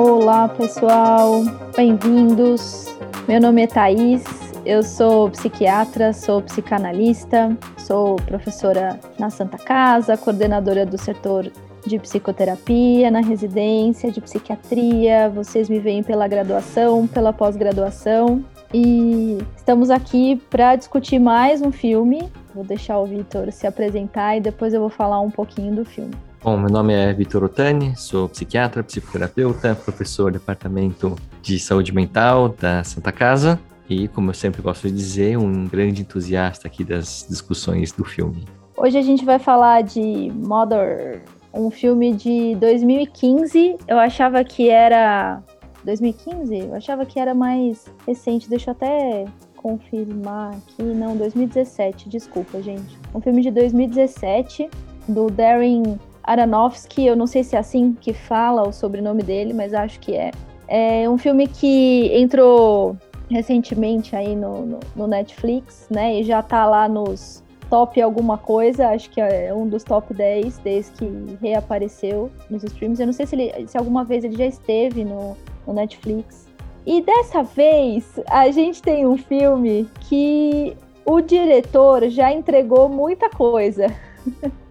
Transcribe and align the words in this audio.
Olá, 0.00 0.48
pessoal, 0.48 1.42
bem-vindos. 1.76 2.86
Meu 3.26 3.40
nome 3.40 3.62
é 3.62 3.66
Thaís, 3.66 4.22
eu 4.64 4.80
sou 4.80 5.28
psiquiatra, 5.28 6.12
sou 6.12 6.40
psicanalista, 6.40 7.58
sou 7.76 8.14
professora 8.14 9.00
na 9.18 9.28
Santa 9.28 9.58
Casa, 9.58 10.16
coordenadora 10.16 10.86
do 10.86 10.96
setor 10.96 11.50
de 11.84 11.98
psicoterapia, 11.98 13.10
na 13.10 13.18
residência 13.18 14.12
de 14.12 14.20
psiquiatria. 14.20 15.28
Vocês 15.30 15.68
me 15.68 15.80
veem 15.80 16.04
pela 16.04 16.28
graduação, 16.28 17.08
pela 17.08 17.32
pós-graduação. 17.32 18.44
E 18.72 19.38
estamos 19.56 19.90
aqui 19.90 20.40
para 20.48 20.76
discutir 20.76 21.18
mais 21.18 21.60
um 21.60 21.72
filme. 21.72 22.30
Vou 22.54 22.62
deixar 22.62 23.00
o 23.00 23.06
Vitor 23.06 23.50
se 23.50 23.66
apresentar 23.66 24.36
e 24.36 24.40
depois 24.40 24.72
eu 24.72 24.78
vou 24.78 24.90
falar 24.90 25.20
um 25.20 25.30
pouquinho 25.30 25.74
do 25.74 25.84
filme. 25.84 26.27
Bom, 26.40 26.56
meu 26.56 26.70
nome 26.70 26.94
é 26.94 27.12
Vitor 27.12 27.42
Otani, 27.42 27.96
sou 27.96 28.28
psiquiatra, 28.28 28.84
psicoterapeuta, 28.84 29.74
professor 29.74 30.30
do 30.30 30.38
Departamento 30.38 31.16
de 31.42 31.58
Saúde 31.58 31.92
Mental 31.92 32.50
da 32.50 32.84
Santa 32.84 33.10
Casa 33.10 33.58
e, 33.90 34.06
como 34.06 34.30
eu 34.30 34.34
sempre 34.34 34.62
gosto 34.62 34.86
de 34.88 34.94
dizer, 34.94 35.36
um 35.36 35.66
grande 35.66 36.02
entusiasta 36.02 36.68
aqui 36.68 36.84
das 36.84 37.26
discussões 37.28 37.90
do 37.90 38.04
filme. 38.04 38.44
Hoje 38.76 38.96
a 38.96 39.02
gente 39.02 39.24
vai 39.24 39.40
falar 39.40 39.82
de 39.82 40.30
Mother, 40.32 41.22
um 41.52 41.72
filme 41.72 42.14
de 42.14 42.54
2015. 42.54 43.76
Eu 43.88 43.98
achava 43.98 44.44
que 44.44 44.70
era 44.70 45.42
2015? 45.84 46.56
Eu 46.56 46.74
achava 46.76 47.04
que 47.04 47.18
era 47.18 47.34
mais 47.34 47.92
recente. 48.06 48.48
Deixa 48.48 48.70
eu 48.70 48.72
até 48.72 49.24
confirmar 49.56 50.52
aqui. 50.52 50.84
Não, 50.84 51.16
2017. 51.16 52.08
Desculpa, 52.08 52.62
gente. 52.62 52.96
Um 53.12 53.20
filme 53.20 53.42
de 53.42 53.50
2017 53.50 54.70
do 55.08 55.28
Darren 55.28 55.98
Aronofsky, 56.28 57.06
eu 57.06 57.16
não 57.16 57.26
sei 57.26 57.42
se 57.42 57.56
é 57.56 57.58
assim 57.58 57.96
que 57.98 58.12
fala 58.12 58.68
o 58.68 58.72
sobrenome 58.72 59.22
dele, 59.22 59.54
mas 59.54 59.72
acho 59.72 59.98
que 59.98 60.14
é. 60.14 60.30
É 60.68 61.08
um 61.08 61.16
filme 61.16 61.48
que 61.48 62.10
entrou 62.14 62.94
recentemente 63.30 64.14
aí 64.14 64.36
no, 64.36 64.66
no, 64.66 64.80
no 64.94 65.06
Netflix, 65.06 65.88
né? 65.90 66.20
E 66.20 66.24
já 66.24 66.42
tá 66.42 66.66
lá 66.66 66.86
nos 66.86 67.42
top 67.70 68.00
alguma 68.02 68.36
coisa, 68.36 68.88
acho 68.88 69.08
que 69.08 69.20
é 69.22 69.52
um 69.54 69.66
dos 69.66 69.82
top 69.82 70.12
10 70.12 70.58
desde 70.58 70.92
que 70.92 71.38
reapareceu 71.40 72.30
nos 72.50 72.62
streams. 72.62 73.00
Eu 73.00 73.06
não 73.06 73.14
sei 73.14 73.26
se, 73.26 73.34
ele, 73.34 73.66
se 73.66 73.78
alguma 73.78 74.04
vez 74.04 74.22
ele 74.22 74.36
já 74.36 74.46
esteve 74.46 75.04
no, 75.04 75.34
no 75.66 75.72
Netflix. 75.72 76.46
E 76.84 77.00
dessa 77.00 77.42
vez 77.42 78.20
a 78.28 78.50
gente 78.50 78.82
tem 78.82 79.06
um 79.06 79.16
filme 79.16 79.88
que 80.02 80.76
o 81.06 81.22
diretor 81.22 82.06
já 82.10 82.30
entregou 82.30 82.86
muita 82.90 83.30
coisa. 83.30 83.86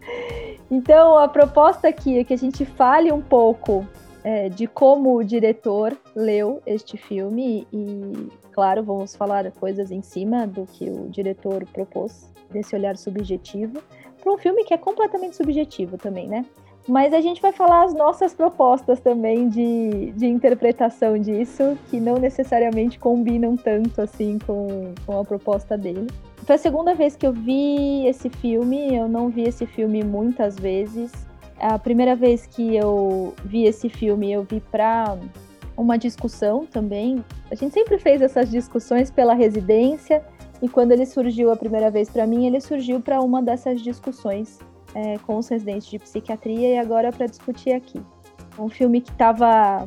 Então, 0.70 1.18
a 1.18 1.28
proposta 1.28 1.88
aqui 1.88 2.20
é 2.20 2.24
que 2.24 2.34
a 2.34 2.38
gente 2.38 2.66
fale 2.66 3.12
um 3.12 3.22
pouco 3.22 3.86
é, 4.24 4.50
de 4.50 4.68
como 4.68 5.16
o 5.16 5.24
diretor 5.24 5.98
leu 6.14 6.62
este 6.66 6.98
filme 6.98 7.66
e, 7.72 8.30
claro, 8.52 8.84
vamos 8.84 9.16
falar 9.16 9.50
coisas 9.52 9.92
em 9.92 10.02
cima 10.02 10.46
do 10.46 10.66
que 10.66 10.90
o 10.90 11.08
diretor 11.10 11.66
propôs, 11.68 12.30
desse 12.52 12.76
olhar 12.76 12.98
subjetivo, 12.98 13.82
para 14.22 14.34
um 14.34 14.38
filme 14.38 14.66
que 14.66 14.74
é 14.74 14.78
completamente 14.78 15.36
subjetivo 15.36 15.98
também, 15.98 16.28
né? 16.28 16.46
Mas 16.88 17.14
a 17.14 17.20
gente 17.20 17.42
vai 17.42 17.52
falar 17.52 17.84
as 17.84 17.94
nossas 17.94 18.34
propostas 18.34 19.00
também 19.02 19.50
de, 19.50 20.12
de 20.12 20.26
interpretação 20.26 21.18
disso, 21.18 21.78
que 21.90 22.00
não 22.00 22.16
necessariamente 22.16 22.98
combinam 22.98 23.58
tanto 23.58 24.02
assim 24.02 24.40
com, 24.40 24.94
com 25.06 25.20
a 25.20 25.26
proposta 25.26 25.78
dele. 25.78 26.08
Foi 26.48 26.56
a 26.56 26.58
segunda 26.58 26.96
vez 26.96 27.14
que 27.14 27.28
eu 27.28 27.34
vi 27.34 28.08
esse 28.08 28.30
filme, 28.30 28.96
eu 28.96 29.10
não 29.10 29.28
vi 29.28 29.42
esse 29.42 29.66
filme 29.66 30.02
muitas 30.02 30.56
vezes. 30.56 31.12
A 31.60 31.78
primeira 31.78 32.16
vez 32.16 32.48
que 32.48 32.74
eu 32.74 33.34
vi 33.44 33.66
esse 33.66 33.90
filme, 33.90 34.32
eu 34.32 34.44
vi 34.44 34.62
para 34.62 35.18
uma 35.76 35.98
discussão 35.98 36.66
também. 36.66 37.22
A 37.52 37.56
gente 37.56 37.74
sempre 37.74 38.00
fez 38.00 38.22
essas 38.22 38.50
discussões 38.50 39.12
pela 39.12 39.34
residência, 39.34 40.24
e 40.62 40.70
quando 40.70 40.94
ele 40.94 41.06
surgiu 41.06 41.52
a 41.52 41.58
primeira 41.58 41.92
vez 41.92 42.10
para 42.10 42.26
mim, 42.26 42.48
ele 42.48 42.62
surgiu 42.62 43.02
para 43.02 43.20
uma 43.20 43.44
dessas 43.44 43.82
discussões 43.82 44.60
é, 44.96 45.18
com 45.18 45.36
os 45.36 45.50
residentes 45.50 45.90
de 45.90 46.00
psiquiatria 46.00 46.76
e 46.76 46.78
agora 46.78 47.12
para 47.12 47.26
discutir 47.26 47.74
aqui. 47.74 48.02
Um 48.58 48.70
filme 48.70 49.02
que 49.02 49.12
estava 49.12 49.86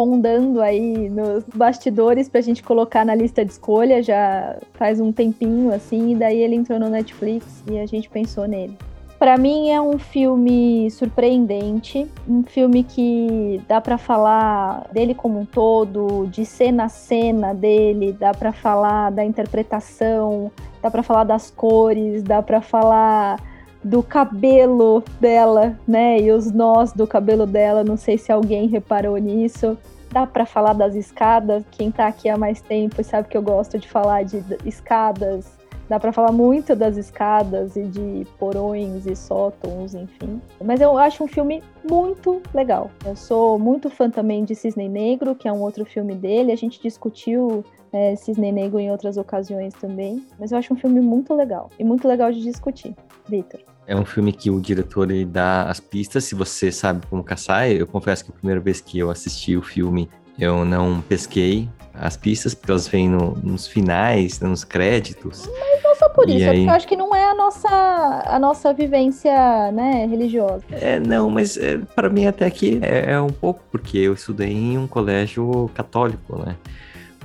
rondando 0.00 0.62
aí 0.62 1.10
nos 1.10 1.44
bastidores 1.54 2.26
pra 2.26 2.40
gente 2.40 2.62
colocar 2.62 3.04
na 3.04 3.14
lista 3.14 3.44
de 3.44 3.52
escolha 3.52 4.02
já 4.02 4.56
faz 4.72 4.98
um 4.98 5.12
tempinho 5.12 5.70
assim, 5.74 6.12
e 6.12 6.14
daí 6.14 6.38
ele 6.38 6.54
entrou 6.54 6.80
no 6.80 6.88
Netflix 6.88 7.62
e 7.70 7.78
a 7.78 7.84
gente 7.84 8.08
pensou 8.08 8.48
nele. 8.48 8.78
Para 9.18 9.36
mim 9.36 9.68
é 9.68 9.78
um 9.78 9.98
filme 9.98 10.90
surpreendente, 10.90 12.08
um 12.26 12.42
filme 12.42 12.82
que 12.82 13.60
dá 13.68 13.78
para 13.78 13.98
falar 13.98 14.88
dele 14.90 15.14
como 15.14 15.38
um 15.38 15.44
todo, 15.44 16.26
de 16.28 16.46
cena 16.46 16.84
a 16.84 16.88
cena 16.88 17.52
dele, 17.52 18.16
dá 18.18 18.32
para 18.32 18.52
falar 18.52 19.10
da 19.10 19.22
interpretação, 19.22 20.50
dá 20.80 20.90
para 20.90 21.02
falar 21.02 21.24
das 21.24 21.50
cores, 21.50 22.22
dá 22.22 22.42
para 22.42 22.62
falar 22.62 23.38
do 23.82 24.02
cabelo 24.02 25.02
dela, 25.20 25.78
né? 25.86 26.20
E 26.20 26.30
os 26.30 26.50
nós 26.50 26.92
do 26.92 27.06
cabelo 27.06 27.46
dela, 27.46 27.82
não 27.82 27.96
sei 27.96 28.18
se 28.18 28.30
alguém 28.30 28.68
reparou 28.68 29.16
nisso. 29.16 29.76
Dá 30.10 30.26
para 30.26 30.44
falar 30.44 30.72
das 30.72 30.94
escadas, 30.94 31.64
quem 31.70 31.90
tá 31.90 32.08
aqui 32.08 32.28
há 32.28 32.36
mais 32.36 32.60
tempo 32.60 33.02
sabe 33.04 33.28
que 33.28 33.36
eu 33.36 33.42
gosto 33.42 33.78
de 33.78 33.88
falar 33.88 34.24
de 34.24 34.42
escadas. 34.64 35.58
Dá 35.88 35.98
para 35.98 36.12
falar 36.12 36.30
muito 36.30 36.76
das 36.76 36.96
escadas 36.96 37.74
e 37.74 37.82
de 37.82 38.24
porões 38.38 39.06
e 39.06 39.16
sótons, 39.16 39.92
enfim. 39.92 40.40
Mas 40.64 40.80
eu 40.80 40.96
acho 40.96 41.24
um 41.24 41.26
filme 41.26 41.64
muito 41.88 42.40
legal. 42.54 42.92
Eu 43.04 43.16
sou 43.16 43.58
muito 43.58 43.90
fã 43.90 44.08
também 44.08 44.44
de 44.44 44.54
Cisne 44.54 44.88
Negro, 44.88 45.34
que 45.34 45.48
é 45.48 45.52
um 45.52 45.60
outro 45.60 45.84
filme 45.84 46.14
dele. 46.14 46.52
A 46.52 46.56
gente 46.56 46.80
discutiu 46.80 47.64
é, 47.92 48.14
Cisne 48.16 48.52
Negro 48.52 48.78
em 48.78 48.90
outras 48.90 49.16
ocasiões 49.16 49.74
também. 49.74 50.24
Mas 50.38 50.52
eu 50.52 50.58
acho 50.58 50.72
um 50.74 50.76
filme 50.76 51.00
muito 51.00 51.34
legal 51.34 51.70
e 51.78 51.84
muito 51.84 52.06
legal 52.06 52.32
de 52.32 52.40
discutir. 52.42 52.94
Vitor. 53.28 53.60
É 53.86 53.96
um 53.96 54.04
filme 54.04 54.32
que 54.32 54.50
o 54.50 54.60
diretor 54.60 55.10
ele 55.10 55.24
dá 55.24 55.64
as 55.64 55.80
pistas, 55.80 56.24
se 56.24 56.34
você 56.34 56.70
sabe 56.70 57.06
como 57.06 57.24
caçar. 57.24 57.70
Eu 57.70 57.86
confesso 57.86 58.24
que 58.24 58.30
a 58.30 58.34
primeira 58.34 58.60
vez 58.60 58.80
que 58.80 58.98
eu 58.98 59.10
assisti 59.10 59.56
o 59.56 59.62
filme, 59.62 60.08
eu 60.38 60.64
não 60.64 61.00
pesquei 61.00 61.68
as 61.92 62.16
pistas, 62.16 62.54
porque 62.54 62.70
elas 62.70 62.88
vêm 62.88 63.08
no, 63.08 63.36
nos 63.42 63.66
finais, 63.66 64.40
nos 64.40 64.64
créditos. 64.64 65.46
Mas 65.46 65.82
não 65.82 65.94
só 65.96 66.08
por 66.08 66.28
e 66.28 66.36
isso, 66.36 66.44
é 66.44 66.50
aí... 66.50 66.64
eu 66.64 66.70
acho 66.70 66.86
que 66.86 66.96
não 66.96 67.14
é 67.14 67.24
a 67.30 67.34
nossa, 67.34 68.22
a 68.26 68.38
nossa 68.38 68.72
vivência 68.72 69.70
né, 69.72 70.06
religiosa. 70.06 70.64
É, 70.70 70.98
não, 71.00 71.28
mas 71.28 71.56
é, 71.56 71.78
para 71.94 72.08
mim 72.08 72.26
até 72.26 72.48
que 72.50 72.78
é, 72.82 73.12
é 73.12 73.20
um 73.20 73.30
pouco, 73.30 73.60
porque 73.70 73.98
eu 73.98 74.14
estudei 74.14 74.52
em 74.52 74.78
um 74.78 74.86
colégio 74.86 75.70
católico, 75.74 76.38
né? 76.38 76.56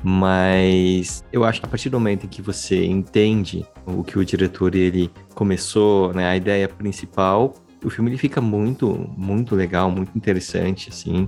Mas 0.07 1.25
eu 1.33 1.43
acho 1.43 1.59
que 1.59 1.65
a 1.65 1.69
partir 1.69 1.89
do 1.89 1.99
momento 1.99 2.27
em 2.27 2.29
que 2.29 2.39
você 2.39 2.85
entende 2.85 3.65
o 3.87 4.03
que 4.03 4.19
o 4.19 4.23
diretor 4.23 4.75
ele 4.75 5.09
começou, 5.33 6.13
né, 6.13 6.27
a 6.27 6.37
ideia 6.37 6.67
principal, 6.69 7.55
o 7.83 7.89
filme 7.89 8.11
ele 8.11 8.17
fica 8.19 8.39
muito, 8.39 9.11
muito 9.17 9.55
legal, 9.55 9.89
muito 9.89 10.15
interessante, 10.15 10.89
assim. 10.89 11.27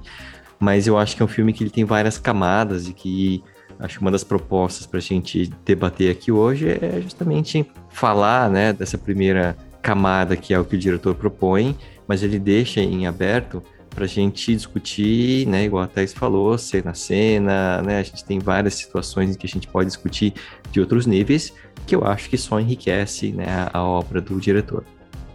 Mas 0.60 0.86
eu 0.86 0.96
acho 0.96 1.16
que 1.16 1.24
é 1.24 1.26
um 1.26 1.28
filme 1.28 1.54
que 1.54 1.64
ele 1.64 1.72
tem 1.72 1.86
várias 1.86 2.20
camadas 2.20 2.88
e 2.88 2.94
que 2.94 3.44
acho 3.80 3.98
que 3.98 4.02
uma 4.04 4.12
das 4.12 4.24
propostas 4.24 4.86
para 4.86 5.00
a 5.00 5.02
gente 5.02 5.52
debater 5.66 6.12
aqui 6.12 6.32
hoje 6.32 6.70
é 6.70 7.02
justamente 7.02 7.66
falar, 7.90 8.48
né, 8.48 8.74
dessa 8.74 8.98
primeira 8.98 9.58
camada 9.82 10.36
que 10.36 10.54
é 10.54 10.60
o 10.60 10.64
que 10.64 10.76
o 10.76 10.80
diretor 10.80 11.16
propõe, 11.16 11.76
mas 12.08 12.22
ele 12.22 12.38
deixa 12.38 12.80
em 12.80 13.08
aberto 13.08 13.64
para 13.98 14.06
a 14.06 14.08
gente 14.08 14.54
discutir, 14.54 15.48
né, 15.48 15.64
igual 15.64 15.82
a 15.82 15.88
Thais 15.88 16.14
falou, 16.14 16.56
cena 16.56 16.92
a 16.92 16.94
cena, 16.94 17.82
né, 17.82 17.98
a 17.98 18.04
gente 18.04 18.24
tem 18.24 18.38
várias 18.38 18.76
situações 18.76 19.32
em 19.32 19.34
que 19.34 19.48
a 19.48 19.50
gente 19.50 19.68
pode 19.68 19.88
discutir 19.88 20.36
de 20.72 20.80
outros 20.80 21.08
níveis, 21.08 21.52
que 21.88 21.96
eu 21.96 22.06
acho 22.06 22.30
que 22.30 22.38
só 22.38 22.60
enriquece 22.60 23.32
né, 23.32 23.48
a 23.74 23.84
obra 23.84 24.22
do 24.22 24.40
diretor. 24.40 24.84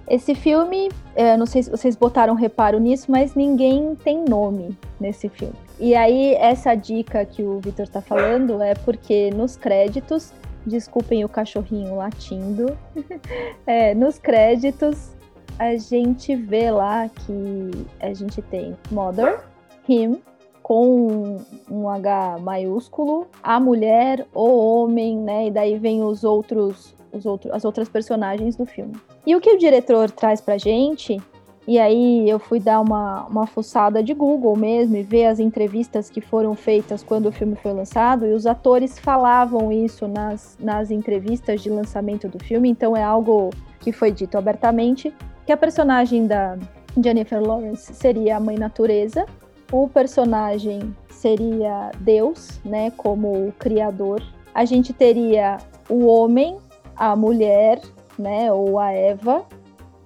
Esse 0.09 0.33
filme, 0.37 0.91
é, 1.17 1.37
não 1.37 1.45
sei 1.45 1.65
se 1.65 1.71
vocês 1.73 1.97
botaram 1.97 2.37
reparo 2.37 2.79
nisso, 2.79 3.11
mas 3.11 3.35
ninguém 3.35 3.97
tem 3.97 4.25
nome 4.25 4.79
nesse 5.01 5.29
filme. 5.29 5.55
E 5.81 5.97
aí, 5.97 6.37
essa 6.37 6.77
dica 6.77 7.25
que 7.25 7.43
o 7.43 7.59
Victor 7.59 7.87
está 7.87 8.01
falando 8.01 8.63
é 8.63 8.77
porque 8.77 9.31
nos 9.31 9.57
créditos, 9.57 10.33
desculpem 10.65 11.25
o 11.25 11.29
cachorrinho 11.29 11.97
latindo, 11.97 12.79
é, 13.67 13.93
nos 13.93 14.19
créditos 14.19 15.11
a 15.59 15.77
gente 15.77 16.35
vê 16.35 16.71
lá 16.71 17.09
que 17.09 17.71
a 18.01 18.13
gente 18.13 18.41
tem 18.43 18.77
Mother, 18.91 19.45
Him, 19.89 20.21
com 20.63 21.39
um 21.71 21.89
H 21.89 22.39
maiúsculo, 22.41 23.27
a 23.43 23.59
mulher, 23.59 24.27
o 24.35 24.49
homem, 24.57 25.19
né? 25.19 25.49
E 25.49 25.51
daí 25.51 25.79
vem 25.79 26.03
os 26.03 26.25
outros, 26.25 26.95
os 27.13 27.27
outros, 27.27 27.53
as 27.53 27.65
outras 27.65 27.89
personagens 27.89 28.57
do 28.57 28.65
filme. 28.65 28.95
E 29.27 29.35
o 29.35 29.41
que 29.41 29.51
o 29.51 29.59
diretor 29.59 30.11
traz 30.11 30.41
pra 30.41 30.57
gente, 30.57 31.21
e 31.67 31.79
aí 31.79 32.29
eu 32.29 32.39
fui 32.39 32.59
dar 32.59 32.81
uma, 32.81 33.27
uma 33.27 33.47
fuçada 33.47 34.03
de 34.03 34.15
Google 34.15 34.57
mesmo 34.57 34.97
e 34.97 35.03
ver 35.03 35.27
as 35.27 35.39
entrevistas 35.39 36.09
que 36.09 36.21
foram 36.21 36.55
feitas 36.55 37.03
quando 37.03 37.27
o 37.27 37.33
filme 37.33 37.57
foi 37.57 37.73
lançado, 37.73 38.27
e 38.27 38.33
os 38.33 38.47
atores 38.47 38.99
falavam 38.99 39.71
isso 39.71 40.09
nas, 40.09 40.57
nas 40.61 40.91
entrevistas 40.91 41.61
de 41.61 41.71
lançamento 41.71 42.29
do 42.29 42.43
filme, 42.43 42.69
então 42.69 42.97
é 42.97 43.03
algo 43.03 43.51
que 43.79 43.93
foi 43.93 44.11
dito 44.13 44.39
abertamente 44.39 45.13
que 45.47 45.53
a 45.53 45.57
personagem 45.57 46.27
da 46.27 46.59
Jennifer 47.03 47.41
Lawrence 47.41 47.95
seria 47.95 48.37
a 48.37 48.41
mãe 48.41 48.57
natureza 48.57 49.27
o 49.73 49.89
personagem 49.89 50.95
seria 51.09 51.91
Deus, 52.01 52.61
né, 52.63 52.91
como 52.91 53.49
o 53.49 53.53
criador. 53.53 54.23
A 54.55 54.67
gente 54.67 54.93
teria 54.93 55.57
o 55.89 56.05
homem, 56.05 56.59
a 56.95 57.17
mulher, 57.17 57.81
né, 58.19 58.53
ou 58.53 58.79
a 58.79 58.93
Eva. 58.93 59.47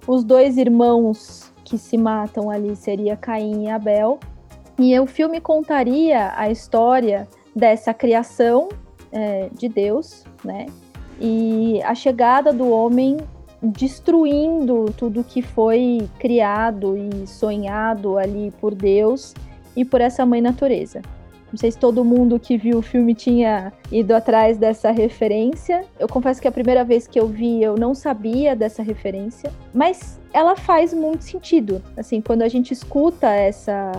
Os 0.07 0.23
dois 0.23 0.57
irmãos 0.57 1.51
que 1.65 1.77
se 1.77 1.97
matam 1.97 2.49
ali 2.49 2.77
seria 2.77 3.17
Caim 3.17 3.65
e 3.65 3.69
Abel. 3.69 4.19
E 4.79 4.97
o 4.97 5.05
filme 5.05 5.41
contaria 5.41 6.31
a 6.37 6.49
história 6.49 7.27
dessa 7.53 7.93
criação 7.93 8.69
é, 9.11 9.49
de 9.51 9.67
Deus, 9.67 10.23
né? 10.45 10.67
E 11.19 11.81
a 11.83 11.93
chegada 11.93 12.53
do 12.53 12.69
homem 12.69 13.17
destruindo 13.61 14.85
tudo 14.97 15.23
que 15.23 15.41
foi 15.41 16.07
criado 16.19 16.95
e 16.97 17.27
sonhado 17.27 18.17
ali 18.17 18.51
por 18.59 18.75
Deus 18.75 19.33
e 19.75 19.83
por 19.83 20.01
essa 20.01 20.25
mãe 20.25 20.41
natureza. 20.41 21.01
Não 21.51 21.57
sei 21.57 21.71
se 21.71 21.77
todo 21.77 22.03
mundo 22.03 22.39
que 22.39 22.57
viu 22.57 22.79
o 22.79 22.81
filme 22.81 23.15
tinha 23.15 23.71
ido 23.89 24.13
atrás 24.13 24.57
dessa 24.57 24.91
referência. 24.91 25.85
Eu 25.97 26.07
confesso 26.07 26.41
que 26.41 26.47
a 26.47 26.51
primeira 26.51 26.83
vez 26.83 27.07
que 27.07 27.17
eu 27.17 27.27
vi, 27.27 27.63
eu 27.63 27.75
não 27.75 27.95
sabia 27.95 28.53
dessa 28.55 28.83
referência, 28.83 29.51
mas 29.73 30.19
ela 30.33 30.57
faz 30.57 30.93
muito 30.93 31.23
sentido. 31.23 31.81
Assim, 31.95 32.19
quando 32.19 32.41
a 32.41 32.49
gente 32.49 32.73
escuta 32.73 33.27
essa 33.27 33.91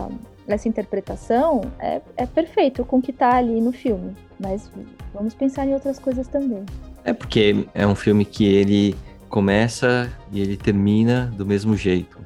essa 0.46 0.66
interpretação, 0.66 1.60
é, 1.78 2.00
é 2.16 2.24
perfeito 2.24 2.82
com 2.82 2.98
o 2.98 3.02
que 3.02 3.10
está 3.10 3.36
ali 3.36 3.60
no 3.60 3.70
filme. 3.70 4.16
Mas 4.40 4.70
vamos 5.12 5.34
pensar 5.34 5.66
em 5.66 5.74
outras 5.74 5.98
coisas 5.98 6.26
também. 6.26 6.64
É 7.04 7.12
porque 7.12 7.66
é 7.74 7.86
um 7.86 7.94
filme 7.94 8.24
que 8.24 8.46
ele 8.46 8.96
começa 9.28 10.10
e 10.32 10.40
ele 10.40 10.56
termina 10.56 11.32
do 11.36 11.46
mesmo 11.46 11.76
jeito 11.76 12.18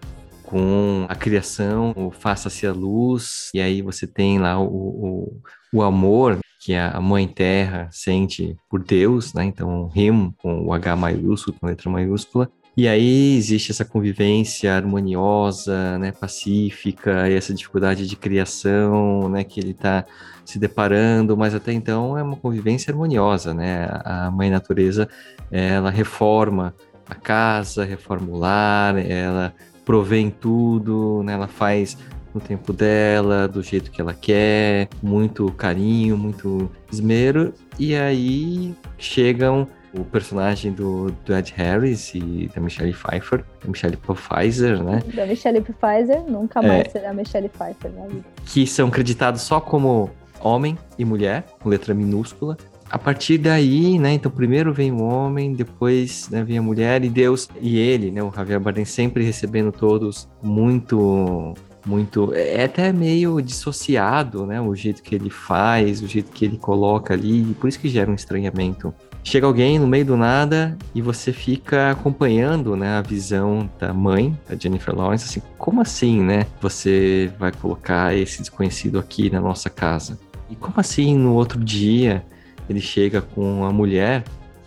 com 0.52 1.06
a 1.08 1.14
criação, 1.14 1.94
o 1.96 2.10
faça-se 2.10 2.66
a 2.66 2.72
luz, 2.74 3.48
e 3.54 3.60
aí 3.60 3.80
você 3.80 4.06
tem 4.06 4.38
lá 4.38 4.60
o, 4.60 4.66
o, 4.66 5.42
o, 5.72 5.82
amor 5.82 6.38
que 6.60 6.74
a 6.74 7.00
mãe 7.00 7.26
terra 7.26 7.88
sente 7.90 8.54
por 8.68 8.84
Deus, 8.84 9.32
né? 9.32 9.44
Então, 9.44 9.90
Him 9.96 10.34
com 10.36 10.66
o 10.66 10.74
H 10.74 10.94
maiúsculo, 10.94 11.56
com 11.58 11.66
letra 11.66 11.88
maiúscula. 11.88 12.50
E 12.76 12.86
aí 12.86 13.34
existe 13.36 13.70
essa 13.70 13.84
convivência 13.84 14.74
harmoniosa, 14.74 15.98
né, 15.98 16.12
pacífica, 16.12 17.30
e 17.30 17.34
essa 17.34 17.54
dificuldade 17.54 18.06
de 18.06 18.16
criação, 18.16 19.30
né, 19.30 19.44
que 19.44 19.58
ele 19.58 19.70
está 19.70 20.04
se 20.44 20.58
deparando, 20.58 21.34
mas 21.36 21.54
até 21.54 21.72
então 21.72 22.16
é 22.16 22.22
uma 22.22 22.36
convivência 22.36 22.90
harmoniosa, 22.90 23.54
né? 23.54 23.88
A 24.04 24.30
mãe 24.30 24.50
natureza, 24.50 25.08
ela 25.50 25.90
reforma 25.90 26.74
a 27.12 27.14
casa, 27.14 27.84
reforma 27.84 28.28
o 28.30 28.38
lar, 28.38 28.96
ela 28.98 29.54
provê 29.84 30.18
em 30.18 30.30
tudo, 30.30 31.22
né? 31.24 31.32
Ela 31.34 31.48
faz 31.48 31.96
no 32.34 32.40
tempo 32.40 32.72
dela, 32.72 33.46
do 33.46 33.62
jeito 33.62 33.90
que 33.90 34.00
ela 34.00 34.14
quer, 34.14 34.88
muito 35.02 35.50
carinho, 35.52 36.16
muito 36.16 36.70
esmero. 36.90 37.52
E 37.78 37.94
aí 37.94 38.74
chegam 38.98 39.66
o 39.92 40.04
personagem 40.04 40.72
do, 40.72 41.10
do 41.24 41.36
Ed 41.36 41.52
Harris 41.56 42.14
e 42.14 42.50
da 42.54 42.60
Michelle 42.60 42.92
Pfeiffer, 42.92 43.44
da 43.62 43.68
Michelle 43.68 43.96
Pfizer, 43.96 44.82
né? 44.82 45.02
Da 45.14 45.26
Michelle 45.26 45.60
Pfizer, 45.60 46.22
nunca 46.26 46.62
mais 46.62 46.86
é, 46.86 46.88
será 46.88 47.12
Michelle 47.12 47.48
Pfeiffer 47.48 47.92
na 47.92 48.06
vida. 48.06 48.24
Que 48.46 48.66
são 48.66 48.90
creditados 48.90 49.42
só 49.42 49.60
como 49.60 50.10
homem 50.40 50.78
e 50.98 51.04
mulher, 51.04 51.44
com 51.60 51.68
letra 51.68 51.92
minúscula, 51.92 52.56
a 52.92 52.98
partir 52.98 53.38
daí, 53.38 53.98
né, 53.98 54.12
então 54.12 54.30
primeiro 54.30 54.70
vem 54.70 54.92
o 54.92 55.02
homem, 55.02 55.54
depois 55.54 56.28
né, 56.28 56.44
vem 56.44 56.58
a 56.58 56.62
mulher 56.62 57.02
e 57.02 57.08
Deus 57.08 57.48
e 57.58 57.78
ele, 57.78 58.10
né, 58.10 58.22
o 58.22 58.30
Javier 58.30 58.60
Bardem 58.60 58.84
sempre 58.84 59.24
recebendo 59.24 59.72
todos 59.72 60.28
muito 60.42 61.54
muito 61.86 62.32
é 62.34 62.64
até 62.64 62.92
meio 62.92 63.40
dissociado, 63.40 64.46
né, 64.46 64.60
o 64.60 64.74
jeito 64.74 65.02
que 65.02 65.14
ele 65.14 65.30
faz, 65.30 66.02
o 66.02 66.06
jeito 66.06 66.30
que 66.32 66.44
ele 66.44 66.58
coloca 66.58 67.14
ali, 67.14 67.56
por 67.58 67.66
isso 67.66 67.80
que 67.80 67.88
gera 67.88 68.10
um 68.10 68.14
estranhamento. 68.14 68.94
Chega 69.24 69.46
alguém 69.46 69.78
no 69.78 69.86
meio 69.86 70.04
do 70.04 70.16
nada 70.16 70.76
e 70.94 71.00
você 71.00 71.32
fica 71.32 71.92
acompanhando, 71.92 72.76
né, 72.76 72.98
a 72.98 73.00
visão 73.00 73.70
da 73.80 73.94
mãe, 73.94 74.38
da 74.46 74.54
Jennifer 74.54 74.94
Lawrence, 74.94 75.24
assim, 75.24 75.42
como 75.56 75.80
assim, 75.80 76.20
né? 76.20 76.46
Você 76.60 77.32
vai 77.38 77.52
colocar 77.52 78.14
esse 78.14 78.40
desconhecido 78.40 78.98
aqui 78.98 79.30
na 79.30 79.40
nossa 79.40 79.70
casa? 79.70 80.18
E 80.50 80.56
como 80.56 80.74
assim 80.76 81.16
no 81.16 81.34
outro 81.34 81.58
dia 81.58 82.24
ele 82.72 82.80
chega 82.80 83.20
com 83.20 83.64
a 83.64 83.72
mulher 83.72 84.24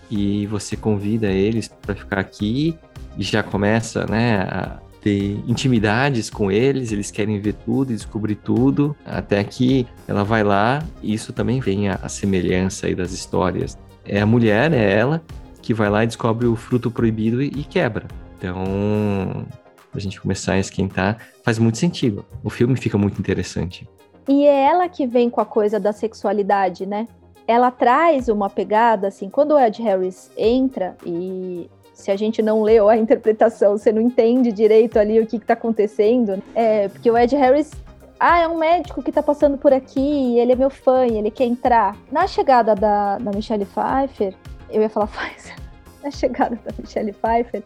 e 0.10 0.46
você 0.48 0.78
convida 0.78 1.28
eles 1.28 1.68
para 1.68 1.96
ficar 1.96 2.20
aqui 2.20 2.78
e 3.18 3.24
já 3.24 3.42
começa, 3.42 4.06
né, 4.06 4.42
a 4.42 4.80
ter 5.02 5.40
intimidades 5.48 6.30
com 6.30 6.52
eles, 6.52 6.92
eles 6.92 7.12
querem 7.12 7.40
ver 7.40 7.54
tudo 7.54 7.92
e 7.92 7.96
descobrir 7.96 8.36
tudo, 8.36 8.96
até 9.06 9.44
que 9.44 9.86
ela 10.08 10.24
vai 10.24 10.44
lá, 10.44 10.84
e 11.02 11.14
isso 11.14 11.32
também 11.32 11.60
vem 11.60 11.90
a, 11.90 12.00
a 12.02 12.10
semelhança 12.10 12.88
aí 12.88 12.96
das 12.96 13.12
histórias. 13.12 13.78
É 14.04 14.20
a 14.22 14.26
mulher, 14.26 14.74
é 14.74 14.94
ela, 14.94 15.24
que 15.62 15.74
vai 15.74 15.90
lá 15.90 16.04
e 16.04 16.08
descobre 16.08 16.48
o 16.48 16.56
fruto 16.56 16.90
proibido 16.90 17.42
e, 17.42 17.48
e 17.48 17.64
quebra. 17.64 18.08
Então, 18.38 19.46
a 19.94 20.00
gente 20.00 20.20
começar 20.20 20.54
a 20.54 20.60
esquentar, 20.60 21.20
faz 21.44 21.60
muito 21.60 21.78
sentido. 21.78 22.26
O 22.44 22.50
filme 22.50 22.76
fica 22.76 22.98
muito 22.98 23.20
interessante. 23.20 23.88
E 24.28 24.44
é 24.44 24.66
ela 24.66 24.90
que 24.90 25.06
vem 25.06 25.30
com 25.30 25.40
a 25.40 25.46
coisa 25.46 25.80
da 25.80 25.94
sexualidade, 25.94 26.86
né? 26.86 27.08
Ela 27.48 27.72
traz 27.72 28.28
uma 28.28 28.50
pegada, 28.50 29.08
assim, 29.08 29.30
quando 29.30 29.52
o 29.52 29.60
Ed 29.60 29.82
Harris 29.82 30.32
entra 30.38 30.96
e 31.06 31.70
se 31.94 32.12
a 32.12 32.16
gente 32.16 32.42
não 32.42 32.62
leu 32.62 32.90
a 32.90 32.98
interpretação, 32.98 33.78
você 33.78 33.92
não 33.92 34.02
entende 34.02 34.52
direito 34.52 34.98
ali 34.98 35.20
o 35.20 35.26
que 35.26 35.38
está 35.38 35.54
acontecendo, 35.54 36.42
é, 36.54 36.88
porque 36.90 37.10
o 37.10 37.18
Ed 37.18 37.36
Harris 37.36 37.72
ah, 38.20 38.40
é 38.40 38.48
um 38.48 38.58
médico 38.58 39.04
que 39.04 39.12
tá 39.12 39.22
passando 39.22 39.58
por 39.58 39.74
aqui, 39.74 40.40
ele 40.40 40.54
é 40.54 40.56
meu 40.56 40.70
fã, 40.70 41.06
ele 41.06 41.30
quer 41.30 41.46
entrar. 41.46 41.98
Na 42.12 42.28
chegada 42.28 42.74
da, 42.74 43.18
da 43.18 43.32
Michelle 43.32 43.66
Pfeiffer, 43.66 44.34
eu 44.70 44.82
ia 44.82 44.90
falar 44.90 45.08
Pfizer, 45.12 45.56
na 46.04 46.12
chegada 46.12 46.56
da 46.56 46.74
Michelle 46.80 47.14
Pfeiffer, 47.14 47.64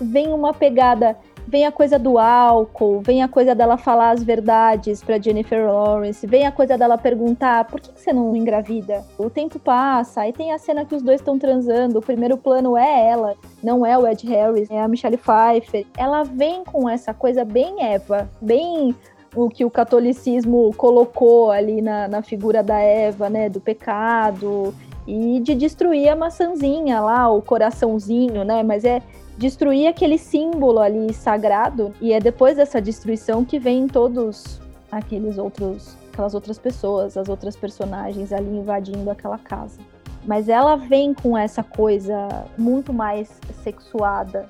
vem 0.00 0.32
uma 0.32 0.52
pegada 0.52 1.16
vem 1.46 1.66
a 1.66 1.72
coisa 1.72 1.98
do 1.98 2.18
álcool, 2.18 3.00
vem 3.00 3.22
a 3.22 3.28
coisa 3.28 3.54
dela 3.54 3.76
falar 3.76 4.10
as 4.10 4.22
verdades 4.22 5.02
para 5.02 5.20
Jennifer 5.20 5.66
Lawrence, 5.66 6.26
vem 6.26 6.46
a 6.46 6.52
coisa 6.52 6.78
dela 6.78 6.96
perguntar 6.96 7.64
por 7.64 7.80
que, 7.80 7.90
você 7.94 8.12
não 8.12 8.34
engravida? 8.34 9.04
O 9.18 9.28
tempo 9.28 9.58
passa, 9.58 10.22
aí 10.22 10.32
tem 10.32 10.52
a 10.52 10.58
cena 10.58 10.84
que 10.84 10.94
os 10.94 11.02
dois 11.02 11.20
estão 11.20 11.38
transando, 11.38 11.98
o 11.98 12.02
primeiro 12.02 12.36
plano 12.36 12.76
é 12.76 13.08
ela, 13.08 13.34
não 13.62 13.84
é 13.84 13.96
o 13.98 14.06
Ed 14.06 14.26
Harris, 14.26 14.70
é 14.70 14.80
a 14.80 14.88
Michelle 14.88 15.16
Pfeiffer. 15.16 15.86
Ela 15.96 16.22
vem 16.22 16.64
com 16.64 16.88
essa 16.88 17.12
coisa 17.12 17.44
bem 17.44 17.82
Eva, 17.82 18.30
bem 18.40 18.94
o 19.34 19.48
que 19.48 19.64
o 19.64 19.70
catolicismo 19.70 20.72
colocou 20.76 21.50
ali 21.50 21.80
na, 21.80 22.06
na 22.06 22.22
figura 22.22 22.62
da 22.62 22.78
Eva, 22.78 23.30
né, 23.30 23.48
do 23.48 23.60
pecado 23.60 24.74
e 25.06 25.40
de 25.40 25.54
destruir 25.54 26.08
a 26.08 26.16
maçãzinha 26.16 27.00
lá, 27.00 27.28
o 27.30 27.42
coraçãozinho, 27.42 28.44
né, 28.44 28.62
mas 28.62 28.84
é 28.84 29.00
destruir 29.36 29.86
aquele 29.86 30.18
símbolo 30.18 30.78
ali 30.78 31.12
sagrado 31.12 31.94
e 32.00 32.12
é 32.12 32.20
depois 32.20 32.56
dessa 32.56 32.80
destruição 32.80 33.44
que 33.44 33.58
vem 33.58 33.86
todos 33.86 34.60
aqueles 34.90 35.38
outros 35.38 35.96
aquelas 36.12 36.34
outras 36.34 36.58
pessoas, 36.58 37.16
as 37.16 37.28
outras 37.28 37.56
personagens 37.56 38.32
ali 38.32 38.58
invadindo 38.58 39.10
aquela 39.10 39.38
casa. 39.38 39.80
Mas 40.24 40.48
ela 40.48 40.76
vem 40.76 41.14
com 41.14 41.36
essa 41.36 41.62
coisa 41.62 42.46
muito 42.56 42.92
mais 42.92 43.40
sexuada. 43.64 44.48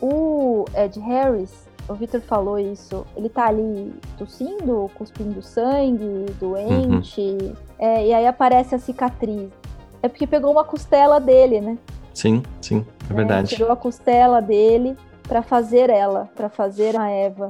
O 0.00 0.64
Ed 0.74 0.98
Harris, 0.98 1.68
o 1.88 1.94
Victor 1.94 2.20
falou 2.22 2.58
isso, 2.58 3.06
ele 3.14 3.28
tá 3.28 3.46
ali 3.46 3.92
tossindo, 4.18 4.90
cuspindo 4.94 5.42
sangue, 5.42 6.26
doente, 6.40 7.20
uhum. 7.20 7.52
é, 7.78 8.06
e 8.06 8.14
aí 8.14 8.26
aparece 8.26 8.74
a 8.74 8.78
cicatriz. 8.78 9.50
É 10.02 10.08
porque 10.08 10.26
pegou 10.26 10.50
uma 10.50 10.64
costela 10.64 11.20
dele, 11.20 11.60
né? 11.60 11.78
Sim, 12.12 12.42
sim, 12.60 12.84
é 13.10 13.14
verdade. 13.14 13.48
tirou 13.48 13.70
a 13.70 13.76
costela 13.76 14.40
dele 14.40 14.96
para 15.22 15.42
fazer 15.42 15.90
ela, 15.90 16.30
para 16.34 16.48
fazer 16.48 16.96
a 16.96 17.08
Eva. 17.08 17.48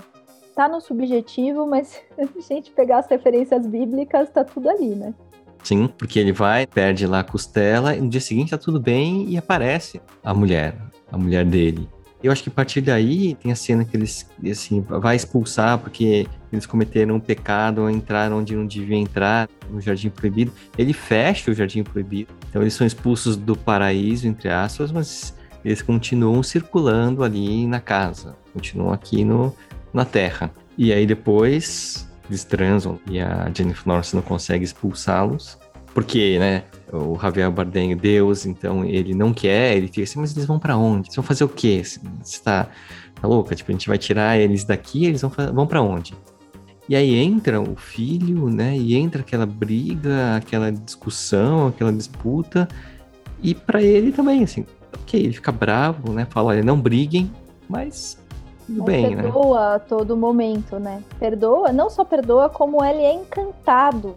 Tá 0.54 0.68
no 0.68 0.80
subjetivo, 0.80 1.66
mas 1.66 2.00
se 2.40 2.52
a 2.52 2.56
gente 2.56 2.70
pegar 2.70 2.98
as 2.98 3.08
referências 3.08 3.66
bíblicas, 3.66 4.30
tá 4.30 4.44
tudo 4.44 4.68
ali, 4.68 4.94
né? 4.94 5.14
Sim, 5.62 5.88
porque 5.96 6.18
ele 6.18 6.32
vai, 6.32 6.66
perde 6.66 7.06
lá 7.06 7.20
a 7.20 7.24
costela, 7.24 7.94
e 7.94 8.00
no 8.00 8.08
dia 8.08 8.20
seguinte 8.20 8.50
tá 8.50 8.58
tudo 8.58 8.80
bem 8.80 9.28
e 9.28 9.38
aparece 9.38 10.00
a 10.22 10.34
mulher, 10.34 10.76
a 11.10 11.16
mulher 11.16 11.44
dele. 11.44 11.88
Eu 12.22 12.30
acho 12.30 12.42
que 12.42 12.48
a 12.48 12.52
partir 12.52 12.80
daí 12.80 13.34
tem 13.34 13.50
a 13.50 13.56
cena 13.56 13.84
que 13.84 13.96
eles, 13.96 14.28
assim, 14.48 14.80
vai 14.80 15.16
expulsar 15.16 15.78
porque 15.78 16.26
eles 16.52 16.66
cometeram 16.66 17.16
um 17.16 17.20
pecado, 17.20 17.90
entraram 17.90 18.38
onde 18.38 18.54
não 18.54 18.64
deviam 18.64 19.00
entrar, 19.00 19.48
no 19.68 19.80
Jardim 19.80 20.08
Proibido. 20.08 20.52
Ele 20.78 20.92
fecha 20.92 21.50
o 21.50 21.54
Jardim 21.54 21.82
Proibido. 21.82 22.32
Então 22.48 22.62
eles 22.62 22.74
são 22.74 22.86
expulsos 22.86 23.36
do 23.36 23.56
paraíso, 23.56 24.28
entre 24.28 24.48
aspas, 24.48 24.92
mas 24.92 25.34
eles 25.64 25.82
continuam 25.82 26.42
circulando 26.42 27.22
ali 27.22 27.66
na 27.66 27.80
casa, 27.80 28.36
continuam 28.52 28.92
aqui 28.92 29.24
no, 29.24 29.54
na 29.92 30.04
Terra. 30.04 30.50
E 30.76 30.92
aí 30.92 31.06
depois 31.06 32.08
eles 32.28 32.44
transam 32.44 32.98
e 33.10 33.20
a 33.20 33.50
Jennifer 33.54 33.86
Lawrence 33.86 34.14
não 34.14 34.22
consegue 34.22 34.64
expulsá-los 34.64 35.58
porque, 35.94 36.38
né, 36.38 36.64
o 36.92 37.18
Javier 37.20 37.50
Bardem, 37.50 37.96
Deus, 37.96 38.46
então 38.46 38.84
ele 38.84 39.14
não 39.14 39.32
quer, 39.32 39.76
ele 39.76 39.88
fica 39.88 40.02
assim, 40.02 40.18
mas 40.18 40.32
eles 40.34 40.46
vão 40.46 40.58
para 40.58 40.76
onde? 40.76 41.08
Eles 41.08 41.16
vão 41.16 41.24
fazer 41.24 41.44
o 41.44 41.48
quê? 41.48 41.82
Você 41.84 42.42
tá, 42.42 42.68
tá 43.20 43.28
louca? 43.28 43.54
Tipo, 43.54 43.70
a 43.70 43.74
gente 43.74 43.88
vai 43.88 43.98
tirar 43.98 44.38
eles 44.38 44.64
daqui, 44.64 45.04
eles 45.04 45.20
vão, 45.20 45.30
vão 45.52 45.66
para 45.66 45.82
onde? 45.82 46.14
E 46.88 46.96
aí 46.96 47.14
entra 47.14 47.60
o 47.60 47.76
filho, 47.76 48.48
né? 48.48 48.76
E 48.76 48.94
entra 48.94 49.20
aquela 49.20 49.46
briga, 49.46 50.36
aquela 50.36 50.72
discussão, 50.72 51.68
aquela 51.68 51.92
disputa. 51.92 52.66
E 53.42 53.54
para 53.54 53.82
ele 53.82 54.10
também, 54.10 54.42
assim, 54.42 54.66
ok, 54.94 55.20
ele 55.20 55.32
fica 55.32 55.52
bravo, 55.52 56.12
né? 56.12 56.26
Fala, 56.28 56.48
olha, 56.48 56.62
não 56.62 56.80
briguem, 56.80 57.30
mas 57.68 58.18
tudo 58.66 58.84
bem, 58.84 59.14
né? 59.14 59.22
Perdoa 59.22 59.74
a 59.74 59.78
todo 59.78 60.16
momento, 60.16 60.78
né? 60.78 61.02
Perdoa, 61.18 61.72
não 61.72 61.90
só 61.90 62.04
perdoa, 62.04 62.48
como 62.48 62.82
ele 62.84 63.02
é 63.02 63.12
encantado. 63.12 64.16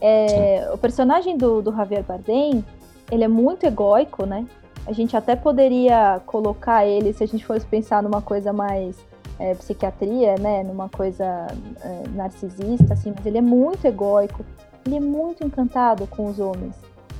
É, 0.00 0.68
o 0.72 0.78
personagem 0.78 1.36
do, 1.36 1.62
do 1.62 1.72
Javier 1.74 2.02
Bardem, 2.02 2.64
ele 3.10 3.24
é 3.24 3.28
muito 3.28 3.64
egóico, 3.64 4.26
né? 4.26 4.46
A 4.86 4.92
gente 4.92 5.16
até 5.16 5.34
poderia 5.34 6.20
colocar 6.26 6.86
ele, 6.86 7.12
se 7.12 7.24
a 7.24 7.26
gente 7.26 7.44
fosse 7.44 7.66
pensar 7.66 8.02
numa 8.02 8.20
coisa 8.20 8.52
mais 8.52 8.96
é, 9.38 9.54
psiquiatria, 9.54 10.36
né? 10.38 10.62
Numa 10.62 10.88
coisa 10.88 11.46
é, 11.82 12.08
narcisista, 12.14 12.94
assim, 12.94 13.12
mas 13.14 13.24
ele 13.26 13.38
é 13.38 13.42
muito 13.42 13.84
egóico. 13.86 14.44
Ele 14.84 14.96
é 14.96 15.00
muito 15.00 15.44
encantado 15.44 16.06
com 16.06 16.26
os 16.26 16.38
homens. 16.38 16.74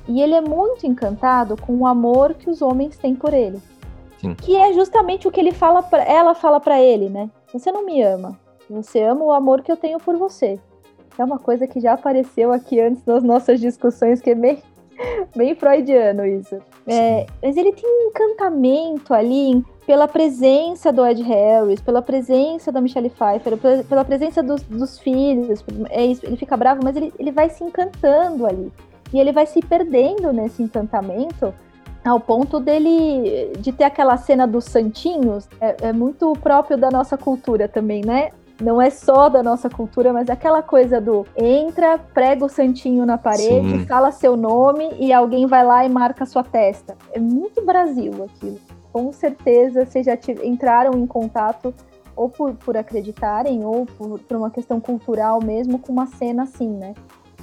E 0.08 0.22
ele 0.22 0.34
é 0.34 0.40
muito 0.40 0.86
encantado 0.86 1.56
com 1.56 1.74
o 1.76 1.86
amor 1.86 2.34
que 2.34 2.48
os 2.48 2.62
homens 2.62 2.96
têm 2.96 3.14
por 3.14 3.34
ele. 3.34 3.60
Sim. 4.18 4.34
Que 4.34 4.56
é 4.56 4.72
justamente 4.72 5.26
o 5.26 5.30
que 5.30 5.40
ele 5.40 5.52
fala 5.52 5.82
pra, 5.82 6.02
ela 6.04 6.34
fala 6.34 6.60
para 6.60 6.80
ele, 6.80 7.08
né? 7.08 7.28
Você 7.52 7.70
não 7.70 7.84
me 7.84 8.02
ama. 8.02 8.38
Você 8.68 9.02
ama 9.02 9.24
o 9.24 9.32
amor 9.32 9.62
que 9.62 9.70
eu 9.70 9.76
tenho 9.76 9.98
por 9.98 10.16
você. 10.16 10.58
É 11.18 11.24
uma 11.24 11.38
coisa 11.38 11.66
que 11.66 11.80
já 11.80 11.94
apareceu 11.94 12.52
aqui 12.52 12.80
antes 12.80 13.04
nas 13.04 13.22
nossas 13.22 13.60
discussões, 13.60 14.20
que 14.20 14.30
é 14.30 14.34
bem, 14.34 14.62
bem 15.34 15.54
freudiano 15.54 16.26
isso. 16.26 16.58
É, 16.86 17.26
mas 17.42 17.56
ele 17.56 17.72
tem 17.72 17.88
um 17.88 18.08
encantamento 18.08 19.14
ali 19.14 19.64
pela 19.86 20.08
presença 20.08 20.92
do 20.92 21.06
Ed 21.06 21.22
Harris, 21.22 21.80
pela 21.80 22.02
presença 22.02 22.72
da 22.72 22.80
Michelle 22.80 23.08
Pfeiffer, 23.08 23.56
pela 23.84 24.04
presença 24.04 24.42
dos, 24.42 24.62
dos 24.62 24.98
filhos. 24.98 25.64
É 25.90 26.04
isso, 26.04 26.26
ele 26.26 26.36
fica 26.36 26.56
bravo, 26.56 26.80
mas 26.82 26.96
ele, 26.96 27.14
ele 27.18 27.30
vai 27.30 27.48
se 27.48 27.62
encantando 27.62 28.44
ali. 28.44 28.72
E 29.12 29.18
ele 29.18 29.32
vai 29.32 29.46
se 29.46 29.60
perdendo 29.60 30.32
nesse 30.32 30.62
encantamento 30.62 31.54
ao 32.04 32.20
ponto 32.20 32.60
dele 32.60 33.52
de 33.58 33.72
ter 33.72 33.84
aquela 33.84 34.16
cena 34.16 34.46
dos 34.46 34.64
santinhos, 34.64 35.48
é, 35.60 35.88
é, 35.88 35.92
muito 35.92 36.32
próprio 36.34 36.76
da 36.76 36.90
nossa 36.90 37.18
cultura 37.18 37.68
também, 37.68 38.02
né? 38.04 38.30
Não 38.60 38.80
é 38.80 38.88
só 38.88 39.28
da 39.28 39.42
nossa 39.42 39.68
cultura, 39.68 40.12
mas 40.12 40.30
aquela 40.30 40.62
coisa 40.62 40.98
do 40.98 41.26
entra, 41.36 41.98
prega 41.98 42.44
o 42.44 42.48
santinho 42.48 43.04
na 43.04 43.18
parede, 43.18 43.70
Sim. 43.70 43.86
fala 43.86 44.10
seu 44.10 44.34
nome 44.34 44.94
e 44.98 45.12
alguém 45.12 45.46
vai 45.46 45.64
lá 45.64 45.84
e 45.84 45.90
marca 45.90 46.24
sua 46.24 46.42
testa. 46.42 46.96
É 47.12 47.18
muito 47.18 47.64
Brasil 47.64 48.12
aquilo. 48.24 48.58
Com 48.92 49.12
certeza 49.12 49.84
vocês 49.84 50.06
já 50.06 50.16
entraram 50.42 50.94
em 50.94 51.06
contato 51.06 51.74
ou 52.14 52.30
por, 52.30 52.54
por 52.54 52.78
acreditarem 52.78 53.62
ou 53.62 53.84
por, 53.84 54.18
por 54.20 54.36
uma 54.38 54.50
questão 54.50 54.80
cultural 54.80 55.38
mesmo 55.44 55.78
com 55.78 55.92
uma 55.92 56.06
cena 56.06 56.44
assim, 56.44 56.70
né? 56.70 56.94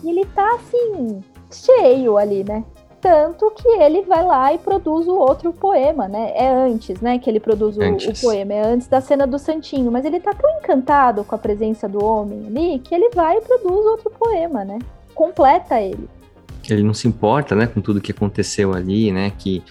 E 0.04 0.10
ele 0.10 0.26
tá 0.26 0.56
assim, 0.56 1.22
cheio 1.54 2.18
ali, 2.18 2.44
né? 2.44 2.64
Tanto 3.00 3.52
que 3.52 3.68
ele 3.68 4.02
vai 4.04 4.24
lá 4.24 4.54
e 4.54 4.58
produz 4.58 5.08
o 5.08 5.16
outro 5.16 5.52
poema, 5.52 6.08
né? 6.08 6.32
É 6.36 6.50
antes, 6.50 7.02
né, 7.02 7.20
que 7.20 7.30
ele 7.30 7.40
produz 7.40 7.78
o, 7.78 7.82
o, 7.82 8.22
poema, 8.22 8.54
é 8.54 8.66
antes 8.66 8.88
da 8.88 9.02
cena 9.02 9.28
do 9.28 9.38
Santinho. 9.38 9.92
Mas 9.92 10.06
ele 10.06 10.22
tá 10.22 10.34
tão 10.34 10.50
encantado 10.58 11.22
com 11.26 11.36
a 11.36 11.38
presença 11.38 11.88
do 11.90 12.04
homem 12.04 12.48
ali 12.48 12.80
que 12.80 12.96
ele 12.96 13.10
vai 13.14 13.38
e 13.38 13.42
produz 13.42 13.86
outro 13.86 14.10
poema, 14.10 14.64
né? 14.64 14.80
Completa 15.14 15.82
ele. 15.82 16.08
Ele 16.70 16.82
não 16.82 16.94
se 16.94 17.06
importa, 17.06 17.54
né, 17.56 17.68
com 17.68 17.82
tudo 17.82 18.00
que 18.00 18.14
aconteceu 18.14 18.74
ali, 18.74 19.12
né? 19.12 19.34
Que 19.38 19.62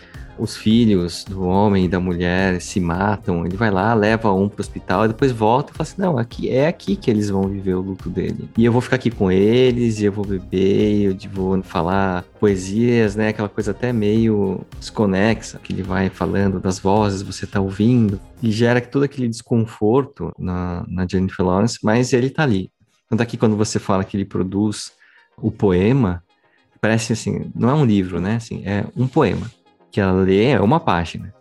os 0.42 0.56
filhos 0.56 1.24
do 1.24 1.44
homem 1.44 1.84
e 1.84 1.88
da 1.88 2.00
mulher 2.00 2.60
se 2.60 2.80
matam, 2.80 3.46
ele 3.46 3.56
vai 3.56 3.70
lá, 3.70 3.94
leva 3.94 4.32
um 4.32 4.48
pro 4.48 4.60
hospital, 4.60 5.04
e 5.04 5.08
depois 5.08 5.30
volta 5.30 5.70
e 5.72 5.76
fala 5.76 5.88
assim, 5.88 6.02
não, 6.02 6.18
aqui 6.18 6.50
é 6.50 6.66
aqui 6.66 6.96
que 6.96 7.08
eles 7.08 7.30
vão 7.30 7.42
viver 7.44 7.74
o 7.74 7.80
luto 7.80 8.10
dele. 8.10 8.50
E 8.58 8.64
eu 8.64 8.72
vou 8.72 8.80
ficar 8.80 8.96
aqui 8.96 9.08
com 9.08 9.30
eles, 9.30 10.00
e 10.00 10.04
eu 10.04 10.12
vou 10.12 10.26
beber, 10.26 11.16
eu 11.22 11.30
vou 11.30 11.62
falar 11.62 12.24
poesias, 12.40 13.14
né, 13.14 13.28
aquela 13.28 13.48
coisa 13.48 13.70
até 13.70 13.92
meio 13.92 14.62
desconexa, 14.80 15.60
que 15.62 15.72
ele 15.72 15.82
vai 15.84 16.10
falando 16.10 16.58
das 16.58 16.80
vozes, 16.80 17.22
você 17.22 17.46
tá 17.46 17.60
ouvindo, 17.60 18.18
e 18.42 18.50
gera 18.50 18.80
todo 18.80 19.04
aquele 19.04 19.28
desconforto 19.28 20.32
na, 20.36 20.84
na 20.88 21.06
Jennifer 21.06 21.46
Lawrence, 21.46 21.78
mas 21.84 22.12
ele 22.12 22.28
tá 22.28 22.42
ali. 22.42 22.68
Tanto 23.08 23.22
aqui 23.22 23.36
quando 23.36 23.56
você 23.56 23.78
fala 23.78 24.02
que 24.02 24.16
ele 24.16 24.24
produz 24.24 24.90
o 25.36 25.52
poema, 25.52 26.20
parece 26.80 27.12
assim, 27.12 27.52
não 27.54 27.70
é 27.70 27.74
um 27.74 27.84
livro, 27.84 28.20
né, 28.20 28.36
assim, 28.36 28.62
é 28.64 28.84
um 28.96 29.06
poema 29.06 29.48
que 29.92 30.00
ela 30.00 30.12
lê 30.12 30.46
é 30.46 30.60
uma 30.60 30.80
página. 30.80 31.32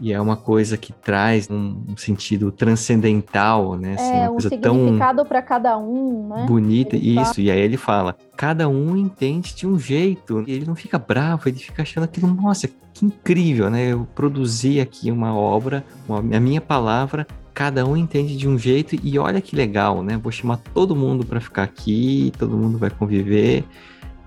E 0.00 0.12
é 0.12 0.20
uma 0.20 0.36
coisa 0.36 0.76
que 0.76 0.92
traz 0.92 1.50
um, 1.50 1.96
sentido 1.96 2.52
transcendental, 2.52 3.76
né? 3.76 3.94
Assim, 3.94 4.16
é, 4.16 4.30
um 4.30 4.38
significado 4.38 5.24
para 5.24 5.42
cada 5.42 5.76
um, 5.76 6.28
né? 6.28 6.46
Bonita, 6.46 6.94
ele 6.94 7.20
isso. 7.20 7.34
Fala. 7.34 7.40
E 7.40 7.50
aí 7.50 7.60
ele 7.60 7.76
fala, 7.76 8.16
cada 8.36 8.68
um 8.68 8.96
entende 8.96 9.54
de 9.54 9.66
um 9.66 9.76
jeito. 9.76 10.44
E 10.46 10.52
ele 10.52 10.64
não 10.64 10.76
fica 10.76 10.98
bravo, 10.98 11.48
ele 11.48 11.58
fica 11.58 11.82
achando 11.82 12.04
aquilo, 12.04 12.28
nossa, 12.32 12.68
que 12.68 13.04
incrível, 13.04 13.68
né? 13.68 13.92
Eu 13.92 14.06
produzi 14.14 14.80
aqui 14.80 15.10
uma 15.10 15.34
obra, 15.34 15.84
uma, 16.08 16.18
a 16.18 16.40
minha 16.40 16.60
palavra, 16.60 17.26
cada 17.52 17.84
um 17.84 17.96
entende 17.96 18.36
de 18.36 18.48
um 18.48 18.56
jeito 18.56 18.96
e 19.02 19.18
olha 19.18 19.40
que 19.40 19.56
legal, 19.56 20.04
né? 20.04 20.16
Vou 20.16 20.30
chamar 20.30 20.58
todo 20.72 20.94
mundo 20.94 21.26
para 21.26 21.40
ficar 21.40 21.64
aqui, 21.64 22.32
todo 22.38 22.56
mundo 22.56 22.78
vai 22.78 22.90
conviver. 22.90 23.64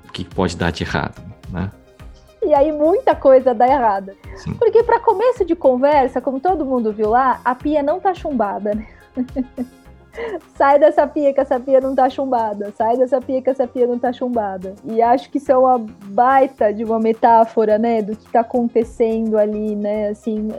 O 0.06 0.12
que 0.12 0.26
pode 0.26 0.58
dar 0.58 0.72
de 0.72 0.84
errado, 0.84 1.22
né? 1.50 1.72
E 2.44 2.54
aí 2.54 2.72
muita 2.72 3.16
coisa 3.16 3.54
dá 3.54 3.68
errada. 3.68 4.16
Sim. 4.36 4.54
Porque 4.56 4.84
para 4.84 5.00
começo 5.00 5.46
de 5.46 5.56
conversa, 5.56 6.20
como 6.20 6.40
todo 6.40 6.66
mundo 6.66 6.92
viu 6.92 7.10
lá, 7.10 7.40
a 7.46 7.54
pia 7.54 7.84
não 7.84 8.00
tá 8.00 8.14
chumbada, 8.14 8.74
né? 8.74 8.88
Sai 10.56 10.78
dessa 10.78 11.08
pia 11.08 11.34
que 11.34 11.40
essa 11.40 11.60
pia 11.60 11.80
não 11.80 11.96
tá 11.96 12.10
chumbada. 12.10 12.72
Sai 12.76 12.98
dessa 12.98 13.22
pia 13.22 13.42
que 13.42 13.50
essa 13.50 13.66
pia 13.66 13.88
não 13.88 13.98
tá 13.98 14.12
chumbada. 14.12 14.76
E 14.84 15.02
acho 15.02 15.30
que 15.30 15.38
isso 15.38 15.52
é 15.52 15.58
uma 15.58 15.80
baita 15.80 16.74
de 16.74 16.84
uma 16.84 17.00
metáfora, 17.00 17.78
né? 17.78 18.02
Do 18.02 18.16
que 18.16 18.30
tá 18.30 18.42
acontecendo 18.42 19.38
ali, 19.38 19.76
né? 19.76 20.10
Assim, 20.10 20.50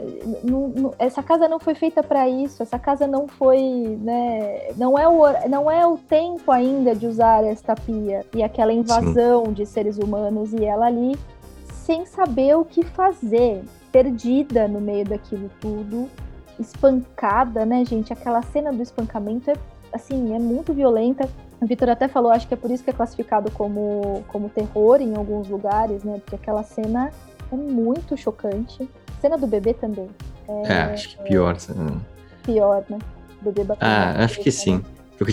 não, 0.43 0.69
não, 0.69 0.93
essa 0.97 1.21
casa 1.21 1.47
não 1.47 1.59
foi 1.59 1.75
feita 1.75 2.01
para 2.01 2.27
isso. 2.27 2.63
Essa 2.63 2.79
casa 2.79 3.05
não 3.05 3.27
foi, 3.27 3.97
né? 4.01 4.71
Não 4.75 4.97
é, 4.97 5.07
o, 5.07 5.21
não 5.47 5.69
é 5.69 5.85
o 5.85 5.97
tempo 5.97 6.51
ainda 6.51 6.95
de 6.95 7.05
usar 7.05 7.43
esta 7.43 7.75
pia. 7.75 8.25
E 8.35 8.41
aquela 8.41 8.73
invasão 8.73 9.45
Sim. 9.45 9.53
de 9.53 9.65
seres 9.65 9.97
humanos 9.97 10.51
e 10.53 10.65
ela 10.65 10.87
ali 10.87 11.15
sem 11.85 12.05
saber 12.05 12.55
o 12.55 12.63
que 12.63 12.83
fazer, 12.83 13.63
perdida 13.91 14.67
no 14.67 14.79
meio 14.79 15.05
daquilo 15.05 15.49
tudo, 15.59 16.09
espancada, 16.59 17.65
né, 17.65 17.83
gente? 17.83 18.13
Aquela 18.13 18.41
cena 18.41 18.71
do 18.71 18.81
espancamento 18.81 19.51
é 19.51 19.55
assim, 19.91 20.33
é 20.33 20.39
muito 20.39 20.73
violenta. 20.73 21.29
O 21.61 21.65
Vitor 21.65 21.89
até 21.89 22.07
falou, 22.07 22.31
acho 22.31 22.47
que 22.47 22.53
é 22.53 22.57
por 22.57 22.71
isso 22.71 22.83
que 22.83 22.89
é 22.89 22.93
classificado 22.93 23.51
como, 23.51 24.23
como 24.27 24.49
terror 24.49 25.01
em 25.01 25.15
alguns 25.15 25.49
lugares, 25.49 26.03
né? 26.03 26.19
Porque 26.19 26.35
aquela 26.35 26.63
cena 26.63 27.11
é 27.51 27.55
muito 27.55 28.17
chocante. 28.17 28.89
Cena 29.21 29.37
do 29.37 29.45
bebê 29.45 29.73
também. 29.73 30.09
É, 30.47 30.73
é 30.73 30.81
acho 30.93 31.09
que 31.09 31.23
pior. 31.23 31.55
É, 31.55 32.43
pior, 32.43 32.83
né? 32.89 32.97
O 33.41 33.45
bebê 33.45 33.63
batendo. 33.63 33.89
Ah, 33.89 34.23
acho 34.23 34.39
que 34.39 34.51
sim. 34.51 34.81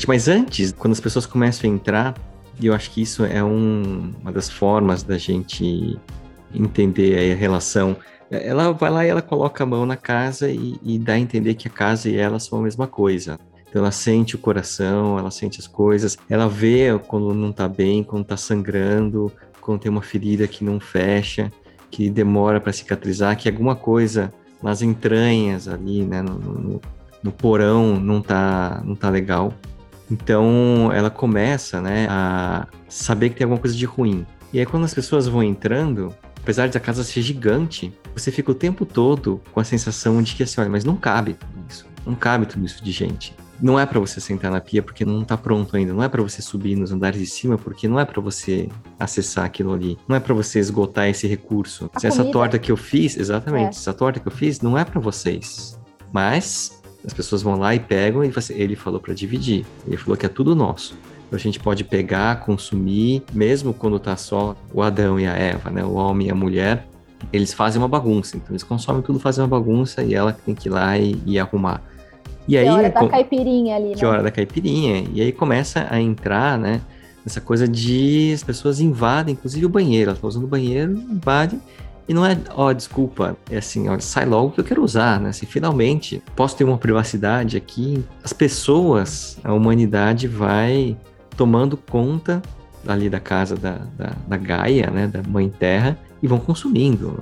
Mas 0.06 0.28
antes, 0.28 0.72
quando 0.72 0.92
as 0.92 1.00
pessoas 1.00 1.26
começam 1.26 1.68
a 1.68 1.72
entrar, 1.72 2.14
e 2.60 2.66
eu 2.66 2.74
acho 2.74 2.90
que 2.90 3.02
isso 3.02 3.24
é 3.24 3.42
um, 3.42 4.12
uma 4.20 4.30
das 4.30 4.50
formas 4.50 5.02
da 5.02 5.16
gente 5.16 5.98
entender 6.54 7.32
a 7.32 7.36
relação. 7.36 7.96
Ela 8.30 8.72
vai 8.72 8.90
lá 8.90 9.04
e 9.04 9.08
ela 9.08 9.22
coloca 9.22 9.64
a 9.64 9.66
mão 9.66 9.84
na 9.84 9.96
casa 9.96 10.50
e, 10.50 10.78
e 10.82 10.98
dá 10.98 11.14
a 11.14 11.18
entender 11.18 11.54
que 11.54 11.68
a 11.68 11.70
casa 11.70 12.08
e 12.08 12.16
ela 12.16 12.38
são 12.38 12.60
a 12.60 12.62
mesma 12.62 12.86
coisa. 12.86 13.38
Então 13.68 13.82
ela 13.82 13.92
sente 13.92 14.34
o 14.34 14.38
coração, 14.38 15.18
ela 15.18 15.30
sente 15.30 15.60
as 15.60 15.66
coisas, 15.66 16.18
ela 16.28 16.48
vê 16.48 16.98
quando 17.06 17.32
não 17.32 17.52
tá 17.52 17.68
bem, 17.68 18.02
quando 18.02 18.24
tá 18.24 18.36
sangrando, 18.36 19.32
quando 19.60 19.80
tem 19.80 19.90
uma 19.90 20.02
ferida 20.02 20.48
que 20.48 20.64
não 20.64 20.80
fecha, 20.80 21.52
que 21.90 22.10
demora 22.10 22.60
para 22.60 22.72
cicatrizar, 22.72 23.36
que 23.36 23.48
alguma 23.48 23.76
coisa 23.76 24.32
nas 24.60 24.82
entranhas 24.82 25.68
ali, 25.68 26.04
né, 26.04 26.20
no, 26.20 26.34
no, 26.38 26.80
no, 27.22 27.32
porão 27.32 27.98
não 27.98 28.20
tá, 28.20 28.82
não 28.84 28.96
tá 28.96 29.08
legal. 29.08 29.54
Então 30.10 30.90
ela 30.92 31.08
começa, 31.08 31.80
né, 31.80 32.06
a 32.10 32.66
saber 32.88 33.30
que 33.30 33.36
tem 33.36 33.44
alguma 33.44 33.60
coisa 33.60 33.76
de 33.76 33.84
ruim. 33.84 34.26
E 34.52 34.58
aí 34.58 34.66
quando 34.66 34.84
as 34.84 34.92
pessoas 34.92 35.28
vão 35.28 35.42
entrando, 35.42 36.12
apesar 36.42 36.68
de 36.68 36.76
a 36.76 36.80
casa 36.80 37.04
ser 37.04 37.22
gigante, 37.22 37.92
você 38.14 38.30
fica 38.30 38.50
o 38.50 38.54
tempo 38.54 38.84
todo 38.84 39.40
com 39.52 39.60
a 39.60 39.64
sensação 39.64 40.22
de 40.22 40.34
que 40.34 40.42
assim, 40.42 40.60
olha, 40.60 40.70
mas 40.70 40.84
não 40.84 40.96
cabe 40.96 41.34
tudo 41.34 41.64
isso. 41.68 41.86
Não 42.06 42.14
cabe 42.14 42.46
tudo 42.46 42.64
isso 42.64 42.82
de 42.82 42.90
gente. 42.90 43.34
Não 43.62 43.78
é 43.78 43.84
para 43.84 44.00
você 44.00 44.20
sentar 44.20 44.50
na 44.50 44.60
pia 44.60 44.82
porque 44.82 45.04
não 45.04 45.22
tá 45.22 45.36
pronto 45.36 45.76
ainda. 45.76 45.92
Não 45.92 46.02
é 46.02 46.08
para 46.08 46.22
você 46.22 46.40
subir 46.40 46.76
nos 46.76 46.92
andares 46.92 47.20
de 47.20 47.26
cima 47.26 47.58
porque 47.58 47.86
não 47.86 48.00
é 48.00 48.06
para 48.06 48.20
você 48.20 48.68
acessar 48.98 49.44
aquilo 49.44 49.74
ali. 49.74 49.98
Não 50.08 50.16
é 50.16 50.20
para 50.20 50.32
você 50.32 50.58
esgotar 50.58 51.08
esse 51.08 51.26
recurso. 51.26 51.90
A 51.94 51.98
essa 51.98 52.18
comida. 52.18 52.32
torta 52.32 52.58
que 52.58 52.72
eu 52.72 52.76
fiz, 52.76 53.18
exatamente, 53.18 53.76
é. 53.76 53.78
essa 53.78 53.92
torta 53.92 54.18
que 54.18 54.26
eu 54.26 54.32
fiz 54.32 54.62
não 54.62 54.78
é 54.78 54.84
para 54.84 54.98
vocês. 54.98 55.78
Mas 56.10 56.80
as 57.04 57.12
pessoas 57.12 57.42
vão 57.42 57.56
lá 57.56 57.74
e 57.74 57.80
pegam 57.80 58.24
e 58.24 58.30
você, 58.30 58.54
ele 58.54 58.74
falou 58.74 58.98
para 58.98 59.12
dividir. 59.12 59.66
Ele 59.86 59.98
falou 59.98 60.16
que 60.16 60.24
é 60.24 60.28
tudo 60.28 60.54
nosso 60.54 60.96
a 61.36 61.38
gente 61.38 61.60
pode 61.60 61.84
pegar, 61.84 62.40
consumir, 62.40 63.22
mesmo 63.32 63.72
quando 63.72 63.98
tá 63.98 64.16
só 64.16 64.56
o 64.72 64.82
Adão 64.82 65.18
e 65.18 65.26
a 65.26 65.32
Eva, 65.32 65.70
né? 65.70 65.84
O 65.84 65.94
homem 65.94 66.28
e 66.28 66.30
a 66.30 66.34
mulher, 66.34 66.86
eles 67.32 67.52
fazem 67.52 67.80
uma 67.80 67.88
bagunça. 67.88 68.36
Então 68.36 68.50
eles 68.50 68.62
consomem 68.62 69.02
tudo, 69.02 69.18
fazem 69.20 69.42
uma 69.42 69.48
bagunça 69.48 70.02
e 70.02 70.14
ela 70.14 70.32
tem 70.32 70.54
que 70.54 70.68
ir 70.68 70.72
lá 70.72 70.98
e, 70.98 71.20
e 71.26 71.38
arrumar. 71.38 71.82
E 72.48 72.56
aí, 72.56 72.64
que 72.64 72.70
hora 72.70 72.90
da 72.90 73.08
caipirinha 73.08 73.76
ali, 73.76 73.94
Que 73.94 74.02
né? 74.02 74.08
hora 74.08 74.22
da 74.22 74.30
caipirinha. 74.30 75.04
E 75.12 75.20
aí 75.20 75.30
começa 75.30 75.86
a 75.88 76.00
entrar, 76.00 76.58
né? 76.58 76.80
Essa 77.24 77.40
coisa 77.40 77.68
de 77.68 78.32
as 78.34 78.42
pessoas 78.42 78.80
invadem, 78.80 79.34
inclusive 79.34 79.64
o 79.66 79.68
banheiro. 79.68 80.10
Ela 80.10 80.18
tá 80.18 80.26
usando 80.26 80.44
o 80.44 80.48
banheiro, 80.48 80.92
invade. 80.92 81.60
E 82.08 82.14
não 82.14 82.26
é, 82.26 82.36
ó, 82.56 82.72
desculpa, 82.72 83.36
é 83.48 83.58
assim, 83.58 83.88
ó, 83.88 83.96
sai 84.00 84.24
logo 84.24 84.50
que 84.50 84.60
eu 84.60 84.64
quero 84.64 84.82
usar, 84.82 85.20
né? 85.20 85.28
Assim, 85.28 85.46
finalmente, 85.46 86.20
posso 86.34 86.56
ter 86.56 86.64
uma 86.64 86.76
privacidade 86.76 87.56
aqui. 87.56 88.02
As 88.24 88.32
pessoas, 88.32 89.38
a 89.44 89.52
humanidade 89.52 90.26
vai 90.26 90.96
tomando 91.40 91.74
conta 91.74 92.42
ali 92.86 93.08
da 93.08 93.18
casa 93.18 93.56
da, 93.56 93.78
da, 93.96 94.12
da 94.28 94.36
Gaia, 94.36 94.90
né? 94.90 95.06
Da 95.06 95.22
Mãe 95.26 95.48
Terra, 95.48 95.98
e 96.22 96.28
vão 96.28 96.38
consumindo. 96.38 97.18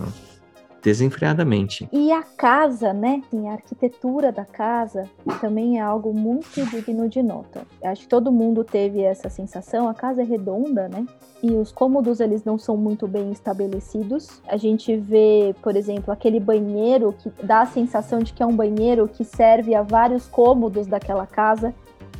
Desenfreadamente. 0.82 1.88
E 1.92 2.10
a 2.10 2.22
casa, 2.22 2.92
né? 2.92 3.22
Assim, 3.26 3.48
a 3.48 3.52
arquitetura 3.52 4.32
da 4.32 4.44
casa 4.44 5.08
também 5.40 5.78
é 5.78 5.82
algo 5.82 6.12
muito 6.12 6.64
digno 6.66 7.08
de 7.08 7.22
nota. 7.22 7.62
Acho 7.84 8.02
que 8.02 8.08
todo 8.08 8.32
mundo 8.32 8.64
teve 8.64 9.02
essa 9.02 9.28
sensação. 9.28 9.88
A 9.88 9.94
casa 9.94 10.22
é 10.22 10.24
redonda, 10.24 10.88
né? 10.88 11.06
E 11.40 11.52
os 11.52 11.70
cômodos 11.70 12.18
eles 12.18 12.42
não 12.44 12.58
são 12.58 12.76
muito 12.76 13.06
bem 13.06 13.30
estabelecidos. 13.30 14.42
A 14.48 14.56
gente 14.56 14.96
vê, 14.96 15.54
por 15.62 15.76
exemplo, 15.76 16.12
aquele 16.12 16.40
banheiro 16.40 17.14
que 17.16 17.30
dá 17.44 17.60
a 17.60 17.66
sensação 17.66 18.18
de 18.18 18.32
que 18.32 18.42
é 18.42 18.46
um 18.46 18.56
banheiro 18.56 19.06
que 19.06 19.24
serve 19.24 19.76
a 19.76 19.82
vários 19.82 20.26
cômodos 20.26 20.88
daquela 20.88 21.26
casa. 21.26 21.72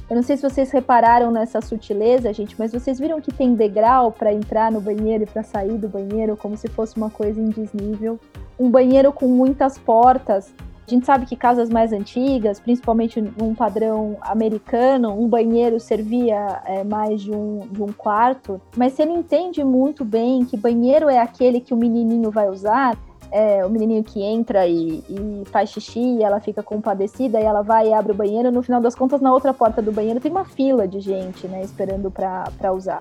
Eu 0.08 0.16
não 0.16 0.22
sei 0.22 0.36
se 0.36 0.42
vocês 0.42 0.70
repararam 0.70 1.30
nessa 1.30 1.60
sutileza, 1.60 2.32
gente, 2.32 2.56
mas 2.58 2.72
vocês 2.72 2.98
viram 2.98 3.20
que 3.20 3.32
tem 3.32 3.54
degrau 3.54 4.10
para 4.10 4.32
entrar 4.32 4.72
no 4.72 4.80
banheiro 4.80 5.24
e 5.24 5.26
para 5.26 5.42
sair 5.42 5.76
do 5.76 5.88
banheiro, 5.88 6.36
como 6.36 6.56
se 6.56 6.68
fosse 6.68 6.96
uma 6.96 7.10
coisa 7.10 7.40
indisnível 7.40 8.18
um 8.58 8.70
banheiro 8.70 9.12
com 9.12 9.28
muitas 9.28 9.78
portas. 9.78 10.52
A 10.86 10.90
gente 10.90 11.04
sabe 11.04 11.26
que 11.26 11.36
casas 11.36 11.68
mais 11.68 11.92
antigas, 11.92 12.58
principalmente 12.58 13.20
num 13.20 13.54
padrão 13.54 14.16
americano, 14.22 15.12
um 15.12 15.28
banheiro 15.28 15.78
servia 15.78 16.62
é, 16.64 16.82
mais 16.82 17.20
de 17.20 17.30
um, 17.30 17.68
de 17.70 17.82
um 17.82 17.92
quarto, 17.92 18.58
mas 18.74 18.94
você 18.94 19.04
não 19.04 19.18
entende 19.18 19.62
muito 19.62 20.02
bem 20.02 20.46
que 20.46 20.56
banheiro 20.56 21.10
é 21.10 21.18
aquele 21.18 21.60
que 21.60 21.74
o 21.74 21.76
menininho 21.76 22.30
vai 22.30 22.48
usar, 22.48 22.96
é, 23.30 23.64
o 23.64 23.70
menininho 23.70 24.02
que 24.02 24.22
entra 24.22 24.66
e, 24.66 25.04
e, 25.08 25.42
faz 25.46 25.70
xixi, 25.70 26.00
e 26.00 26.22
ela 26.22 26.40
fica 26.40 26.62
compadecida, 26.62 27.40
e 27.40 27.44
ela 27.44 27.62
vai 27.62 27.88
e 27.88 27.92
abre 27.92 28.12
o 28.12 28.14
banheiro, 28.14 28.50
no 28.50 28.62
final 28.62 28.80
das 28.80 28.94
contas, 28.94 29.20
na 29.20 29.32
outra 29.32 29.52
porta 29.52 29.82
do 29.82 29.92
banheiro 29.92 30.20
tem 30.20 30.30
uma 30.30 30.44
fila 30.44 30.86
de 30.86 31.00
gente, 31.00 31.46
né, 31.46 31.62
esperando 31.62 32.10
para 32.10 32.72
usar. 32.72 33.00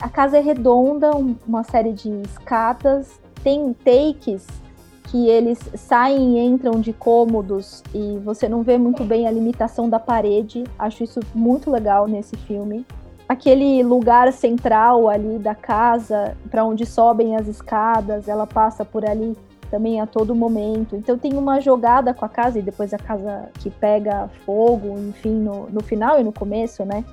A 0.00 0.08
casa 0.08 0.38
é 0.38 0.40
redonda, 0.40 1.10
uma 1.46 1.62
série 1.62 1.92
de 1.92 2.10
escadas, 2.22 3.20
tem 3.42 3.74
takes 3.84 4.46
que 5.04 5.28
eles 5.28 5.58
saem 5.74 6.38
e 6.38 6.40
entram 6.40 6.80
de 6.80 6.92
cômodos 6.92 7.82
e 7.92 8.18
você 8.24 8.48
não 8.48 8.62
vê 8.62 8.78
muito 8.78 9.02
bem 9.02 9.26
a 9.26 9.30
limitação 9.30 9.90
da 9.90 9.98
parede. 9.98 10.62
Acho 10.78 11.02
isso 11.02 11.18
muito 11.34 11.68
legal 11.68 12.06
nesse 12.06 12.36
filme. 12.36 12.86
Aquele 13.28 13.82
lugar 13.82 14.32
central 14.32 15.08
ali 15.08 15.38
da 15.38 15.54
casa, 15.54 16.36
para 16.48 16.64
onde 16.64 16.86
sobem 16.86 17.36
as 17.36 17.48
escadas, 17.48 18.28
ela 18.28 18.46
passa 18.46 18.84
por 18.84 19.04
ali 19.04 19.36
também 19.70 20.00
a 20.00 20.06
todo 20.06 20.34
momento. 20.34 20.96
Então 20.96 21.16
tem 21.16 21.34
uma 21.34 21.60
jogada 21.60 22.12
com 22.12 22.24
a 22.24 22.28
casa 22.28 22.58
e 22.58 22.62
depois 22.62 22.92
a 22.92 22.98
casa 22.98 23.48
que 23.60 23.70
pega 23.70 24.28
fogo, 24.44 24.98
enfim, 24.98 25.34
no, 25.34 25.68
no 25.70 25.82
final 25.82 26.20
e 26.20 26.24
no 26.24 26.32
começo, 26.32 26.84
né? 26.84 27.04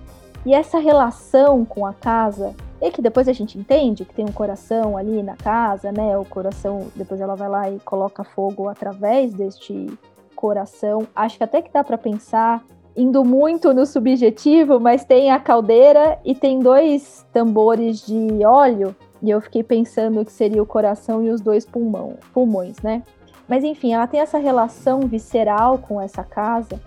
E 0.45 0.53
essa 0.53 0.79
relação 0.79 1.65
com 1.65 1.85
a 1.85 1.93
casa 1.93 2.55
e 2.81 2.91
que 2.91 3.01
depois 3.01 3.27
a 3.27 3.33
gente 3.33 3.57
entende 3.57 4.05
que 4.05 4.13
tem 4.13 4.25
um 4.25 4.31
coração 4.31 4.97
ali 4.97 5.21
na 5.23 5.35
casa, 5.35 5.91
né? 5.91 6.17
O 6.17 6.25
coração, 6.25 6.87
depois 6.95 7.19
ela 7.19 7.35
vai 7.35 7.49
lá 7.49 7.69
e 7.69 7.79
coloca 7.79 8.23
fogo 8.23 8.67
através 8.69 9.33
deste 9.33 9.87
coração. 10.35 11.07
Acho 11.15 11.37
que 11.37 11.43
até 11.43 11.61
que 11.61 11.71
dá 11.71 11.83
para 11.83 11.97
pensar 11.97 12.63
indo 12.95 13.23
muito 13.23 13.73
no 13.75 13.85
subjetivo, 13.85 14.79
mas 14.79 15.05
tem 15.05 15.29
a 15.29 15.39
caldeira 15.39 16.17
e 16.25 16.33
tem 16.33 16.59
dois 16.59 17.23
tambores 17.31 18.03
de 18.03 18.43
óleo, 18.43 18.95
e 19.21 19.29
eu 19.29 19.41
fiquei 19.41 19.63
pensando 19.63 20.23
que 20.23 20.31
seria 20.31 20.61
o 20.61 20.65
coração 20.65 21.23
e 21.23 21.29
os 21.29 21.41
dois 21.41 21.65
pulmão, 21.65 22.17
pulmões, 22.33 22.77
né? 22.81 23.03
Mas 23.47 23.63
enfim, 23.63 23.93
ela 23.93 24.07
tem 24.07 24.19
essa 24.19 24.37
relação 24.37 25.01
visceral 25.01 25.77
com 25.77 26.01
essa 26.01 26.23
casa 26.23 26.79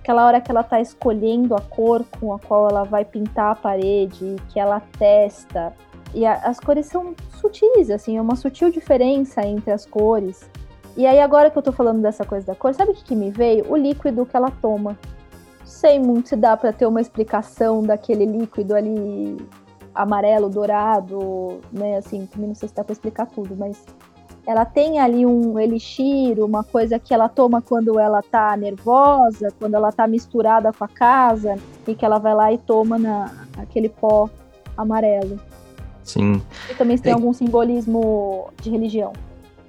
aquela 0.00 0.26
hora 0.26 0.40
que 0.40 0.50
ela 0.50 0.62
tá 0.62 0.80
escolhendo 0.80 1.54
a 1.54 1.60
cor 1.60 2.04
com 2.18 2.32
a 2.32 2.38
qual 2.38 2.68
ela 2.68 2.84
vai 2.84 3.04
pintar 3.04 3.52
a 3.52 3.54
parede, 3.54 4.36
que 4.48 4.58
ela 4.58 4.80
testa. 4.98 5.72
E 6.14 6.26
a, 6.26 6.34
as 6.34 6.58
cores 6.58 6.86
são 6.86 7.14
sutis, 7.38 7.90
assim, 7.90 8.16
é 8.16 8.20
uma 8.20 8.34
sutil 8.34 8.70
diferença 8.70 9.46
entre 9.46 9.70
as 9.70 9.86
cores. 9.86 10.48
E 10.96 11.06
aí, 11.06 11.20
agora 11.20 11.50
que 11.50 11.56
eu 11.56 11.62
tô 11.62 11.70
falando 11.70 12.00
dessa 12.00 12.24
coisa 12.24 12.46
da 12.46 12.54
cor, 12.54 12.74
sabe 12.74 12.90
o 12.90 12.94
que, 12.94 13.04
que 13.04 13.14
me 13.14 13.30
veio? 13.30 13.70
O 13.70 13.76
líquido 13.76 14.26
que 14.26 14.36
ela 14.36 14.50
toma. 14.50 14.98
Sei 15.64 16.00
muito 16.00 16.30
se 16.30 16.36
dá 16.36 16.56
para 16.56 16.72
ter 16.72 16.86
uma 16.86 17.00
explicação 17.00 17.82
daquele 17.82 18.24
líquido 18.24 18.74
ali 18.74 19.36
amarelo, 20.02 20.48
dourado, 20.48 21.60
né? 21.72 21.98
Assim, 21.98 22.26
também 22.26 22.48
não 22.48 22.54
sei 22.54 22.68
se 22.68 22.74
dá 22.74 22.84
pra 22.84 22.92
explicar 22.92 23.26
tudo, 23.26 23.56
mas 23.56 23.84
ela 24.46 24.64
tem 24.64 24.98
ali 24.98 25.24
um 25.24 25.58
elixir, 25.58 26.42
uma 26.42 26.64
coisa 26.64 26.98
que 26.98 27.12
ela 27.14 27.28
toma 27.28 27.60
quando 27.60 27.98
ela 27.98 28.22
tá 28.22 28.56
nervosa, 28.56 29.52
quando 29.58 29.74
ela 29.74 29.92
tá 29.92 30.06
misturada 30.06 30.72
com 30.72 30.84
a 30.84 30.88
casa, 30.88 31.56
e 31.86 31.94
que 31.94 32.04
ela 32.04 32.18
vai 32.18 32.34
lá 32.34 32.52
e 32.52 32.58
toma 32.58 32.98
na, 32.98 33.30
aquele 33.58 33.88
pó 33.88 34.28
amarelo. 34.76 35.38
Sim. 36.02 36.42
E 36.70 36.74
também 36.74 36.98
tem 36.98 37.12
é... 37.12 37.14
algum 37.14 37.32
simbolismo 37.32 38.48
de 38.60 38.70
religião. 38.70 39.12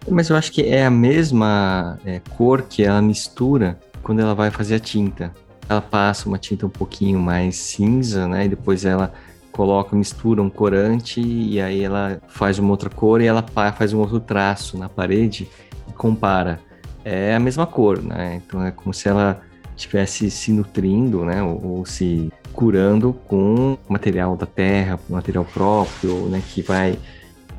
Mas 0.09 0.29
eu 0.29 0.35
acho 0.35 0.51
que 0.51 0.65
é 0.65 0.85
a 0.85 0.89
mesma 0.89 1.99
é, 2.05 2.19
cor 2.35 2.63
que 2.63 2.83
ela 2.83 3.01
mistura 3.01 3.79
quando 4.01 4.19
ela 4.19 4.33
vai 4.33 4.49
fazer 4.49 4.75
a 4.75 4.79
tinta. 4.79 5.31
Ela 5.69 5.81
passa 5.81 6.27
uma 6.27 6.39
tinta 6.39 6.65
um 6.65 6.69
pouquinho 6.69 7.19
mais 7.19 7.55
cinza, 7.57 8.27
né? 8.27 8.45
E 8.45 8.49
depois 8.49 8.83
ela 8.83 9.13
coloca, 9.51 9.95
mistura 9.95 10.41
um 10.41 10.49
corante 10.49 11.21
e 11.21 11.61
aí 11.61 11.83
ela 11.83 12.19
faz 12.27 12.57
uma 12.57 12.71
outra 12.71 12.89
cor 12.89 13.21
e 13.21 13.25
ela 13.25 13.43
faz 13.75 13.93
um 13.93 13.99
outro 13.99 14.19
traço 14.19 14.77
na 14.77 14.89
parede 14.89 15.47
e 15.87 15.93
compara. 15.93 16.59
É 17.03 17.35
a 17.35 17.39
mesma 17.39 17.65
cor, 17.65 18.01
né? 18.01 18.41
Então 18.45 18.63
é 18.63 18.71
como 18.71 18.93
se 18.93 19.07
ela 19.07 19.41
estivesse 19.75 20.29
se 20.29 20.51
nutrindo, 20.51 21.25
né? 21.25 21.41
Ou, 21.41 21.77
ou, 21.77 21.85
se 21.85 22.31
curando 22.53 23.13
com 23.27 23.77
material 23.87 24.35
da 24.35 24.45
terra, 24.45 24.99
material 25.09 25.45
próprio, 25.45 26.27
né? 26.27 26.41
Que 26.53 26.61
vai 26.61 26.97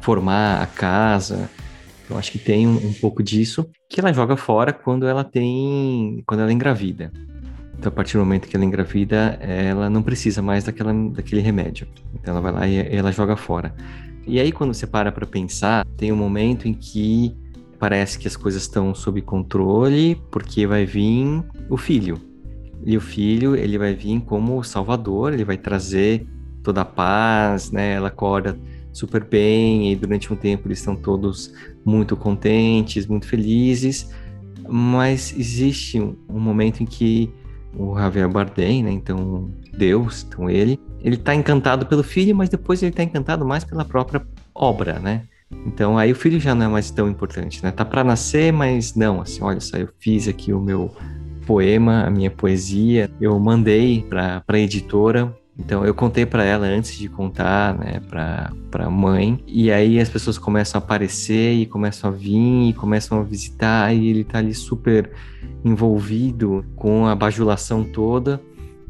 formar 0.00 0.62
a 0.62 0.66
casa. 0.66 1.50
Eu 2.08 2.18
acho 2.18 2.30
que 2.30 2.38
tem 2.38 2.66
um, 2.66 2.76
um 2.76 2.92
pouco 2.92 3.22
disso 3.22 3.68
que 3.88 4.00
ela 4.00 4.12
joga 4.12 4.36
fora 4.36 4.72
quando 4.72 5.06
ela 5.06 5.24
tem, 5.24 6.22
quando 6.26 6.40
ela 6.40 6.52
engravida. 6.52 7.10
Então, 7.82 7.90
a 7.90 7.96
partir 7.96 8.12
do 8.12 8.20
momento 8.20 8.46
que 8.46 8.54
ela 8.54 8.64
engravida, 8.64 9.36
ela 9.40 9.90
não 9.90 10.04
precisa 10.04 10.40
mais 10.40 10.62
daquela, 10.62 10.94
daquele 11.10 11.40
remédio. 11.40 11.88
Então, 12.14 12.32
ela 12.32 12.40
vai 12.40 12.52
lá 12.52 12.68
e 12.68 12.96
ela 12.96 13.10
joga 13.10 13.34
fora. 13.34 13.74
E 14.24 14.38
aí, 14.38 14.52
quando 14.52 14.72
você 14.72 14.86
para 14.86 15.10
para 15.10 15.26
pensar, 15.26 15.84
tem 15.96 16.12
um 16.12 16.16
momento 16.16 16.68
em 16.68 16.74
que 16.74 17.36
parece 17.80 18.20
que 18.20 18.28
as 18.28 18.36
coisas 18.36 18.62
estão 18.62 18.94
sob 18.94 19.20
controle, 19.22 20.14
porque 20.30 20.64
vai 20.64 20.86
vir 20.86 21.42
o 21.68 21.76
filho. 21.76 22.20
E 22.86 22.96
o 22.96 23.00
filho, 23.00 23.56
ele 23.56 23.76
vai 23.76 23.94
vir 23.94 24.20
como 24.20 24.62
salvador, 24.62 25.32
ele 25.32 25.44
vai 25.44 25.58
trazer 25.58 26.24
toda 26.62 26.82
a 26.82 26.84
paz, 26.84 27.72
né? 27.72 27.94
Ela 27.94 28.08
acorda 28.08 28.56
super 28.92 29.24
bem 29.24 29.90
e 29.90 29.96
durante 29.96 30.32
um 30.32 30.36
tempo 30.36 30.68
eles 30.68 30.78
estão 30.78 30.94
todos 30.94 31.52
muito 31.84 32.16
contentes, 32.16 33.08
muito 33.08 33.26
felizes. 33.26 34.08
Mas 34.68 35.34
existe 35.36 36.00
um, 36.00 36.14
um 36.28 36.38
momento 36.38 36.80
em 36.80 36.86
que 36.86 37.41
o 37.76 37.98
Javier 37.98 38.28
Bardem, 38.28 38.82
né? 38.82 38.90
Então, 38.90 39.50
Deus, 39.76 40.26
então 40.28 40.48
ele, 40.48 40.78
ele 41.02 41.16
tá 41.16 41.34
encantado 41.34 41.86
pelo 41.86 42.02
filho, 42.02 42.34
mas 42.34 42.48
depois 42.48 42.82
ele 42.82 42.92
tá 42.92 43.02
encantado 43.02 43.44
mais 43.44 43.64
pela 43.64 43.84
própria 43.84 44.22
obra, 44.54 44.98
né? 44.98 45.22
Então, 45.66 45.98
aí 45.98 46.10
o 46.12 46.14
filho 46.16 46.40
já 46.40 46.54
não 46.54 46.66
é 46.66 46.68
mais 46.68 46.90
tão 46.90 47.08
importante, 47.08 47.62
né? 47.62 47.70
Tá 47.70 47.84
para 47.84 48.02
nascer, 48.02 48.52
mas 48.52 48.94
não, 48.94 49.20
assim, 49.20 49.42
olha 49.42 49.60
só, 49.60 49.76
eu 49.76 49.88
fiz 49.98 50.26
aqui 50.26 50.52
o 50.52 50.60
meu 50.60 50.94
poema, 51.46 52.04
a 52.04 52.10
minha 52.10 52.30
poesia, 52.30 53.10
eu 53.20 53.38
mandei 53.38 54.02
para 54.08 54.42
a 54.46 54.58
editora, 54.58 55.34
então 55.58 55.84
eu 55.84 55.94
contei 55.94 56.24
para 56.24 56.44
ela 56.44 56.66
antes 56.66 56.96
de 56.96 57.08
contar, 57.08 57.78
né, 57.78 58.00
para 58.08 58.50
para 58.70 58.88
mãe. 58.88 59.38
E 59.46 59.70
aí 59.70 60.00
as 60.00 60.08
pessoas 60.08 60.38
começam 60.38 60.80
a 60.80 60.82
aparecer 60.82 61.52
e 61.54 61.66
começam 61.66 62.08
a 62.08 62.12
vir 62.12 62.70
e 62.70 62.72
começam 62.72 63.20
a 63.20 63.22
visitar 63.22 63.94
e 63.94 64.08
ele 64.08 64.24
tá 64.24 64.38
ali 64.38 64.54
super 64.54 65.10
envolvido 65.62 66.64
com 66.74 67.06
a 67.06 67.14
bajulação 67.14 67.84
toda. 67.84 68.40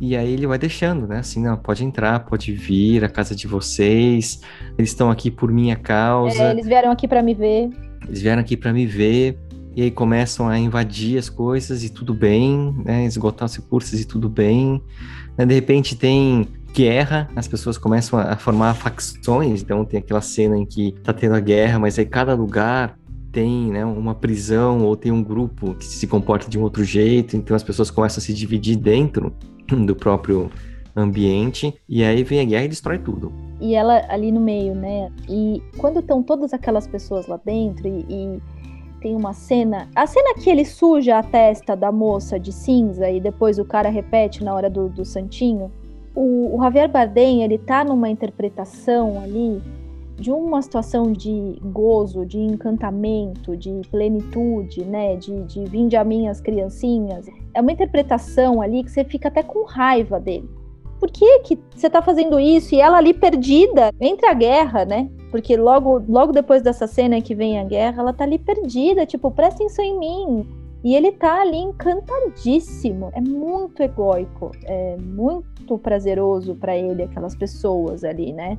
E 0.01 0.17
aí 0.17 0.33
ele 0.33 0.47
vai 0.47 0.59
deixando, 0.59 1.07
né? 1.07 1.19
Assim, 1.19 1.43
não, 1.43 1.57
pode 1.57 1.85
entrar, 1.85 2.21
pode 2.21 2.53
vir, 2.53 3.05
a 3.05 3.09
casa 3.09 3.37
de 3.37 3.47
vocês. 3.47 4.41
Eles 4.77 4.91
estão 4.91 5.11
aqui 5.11 5.31
por 5.31 5.53
minha 5.53 5.77
causa. 5.77 6.43
É, 6.43 6.51
eles 6.51 6.67
vieram 6.67 6.91
aqui 6.91 7.07
para 7.07 7.23
me 7.23 7.35
ver. 7.35 7.71
Eles 8.07 8.21
vieram 8.21 8.41
aqui 8.41 8.57
para 8.57 8.73
me 8.73 8.85
ver. 8.87 9.39
E 9.75 9.83
aí 9.83 9.91
começam 9.91 10.49
a 10.49 10.59
invadir 10.59 11.19
as 11.19 11.29
coisas 11.29 11.83
e 11.83 11.91
tudo 11.91 12.13
bem, 12.13 12.75
né? 12.85 13.05
Esgotar 13.05 13.47
os 13.47 13.57
recursos 13.57 14.01
e 14.01 14.05
tudo 14.05 14.29
bem. 14.29 14.83
Né? 15.37 15.47
De 15.47 15.55
repente 15.55 15.97
tem 15.97 16.47
guerra, 16.73 17.29
as 17.37 17.47
pessoas 17.47 17.77
começam 17.77 18.19
a 18.19 18.37
formar 18.37 18.75
facções, 18.75 19.63
então 19.63 19.85
tem 19.85 20.01
aquela 20.01 20.23
cena 20.23 20.57
em 20.57 20.65
que 20.65 20.93
tá 21.03 21.13
tendo 21.13 21.35
a 21.35 21.41
guerra, 21.41 21.79
mas 21.79 21.99
aí 21.99 22.07
cada 22.07 22.35
lugar 22.35 22.99
tem 23.31 23.71
né, 23.71 23.85
uma 23.85 24.15
prisão 24.15 24.85
ou 24.85 24.97
tem 24.97 25.11
um 25.11 25.23
grupo 25.23 25.75
que 25.75 25.85
se 25.85 26.07
comporta 26.07 26.49
de 26.49 26.59
um 26.59 26.63
outro 26.63 26.85
jeito, 26.85 27.37
então 27.37 27.57
as 27.57 27.63
pessoas 27.63 27.91
começam 27.91 28.19
a 28.19 28.25
se 28.25 28.33
dividir 28.33 28.77
dentro 28.77 29.35
do 29.87 29.97
próprio 29.97 30.51
ambiente 30.95 31.75
e 31.89 32.05
aí 32.05 32.23
vem 32.23 32.41
a 32.41 32.45
guerra 32.45 32.65
e 32.65 32.69
destrói 32.69 32.99
tudo. 32.99 33.33
E 33.61 33.75
ela 33.75 34.05
ali 34.09 34.31
no 34.31 34.41
meio, 34.41 34.75
né? 34.75 35.11
E 35.29 35.63
quando 35.79 36.01
estão 36.01 36.23
todas 36.23 36.53
aquelas 36.53 36.87
pessoas 36.87 37.27
lá 37.27 37.41
dentro 37.43 37.87
e, 37.87 38.05
e 38.09 38.43
tem 39.03 39.17
uma 39.17 39.33
cena, 39.33 39.89
a 39.95 40.07
cena 40.07 40.35
que 40.35 40.49
ele 40.49 40.65
suja 40.65 41.19
a 41.19 41.23
testa 41.23 41.77
da 41.77 41.91
moça 41.91 42.39
de 42.39 42.53
cinza 42.53 43.11
e 43.11 43.21
depois 43.21 43.59
o 43.59 43.65
cara 43.65 43.89
repete 43.89 44.45
na 44.45 44.55
hora 44.55 44.71
do, 44.71 44.89
do 44.89 45.05
santinho. 45.05 45.71
O, 46.15 46.57
o 46.57 46.63
Javier 46.63 46.89
Bardem 46.89 47.43
ele 47.43 47.59
tá 47.59 47.83
numa 47.85 48.09
interpretação 48.09 49.21
ali 49.21 49.61
de 50.17 50.31
uma 50.31 50.63
situação 50.63 51.11
de 51.11 51.59
gozo, 51.65 52.25
de 52.25 52.39
encantamento, 52.39 53.57
de 53.57 53.83
plenitude, 53.91 54.85
né? 54.85 55.17
De, 55.17 55.43
de 55.45 55.65
vinde 55.65 55.97
a 55.97 56.05
mim 56.05 56.29
as 56.29 56.41
criancinhas. 56.41 57.27
É 57.53 57.61
uma 57.61 57.73
interpretação 57.73 58.63
ali 58.63 58.85
que 58.85 58.91
você 58.91 59.05
fica 59.05 59.29
até 59.29 59.43
com 59.43 59.65
raiva 59.65 60.21
dele. 60.21 60.49
Por 61.03 61.11
que, 61.11 61.41
que 61.41 61.59
você 61.75 61.89
está 61.89 62.01
fazendo 62.01 62.39
isso? 62.39 62.77
E 62.77 62.81
ela 62.81 62.97
ali 62.97 63.13
perdida 63.13 63.91
entre 64.01 64.25
a 64.25 64.33
guerra, 64.33 64.85
né? 64.85 65.11
Porque 65.33 65.57
logo, 65.57 66.01
logo 66.09 66.31
depois 66.31 66.63
dessa 66.63 66.87
cena 66.87 67.21
que 67.21 67.35
vem 67.35 67.59
a 67.59 67.65
guerra, 67.65 68.03
ela 68.03 68.13
tá 68.13 68.23
ali 68.23 68.39
perdida, 68.39 69.05
tipo, 69.05 69.29
presta 69.33 69.65
atenção 69.65 69.85
em 69.85 69.99
mim. 69.99 70.49
E 70.85 70.95
ele 70.95 71.11
tá 71.11 71.41
ali 71.41 71.57
encantadíssimo. 71.57 73.11
É 73.15 73.21
muito 73.21 73.83
egóico, 73.83 74.53
é 74.65 74.97
muito 74.97 75.77
prazeroso 75.77 76.55
para 76.55 76.77
ele, 76.77 77.03
aquelas 77.03 77.35
pessoas 77.35 78.05
ali, 78.05 78.33
né? 78.33 78.57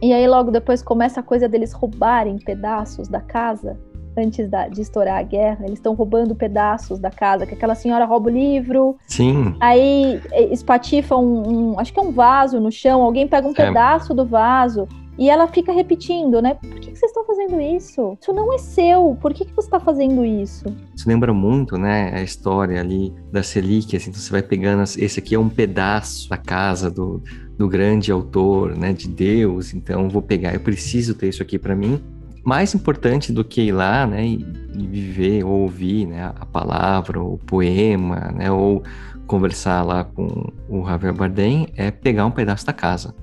E 0.00 0.12
aí 0.12 0.28
logo 0.28 0.52
depois 0.52 0.84
começa 0.84 1.18
a 1.18 1.24
coisa 1.24 1.48
deles 1.48 1.72
roubarem 1.72 2.38
pedaços 2.38 3.08
da 3.08 3.20
casa 3.20 3.76
antes 4.16 4.48
da, 4.48 4.68
de 4.68 4.80
estourar 4.80 5.18
a 5.18 5.22
guerra. 5.22 5.64
Eles 5.64 5.78
estão 5.78 5.94
roubando 5.94 6.34
pedaços 6.34 6.98
da 6.98 7.10
casa, 7.10 7.46
que 7.46 7.54
aquela 7.54 7.74
senhora 7.74 8.04
rouba 8.04 8.30
o 8.30 8.32
livro. 8.32 8.96
Sim. 9.06 9.54
Aí 9.60 10.20
é, 10.32 10.52
espatifa 10.52 11.16
um, 11.16 11.72
um 11.72 11.80
acho 11.80 11.92
que 11.92 11.98
é 12.00 12.02
um 12.02 12.12
vaso 12.12 12.60
no 12.60 12.70
chão, 12.70 13.02
alguém 13.02 13.26
pega 13.26 13.46
um 13.46 13.52
é. 13.52 13.54
pedaço 13.54 14.14
do 14.14 14.24
vaso. 14.24 14.88
E 15.18 15.28
ela 15.28 15.46
fica 15.46 15.70
repetindo, 15.70 16.40
né? 16.40 16.54
Por 16.54 16.80
que, 16.80 16.92
que 16.92 16.98
vocês 16.98 17.10
estão 17.10 17.26
fazendo 17.26 17.60
isso? 17.60 18.16
Isso 18.18 18.32
não 18.32 18.54
é 18.54 18.58
seu. 18.58 19.18
Por 19.20 19.34
que, 19.34 19.44
que 19.44 19.52
você 19.52 19.66
está 19.66 19.78
fazendo 19.78 20.24
isso? 20.24 20.64
Isso 20.96 21.06
lembra 21.06 21.34
muito, 21.34 21.76
né? 21.76 22.10
A 22.14 22.22
história 22.22 22.80
ali 22.80 23.12
das 23.30 23.52
relíquias. 23.52 24.06
Então 24.08 24.18
você 24.18 24.30
vai 24.30 24.42
pegando. 24.42 24.82
Esse 24.82 25.18
aqui 25.18 25.34
é 25.34 25.38
um 25.38 25.50
pedaço 25.50 26.26
da 26.30 26.38
casa 26.38 26.90
do, 26.90 27.22
do 27.60 27.68
grande 27.68 28.10
autor, 28.10 28.74
né, 28.74 28.90
de 28.94 29.06
Deus, 29.06 29.74
então 29.74 30.08
vou 30.08 30.22
pegar, 30.22 30.54
eu 30.54 30.60
preciso 30.60 31.14
ter 31.14 31.28
isso 31.28 31.42
aqui 31.42 31.58
para 31.58 31.76
mim. 31.76 32.02
Mais 32.44 32.74
importante 32.74 33.32
do 33.32 33.44
que 33.44 33.62
ir 33.62 33.72
lá, 33.72 34.06
né, 34.06 34.26
e, 34.26 34.46
viver 34.72 35.44
ou 35.44 35.62
ouvir, 35.62 36.06
né, 36.06 36.32
a 36.38 36.46
palavra, 36.46 37.20
o 37.20 37.36
poema, 37.38 38.32
né, 38.32 38.50
ou 38.50 38.82
conversar 39.26 39.82
lá 39.82 40.04
com 40.04 40.52
o 40.68 40.84
Javier 40.86 41.14
Bardem 41.14 41.68
é 41.76 41.90
pegar 41.90 42.26
um 42.26 42.30
pedaço 42.30 42.66
da 42.66 42.72
casa. 42.72 43.14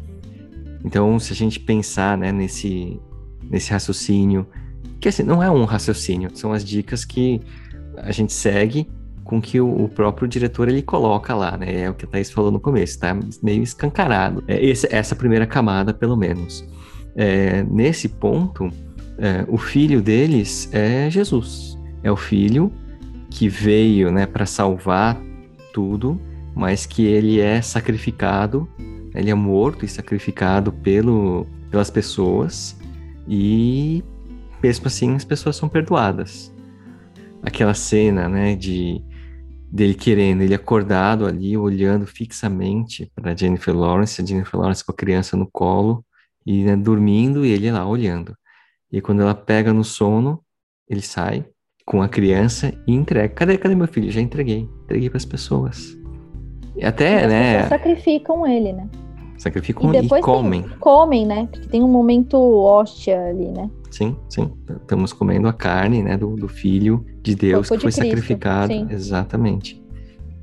Então, 0.85 1.19
se 1.19 1.33
a 1.33 1.35
gente 1.35 1.59
pensar, 1.59 2.17
né, 2.17 2.31
nesse 2.31 2.99
nesse 3.49 3.71
raciocínio, 3.71 4.45
que 4.99 5.07
assim, 5.07 5.23
não 5.23 5.41
é 5.41 5.49
um 5.49 5.63
raciocínio, 5.63 6.29
são 6.33 6.51
as 6.51 6.63
dicas 6.63 7.05
que 7.05 7.41
a 7.97 8.11
gente 8.11 8.33
segue 8.33 8.89
com 9.23 9.41
que 9.41 9.59
o, 9.59 9.83
o, 9.83 9.89
próprio 9.89 10.27
diretor 10.27 10.69
ele 10.69 10.81
coloca 10.81 11.35
lá, 11.35 11.57
né? 11.57 11.81
É 11.81 11.89
o 11.89 11.93
que 11.93 12.05
a 12.05 12.07
Thaís 12.07 12.31
falou 12.31 12.49
no 12.49 12.59
começo, 12.59 12.97
tá 12.99 13.17
meio 13.43 13.61
escancarado. 13.61 14.43
É 14.47 14.63
esse, 14.63 14.87
essa 14.89 15.15
primeira 15.15 15.45
camada, 15.45 15.93
pelo 15.93 16.15
menos. 16.15 16.65
É, 17.13 17.61
nesse 17.63 18.07
ponto, 18.07 18.69
é, 19.17 19.45
o 19.47 19.57
filho 19.57 20.01
deles 20.01 20.69
é 20.71 21.09
Jesus. 21.09 21.77
É 22.03 22.11
o 22.11 22.15
filho 22.15 22.71
que 23.29 23.49
veio, 23.49 24.11
né, 24.11 24.25
para 24.25 24.45
salvar 24.45 25.19
tudo, 25.73 26.19
mas 26.55 26.85
que 26.85 27.05
ele 27.05 27.39
é 27.39 27.61
sacrificado, 27.61 28.67
ele 29.13 29.29
é 29.29 29.33
morto 29.33 29.85
e 29.85 29.87
sacrificado 29.87 30.71
pelo, 30.71 31.45
pelas 31.69 31.89
pessoas 31.89 32.77
e 33.27 34.03
mesmo 34.61 34.87
assim 34.87 35.15
as 35.15 35.25
pessoas 35.25 35.55
são 35.55 35.67
perdoadas. 35.67 36.53
Aquela 37.43 37.73
cena, 37.73 38.27
né, 38.27 38.55
de 38.55 39.01
dele 39.71 39.93
querendo, 39.93 40.41
ele 40.41 40.55
acordado 40.55 41.25
ali, 41.25 41.57
olhando 41.57 42.05
fixamente 42.07 43.11
para 43.13 43.35
Jennifer 43.35 43.75
Lawrence, 43.75 44.21
a 44.21 44.25
Jennifer 44.25 44.59
Lawrence 44.59 44.83
com 44.83 44.93
a 44.93 44.95
criança 44.95 45.35
no 45.35 45.49
colo, 45.51 46.05
e 46.45 46.63
né, 46.63 46.75
dormindo, 46.75 47.45
e 47.45 47.49
ele 47.49 47.69
lá 47.69 47.85
olhando. 47.85 48.33
E 48.91 49.01
quando 49.01 49.21
ela 49.21 49.35
pega 49.35 49.73
no 49.73 49.83
sono, 49.83 50.41
ele 50.89 51.01
sai 51.01 51.45
com 51.85 52.01
a 52.01 52.07
criança 52.07 52.73
e 52.85 52.93
entrega. 52.93 53.33
Cadê, 53.33 53.57
cadê 53.57 53.75
meu 53.75 53.87
filho? 53.87 54.11
Já 54.11 54.21
entreguei. 54.21 54.69
Entreguei 54.83 55.09
para 55.09 55.17
as 55.17 55.25
pessoas. 55.25 55.97
E 56.75 56.85
até, 56.85 57.23
e 57.23 57.27
né? 57.27 57.67
sacrificam 57.67 58.45
ele, 58.45 58.73
né? 58.73 58.87
Sacrificam 59.37 59.93
e, 59.93 59.97
e 59.97 60.21
comem. 60.21 60.63
Tem, 60.63 60.77
comem, 60.79 61.25
né? 61.25 61.47
Porque 61.51 61.67
tem 61.67 61.83
um 61.83 61.87
momento 61.87 62.37
hóstia 62.37 63.27
ali, 63.27 63.47
né? 63.49 63.69
Sim, 63.89 64.15
sim. 64.29 64.51
Estamos 64.81 65.13
comendo 65.13 65.47
a 65.47 65.53
carne, 65.53 66.03
né, 66.03 66.17
do, 66.17 66.35
do 66.35 66.47
filho 66.47 67.05
de 67.21 67.35
Deus 67.35 67.69
que 67.69 67.79
foi 67.79 67.91
sacrificado. 67.91 68.73
Sim. 68.73 68.87
Exatamente. 68.89 69.81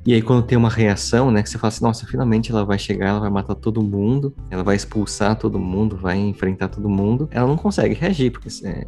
E 0.05 0.13
aí 0.13 0.21
quando 0.21 0.43
tem 0.43 0.55
uma 0.55 0.69
reação, 0.69 1.31
né, 1.31 1.41
que 1.41 1.49
você 1.49 1.57
fala 1.57 1.69
assim, 1.69 1.83
nossa, 1.83 2.05
finalmente 2.05 2.51
ela 2.51 2.63
vai 2.63 2.77
chegar, 2.77 3.07
ela 3.07 3.19
vai 3.19 3.29
matar 3.31 3.55
todo 3.55 3.81
mundo, 3.81 4.35
ela 4.51 4.63
vai 4.63 4.75
expulsar 4.75 5.35
todo 5.35 5.57
mundo, 5.57 5.97
vai 5.97 6.15
enfrentar 6.15 6.67
todo 6.67 6.87
mundo, 6.87 7.27
ela 7.31 7.47
não 7.47 7.57
consegue 7.57 7.95
reagir, 7.95 8.31
porque 8.31 8.47
né, 8.61 8.85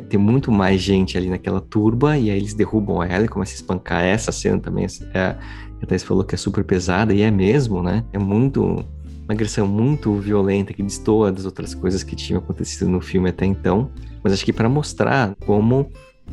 tem 0.00 0.20
muito 0.20 0.52
mais 0.52 0.82
gente 0.82 1.16
ali 1.16 1.30
naquela 1.30 1.62
turba, 1.62 2.18
e 2.18 2.30
aí 2.30 2.36
eles 2.36 2.52
derrubam 2.52 3.02
ela 3.02 3.24
e 3.24 3.28
começam 3.28 3.54
a 3.54 3.56
espancar 3.56 4.04
essa 4.04 4.30
cena 4.30 4.58
também, 4.58 4.86
é, 5.14 5.34
a 5.82 5.86
Thais 5.86 6.02
falou 6.02 6.24
que 6.24 6.34
é 6.34 6.38
super 6.38 6.62
pesada, 6.62 7.14
e 7.14 7.22
é 7.22 7.30
mesmo, 7.30 7.82
né, 7.82 8.04
é 8.12 8.18
muito 8.18 8.62
uma 8.62 9.34
agressão 9.34 9.66
muito 9.66 10.12
violenta 10.16 10.74
que 10.74 10.82
destoa 10.82 11.32
das 11.32 11.46
outras 11.46 11.72
coisas 11.72 12.02
que 12.02 12.14
tinham 12.14 12.38
acontecido 12.38 12.90
no 12.90 13.00
filme 13.00 13.30
até 13.30 13.46
então, 13.46 13.90
mas 14.22 14.34
acho 14.34 14.44
que 14.44 14.52
para 14.52 14.68
mostrar 14.68 15.34
como 15.46 15.88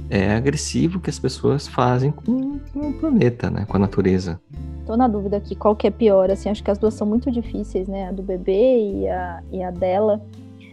é 0.09 0.33
agressivo 0.33 0.99
que 0.99 1.09
as 1.09 1.19
pessoas 1.19 1.67
fazem 1.67 2.11
com, 2.11 2.59
com, 2.73 2.89
o 2.89 2.93
planeta, 2.93 3.49
né, 3.49 3.65
com 3.67 3.77
a 3.77 3.79
natureza. 3.79 4.39
Tô 4.85 4.95
na 4.95 5.07
dúvida 5.07 5.37
aqui 5.37 5.55
qual 5.55 5.75
que 5.75 5.87
é 5.87 5.91
pior, 5.91 6.31
assim, 6.31 6.49
acho 6.49 6.63
que 6.63 6.71
as 6.71 6.77
duas 6.77 6.93
são 6.93 7.05
muito 7.05 7.29
difíceis, 7.29 7.87
né, 7.87 8.07
a 8.07 8.11
do 8.11 8.23
bebê 8.23 8.79
e 8.79 9.09
a, 9.09 9.43
e 9.51 9.63
a 9.63 9.71
dela. 9.71 10.21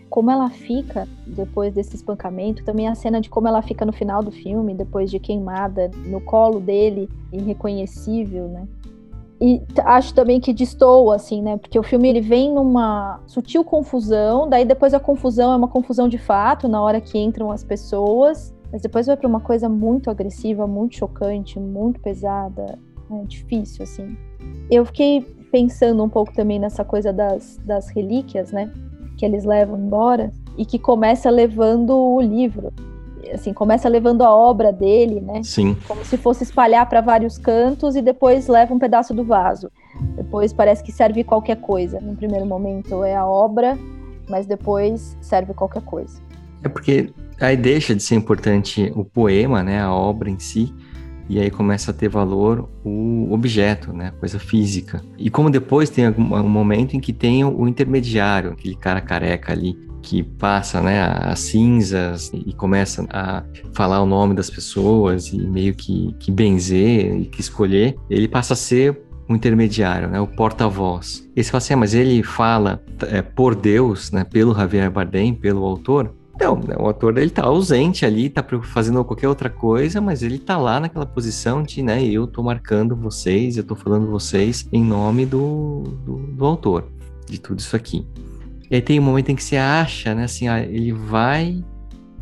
Como 0.08 0.30
ela 0.30 0.48
fica 0.48 1.08
depois 1.26 1.74
desse 1.74 1.96
espancamento, 1.96 2.64
também 2.64 2.86
a 2.86 2.94
cena 2.94 3.20
de 3.20 3.28
como 3.28 3.48
ela 3.48 3.60
fica 3.60 3.84
no 3.84 3.92
final 3.92 4.22
do 4.22 4.30
filme, 4.30 4.72
depois 4.72 5.10
de 5.10 5.18
queimada, 5.18 5.90
no 6.06 6.20
colo 6.20 6.60
dele, 6.60 7.08
irreconhecível, 7.32 8.46
né? 8.46 8.68
E 9.40 9.60
acho 9.84 10.14
também 10.14 10.40
que 10.40 10.52
destoa, 10.52 11.16
assim, 11.16 11.42
né? 11.42 11.56
Porque 11.56 11.78
o 11.78 11.82
filme 11.82 12.08
ele 12.08 12.20
vem 12.20 12.52
numa 12.54 13.20
sutil 13.26 13.64
confusão, 13.64 14.48
daí 14.48 14.64
depois 14.64 14.94
a 14.94 15.00
confusão 15.00 15.52
é 15.52 15.56
uma 15.56 15.68
confusão 15.68 16.08
de 16.08 16.18
fato, 16.18 16.68
na 16.68 16.80
hora 16.80 17.00
que 17.00 17.18
entram 17.18 17.50
as 17.50 17.64
pessoas, 17.64 18.53
mas 18.74 18.82
depois 18.82 19.06
vai 19.06 19.16
para 19.16 19.28
uma 19.28 19.38
coisa 19.38 19.68
muito 19.68 20.10
agressiva, 20.10 20.66
muito 20.66 20.96
chocante, 20.96 21.60
muito 21.60 22.00
pesada, 22.00 22.76
né? 23.08 23.22
difícil, 23.24 23.84
assim. 23.84 24.16
Eu 24.68 24.84
fiquei 24.84 25.20
pensando 25.52 26.02
um 26.02 26.08
pouco 26.08 26.34
também 26.34 26.58
nessa 26.58 26.84
coisa 26.84 27.12
das, 27.12 27.56
das 27.64 27.88
relíquias, 27.88 28.50
né? 28.50 28.68
Que 29.16 29.24
eles 29.24 29.44
levam 29.44 29.78
embora 29.78 30.32
e 30.58 30.66
que 30.66 30.76
começa 30.76 31.30
levando 31.30 31.96
o 31.96 32.20
livro 32.20 32.72
assim, 33.32 33.52
começa 33.52 33.88
levando 33.88 34.22
a 34.22 34.34
obra 34.34 34.72
dele, 34.72 35.20
né? 35.20 35.42
Sim. 35.44 35.76
Como 35.86 36.04
se 36.04 36.16
fosse 36.16 36.42
espalhar 36.42 36.88
para 36.88 37.00
vários 37.00 37.38
cantos 37.38 37.94
e 37.94 38.02
depois 38.02 38.48
leva 38.48 38.74
um 38.74 38.78
pedaço 38.78 39.14
do 39.14 39.24
vaso. 39.24 39.70
Depois 40.16 40.52
parece 40.52 40.82
que 40.82 40.90
serve 40.90 41.22
qualquer 41.22 41.60
coisa. 41.60 42.00
No 42.00 42.16
primeiro 42.16 42.44
momento 42.44 43.04
é 43.04 43.14
a 43.14 43.24
obra, 43.24 43.78
mas 44.28 44.46
depois 44.46 45.16
serve 45.20 45.54
qualquer 45.54 45.82
coisa. 45.82 46.20
É 46.62 46.68
porque 46.68 47.12
aí 47.44 47.56
deixa 47.56 47.94
de 47.94 48.02
ser 48.02 48.14
importante 48.14 48.92
o 48.94 49.04
poema, 49.04 49.62
né, 49.62 49.80
a 49.80 49.92
obra 49.92 50.30
em 50.30 50.38
si, 50.38 50.72
e 51.28 51.40
aí 51.40 51.50
começa 51.50 51.90
a 51.90 51.94
ter 51.94 52.08
valor 52.08 52.68
o 52.84 53.32
objeto, 53.32 53.92
né, 53.92 54.12
coisa 54.20 54.38
física. 54.38 55.02
E 55.18 55.30
como 55.30 55.50
depois 55.50 55.88
tem 55.88 56.08
um 56.08 56.48
momento 56.48 56.94
em 56.94 57.00
que 57.00 57.12
tem 57.12 57.44
o 57.44 57.66
intermediário, 57.66 58.52
aquele 58.52 58.74
cara 58.74 59.00
careca 59.00 59.52
ali, 59.52 59.76
que 60.02 60.22
passa 60.22 60.82
né, 60.82 61.00
as 61.00 61.40
cinzas 61.40 62.30
e 62.34 62.52
começa 62.52 63.06
a 63.08 63.42
falar 63.72 64.02
o 64.02 64.06
nome 64.06 64.34
das 64.34 64.50
pessoas 64.50 65.32
e 65.32 65.38
meio 65.38 65.74
que, 65.74 66.14
que 66.20 66.30
benzer 66.30 67.20
e 67.20 67.24
que 67.24 67.40
escolher, 67.40 67.96
ele 68.10 68.28
passa 68.28 68.52
a 68.52 68.56
ser 68.56 69.00
um 69.26 69.34
intermediário, 69.34 70.08
né, 70.08 70.20
o 70.20 70.26
porta-voz. 70.26 71.26
E 71.34 71.42
você 71.42 71.50
fala 71.50 71.58
assim, 71.58 71.74
ah, 71.74 71.76
mas 71.78 71.94
ele 71.94 72.22
fala 72.22 72.82
é, 73.08 73.22
por 73.22 73.54
Deus, 73.54 74.10
né, 74.12 74.24
pelo 74.24 74.54
Javier 74.54 74.90
Bardem, 74.90 75.34
pelo 75.34 75.64
autor? 75.64 76.14
Não, 76.40 76.56
né, 76.56 76.74
o 76.78 76.86
autor 76.86 77.16
ele 77.16 77.30
tá 77.30 77.44
ausente 77.44 78.04
ali, 78.04 78.28
tá 78.28 78.44
fazendo 78.62 79.04
qualquer 79.04 79.28
outra 79.28 79.48
coisa, 79.48 80.00
mas 80.00 80.22
ele 80.22 80.38
tá 80.38 80.56
lá 80.58 80.80
naquela 80.80 81.06
posição 81.06 81.62
de, 81.62 81.82
né, 81.82 82.04
eu 82.04 82.26
tô 82.26 82.42
marcando 82.42 82.96
vocês, 82.96 83.56
eu 83.56 83.64
tô 83.64 83.76
falando 83.76 84.10
vocês 84.10 84.68
em 84.72 84.84
nome 84.84 85.24
do, 85.24 85.84
do, 86.04 86.16
do 86.16 86.44
autor 86.44 86.88
de 87.26 87.38
tudo 87.38 87.60
isso 87.60 87.76
aqui. 87.76 88.06
E 88.68 88.74
aí 88.74 88.82
tem 88.82 88.98
um 88.98 89.02
momento 89.02 89.30
em 89.30 89.36
que 89.36 89.44
você 89.44 89.56
acha, 89.56 90.14
né, 90.14 90.24
assim, 90.24 90.48
ah, 90.48 90.60
ele 90.60 90.92
vai 90.92 91.64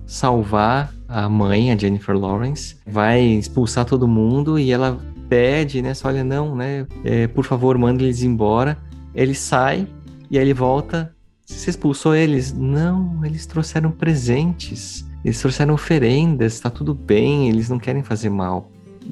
salvar 0.04 0.92
a 1.08 1.28
mãe, 1.28 1.72
a 1.72 1.76
Jennifer 1.76 2.16
Lawrence, 2.16 2.76
vai 2.86 3.22
expulsar 3.22 3.86
todo 3.86 4.06
mundo 4.06 4.58
e 4.58 4.70
ela 4.70 4.98
pede, 5.32 5.80
né? 5.80 5.94
Só 5.94 6.08
olha, 6.08 6.22
não, 6.22 6.54
né? 6.54 6.86
É, 7.02 7.26
por 7.26 7.44
favor, 7.44 7.78
manda 7.78 8.02
eles 8.02 8.22
embora. 8.22 8.76
Ele 9.14 9.34
sai 9.34 9.88
e 10.30 10.38
aí 10.38 10.44
ele 10.44 10.52
volta. 10.52 11.14
Você 11.52 11.70
expulsou 11.70 12.14
eles? 12.14 12.52
Não, 12.52 13.24
eles 13.24 13.46
trouxeram 13.46 13.90
presentes. 13.90 15.06
Eles 15.24 15.40
trouxeram 15.40 15.74
oferendas, 15.74 16.58
tá 16.58 16.68
tudo 16.68 16.94
bem, 16.94 17.48
eles 17.48 17.68
não 17.68 17.78
querem 17.78 18.02
fazer 18.02 18.30
mal. 18.30 18.70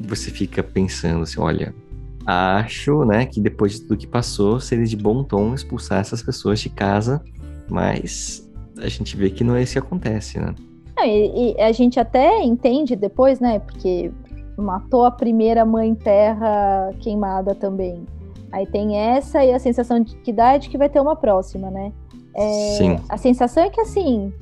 Você 0.08 0.30
fica 0.30 0.62
pensando 0.62 1.22
assim, 1.22 1.40
olha, 1.40 1.72
acho, 2.26 3.04
né, 3.04 3.26
que 3.26 3.40
depois 3.40 3.74
de 3.74 3.82
tudo 3.82 3.96
que 3.96 4.06
passou, 4.06 4.58
seria 4.58 4.84
de 4.84 4.96
bom 4.96 5.22
tom 5.22 5.54
expulsar 5.54 6.00
essas 6.00 6.22
pessoas 6.22 6.60
de 6.60 6.68
casa, 6.68 7.22
mas 7.68 8.48
a 8.78 8.88
gente 8.88 9.16
vê 9.16 9.30
que 9.30 9.44
não 9.44 9.54
é 9.54 9.62
isso 9.62 9.74
que 9.74 9.78
acontece, 9.78 10.38
né? 10.38 10.54
e, 11.04 11.54
e, 11.56 11.60
a 11.60 11.72
gente 11.72 11.98
até 11.98 12.42
entende 12.42 12.94
depois, 12.94 13.40
né? 13.40 13.58
Porque 13.60 14.10
matou 14.56 15.04
a 15.04 15.10
primeira 15.10 15.64
mãe 15.64 15.94
terra 15.94 16.90
queimada 17.00 17.54
também. 17.54 18.04
Aí 18.52 18.66
tem 18.66 18.96
essa 18.96 19.44
e 19.44 19.52
a 19.52 19.58
sensação 19.58 20.00
de 20.00 20.16
que 20.16 20.32
dá 20.32 20.54
é 20.54 20.58
de 20.58 20.68
que 20.68 20.76
vai 20.76 20.88
ter 20.88 21.00
uma 21.00 21.16
próxima, 21.16 21.70
né? 21.70 21.92
É, 22.40 22.76
Sim. 22.76 22.98
A 23.08 23.16
sensação 23.16 23.64
é 23.64 23.70
que 23.70 23.80
assim, 23.80 24.32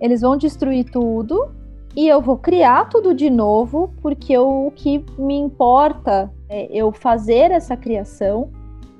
eles 0.00 0.20
vão 0.20 0.36
destruir 0.36 0.84
tudo 0.90 1.50
e 1.96 2.06
eu 2.06 2.20
vou 2.20 2.36
criar 2.36 2.88
tudo 2.88 3.12
de 3.12 3.28
novo, 3.28 3.90
porque 4.00 4.32
eu, 4.32 4.66
o 4.66 4.70
que 4.70 5.04
me 5.18 5.36
importa 5.36 6.30
é 6.48 6.68
eu 6.70 6.92
fazer 6.92 7.50
essa 7.50 7.76
criação 7.76 8.50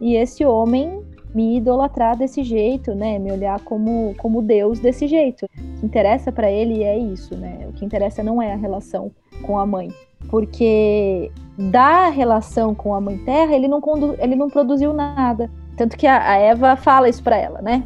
e 0.01 0.17
esse 0.17 0.45
homem 0.45 1.03
me 1.35 1.59
idolatrar 1.59 2.17
desse 2.17 2.43
jeito, 2.43 2.95
né? 2.95 3.19
Me 3.19 3.31
olhar 3.31 3.61
como, 3.61 4.15
como 4.19 4.43
Deus 4.43 4.81
desse 4.81 5.07
jeito. 5.07 5.45
O 5.45 5.81
que 5.81 5.87
interessa 5.87 6.33
para 6.33 6.51
ele 6.51 6.83
é 6.83 6.99
isso, 6.99 7.37
né? 7.37 7.67
O 7.69 7.73
que 7.73 7.85
interessa 7.85 8.23
não 8.23 8.41
é 8.41 8.53
a 8.53 8.57
relação 8.57 9.13
com 9.43 9.59
a 9.59 9.67
mãe. 9.67 9.93
Porque 10.29 11.31
da 11.57 12.09
relação 12.09 12.75
com 12.75 12.95
a 12.95 13.01
mãe 13.01 13.19
terra, 13.19 13.55
ele 13.55 13.69
não, 13.69 13.81
ele 14.19 14.35
não 14.35 14.49
produziu 14.49 14.93
nada. 14.93 15.51
Tanto 15.77 15.97
que 15.97 16.07
a, 16.07 16.33
a 16.33 16.37
Eva 16.37 16.75
fala 16.75 17.09
isso 17.09 17.23
para 17.23 17.37
ela, 17.37 17.63
né? 17.63 17.85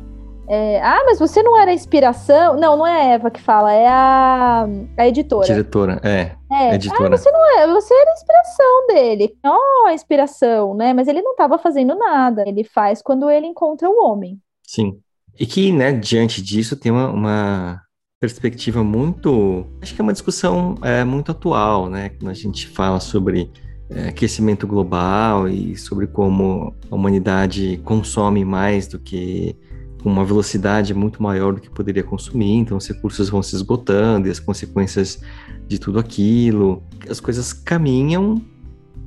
É, 0.48 0.82
ah, 0.82 1.02
mas 1.06 1.18
você 1.18 1.42
não 1.42 1.58
era 1.58 1.72
inspiração? 1.72 2.56
Não, 2.56 2.76
não 2.76 2.86
é 2.86 3.00
a 3.00 3.14
Eva 3.14 3.30
que 3.30 3.40
fala, 3.40 3.72
é 3.72 3.86
a, 3.86 4.66
a 4.98 5.08
editora. 5.08 5.46
Diretora, 5.46 6.00
é. 6.02 6.32
É, 6.52 6.74
editora. 6.74 7.14
Ah, 7.14 7.16
você 7.16 7.30
não 7.30 7.58
é, 7.58 7.66
você 7.68 7.94
era 7.94 8.10
a 8.10 8.14
inspiração 8.14 8.86
dele. 8.88 9.36
Oh, 9.44 9.86
a 9.86 9.94
inspiração, 9.94 10.74
né? 10.74 10.92
Mas 10.92 11.08
ele 11.08 11.22
não 11.22 11.32
estava 11.32 11.58
fazendo 11.58 11.94
nada. 11.94 12.44
Ele 12.46 12.64
faz 12.64 13.00
quando 13.00 13.30
ele 13.30 13.46
encontra 13.46 13.88
o 13.88 14.04
homem. 14.04 14.38
Sim. 14.62 14.98
E 15.38 15.46
que, 15.46 15.72
né, 15.72 15.92
diante 15.92 16.42
disso, 16.42 16.76
tem 16.76 16.92
uma, 16.92 17.08
uma 17.08 17.82
perspectiva 18.20 18.84
muito. 18.84 19.64
Acho 19.80 19.94
que 19.94 20.00
é 20.00 20.04
uma 20.04 20.12
discussão 20.12 20.74
é, 20.82 21.04
muito 21.04 21.30
atual, 21.30 21.88
né? 21.88 22.10
Quando 22.10 22.30
a 22.30 22.34
gente 22.34 22.66
fala 22.68 23.00
sobre 23.00 23.50
é, 23.90 24.08
aquecimento 24.08 24.66
global 24.66 25.48
e 25.48 25.76
sobre 25.76 26.06
como 26.06 26.74
a 26.90 26.94
humanidade 26.94 27.80
consome 27.84 28.44
mais 28.44 28.86
do 28.86 28.98
que 28.98 29.56
com 30.02 30.10
uma 30.10 30.24
velocidade 30.24 30.92
muito 30.92 31.22
maior 31.22 31.54
do 31.54 31.60
que 31.60 31.70
poderia 31.70 32.02
consumir, 32.02 32.56
então 32.56 32.76
os 32.76 32.88
recursos 32.88 33.28
vão 33.28 33.42
se 33.42 33.54
esgotando 33.54 34.26
e 34.26 34.30
as 34.30 34.40
consequências 34.40 35.22
de 35.68 35.78
tudo 35.78 35.98
aquilo, 35.98 36.82
as 37.08 37.20
coisas 37.20 37.52
caminham 37.52 38.42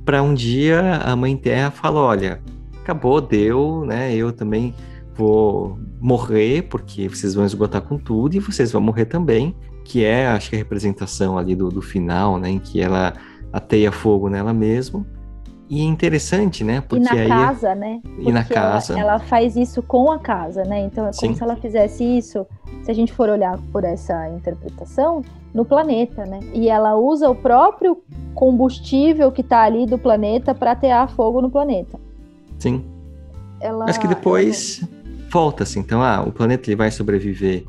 para 0.04 0.22
um 0.22 0.32
dia 0.32 0.96
a 0.96 1.14
Mãe 1.14 1.36
Terra 1.36 1.70
fala, 1.70 2.00
olha, 2.00 2.40
acabou, 2.80 3.20
deu, 3.20 3.84
né? 3.84 4.14
Eu 4.14 4.32
também 4.32 4.74
vou 5.14 5.78
morrer 6.00 6.62
porque 6.62 7.08
vocês 7.08 7.34
vão 7.34 7.44
esgotar 7.44 7.82
com 7.82 7.98
tudo 7.98 8.36
e 8.36 8.38
vocês 8.38 8.70
vão 8.72 8.80
morrer 8.80 9.06
também, 9.06 9.54
que 9.84 10.04
é, 10.04 10.28
acho 10.28 10.50
que 10.50 10.56
a 10.56 10.58
representação 10.58 11.36
ali 11.36 11.56
do, 11.56 11.68
do 11.68 11.82
final, 11.82 12.38
né? 12.38 12.50
Em 12.50 12.58
que 12.58 12.80
ela 12.80 13.14
ateia 13.52 13.90
fogo 13.90 14.28
nela 14.28 14.54
mesma 14.54 15.04
e 15.68 15.80
é 15.80 15.84
interessante, 15.84 16.62
né? 16.62 16.80
Porque 16.80 17.04
e 17.04 17.14
na 17.14 17.20
aí, 17.20 17.28
casa, 17.28 17.74
né? 17.74 18.00
Porque 18.02 18.30
e 18.30 18.32
na 18.32 18.44
casa. 18.44 18.92
Ela, 18.92 19.00
ela, 19.00 19.18
faz 19.18 19.56
isso 19.56 19.82
com 19.82 20.10
a 20.12 20.18
casa, 20.18 20.62
né? 20.64 20.80
Então 20.80 21.06
é 21.06 21.10
como 21.10 21.32
Sim. 21.32 21.34
se 21.34 21.42
ela 21.42 21.56
fizesse 21.56 22.04
isso, 22.04 22.46
se 22.84 22.90
a 22.90 22.94
gente 22.94 23.12
for 23.12 23.28
olhar 23.28 23.58
por 23.72 23.82
essa 23.82 24.28
interpretação, 24.28 25.22
no 25.52 25.64
planeta, 25.64 26.24
né? 26.24 26.38
E 26.54 26.68
ela 26.68 26.96
usa 26.96 27.28
o 27.28 27.34
próprio 27.34 28.02
combustível 28.34 29.32
que 29.32 29.40
está 29.40 29.62
ali 29.62 29.86
do 29.86 29.98
planeta 29.98 30.54
para 30.54 30.72
atear 30.72 31.08
fogo 31.08 31.40
no 31.40 31.50
planeta. 31.50 31.98
Sim. 32.58 32.84
Ela, 33.60 33.86
Mas 33.86 33.98
que 33.98 34.06
depois 34.06 34.82
ela... 34.82 34.90
volta 35.30 35.62
assim. 35.62 35.80
Então, 35.80 36.02
ah, 36.02 36.22
o 36.22 36.30
planeta 36.30 36.68
ele 36.68 36.76
vai 36.76 36.90
sobreviver 36.90 37.64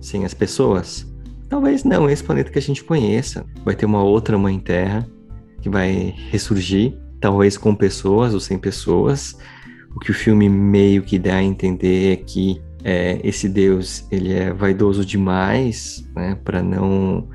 sem 0.00 0.24
as 0.24 0.32
pessoas? 0.32 1.06
Talvez 1.48 1.84
não, 1.84 2.08
esse 2.08 2.24
planeta 2.24 2.50
que 2.50 2.58
a 2.58 2.62
gente 2.62 2.82
conheça. 2.82 3.44
Vai 3.64 3.74
ter 3.74 3.84
uma 3.84 4.02
outra 4.02 4.38
mãe 4.38 4.58
terra 4.58 5.06
que 5.60 5.68
vai 5.68 6.14
ressurgir 6.30 7.01
talvez 7.22 7.56
com 7.56 7.74
pessoas 7.74 8.34
ou 8.34 8.40
sem 8.40 8.58
pessoas. 8.58 9.38
O 9.94 10.00
que 10.00 10.10
o 10.10 10.14
filme 10.14 10.48
meio 10.48 11.02
que 11.02 11.18
dá 11.18 11.36
a 11.36 11.42
entender 11.42 12.12
é 12.12 12.16
que 12.16 12.60
é, 12.84 13.20
esse 13.22 13.48
Deus 13.48 14.04
ele 14.10 14.32
é 14.32 14.52
vaidoso 14.52 15.04
demais, 15.06 16.04
né, 16.14 16.36
para 16.44 16.62
não 16.62 17.28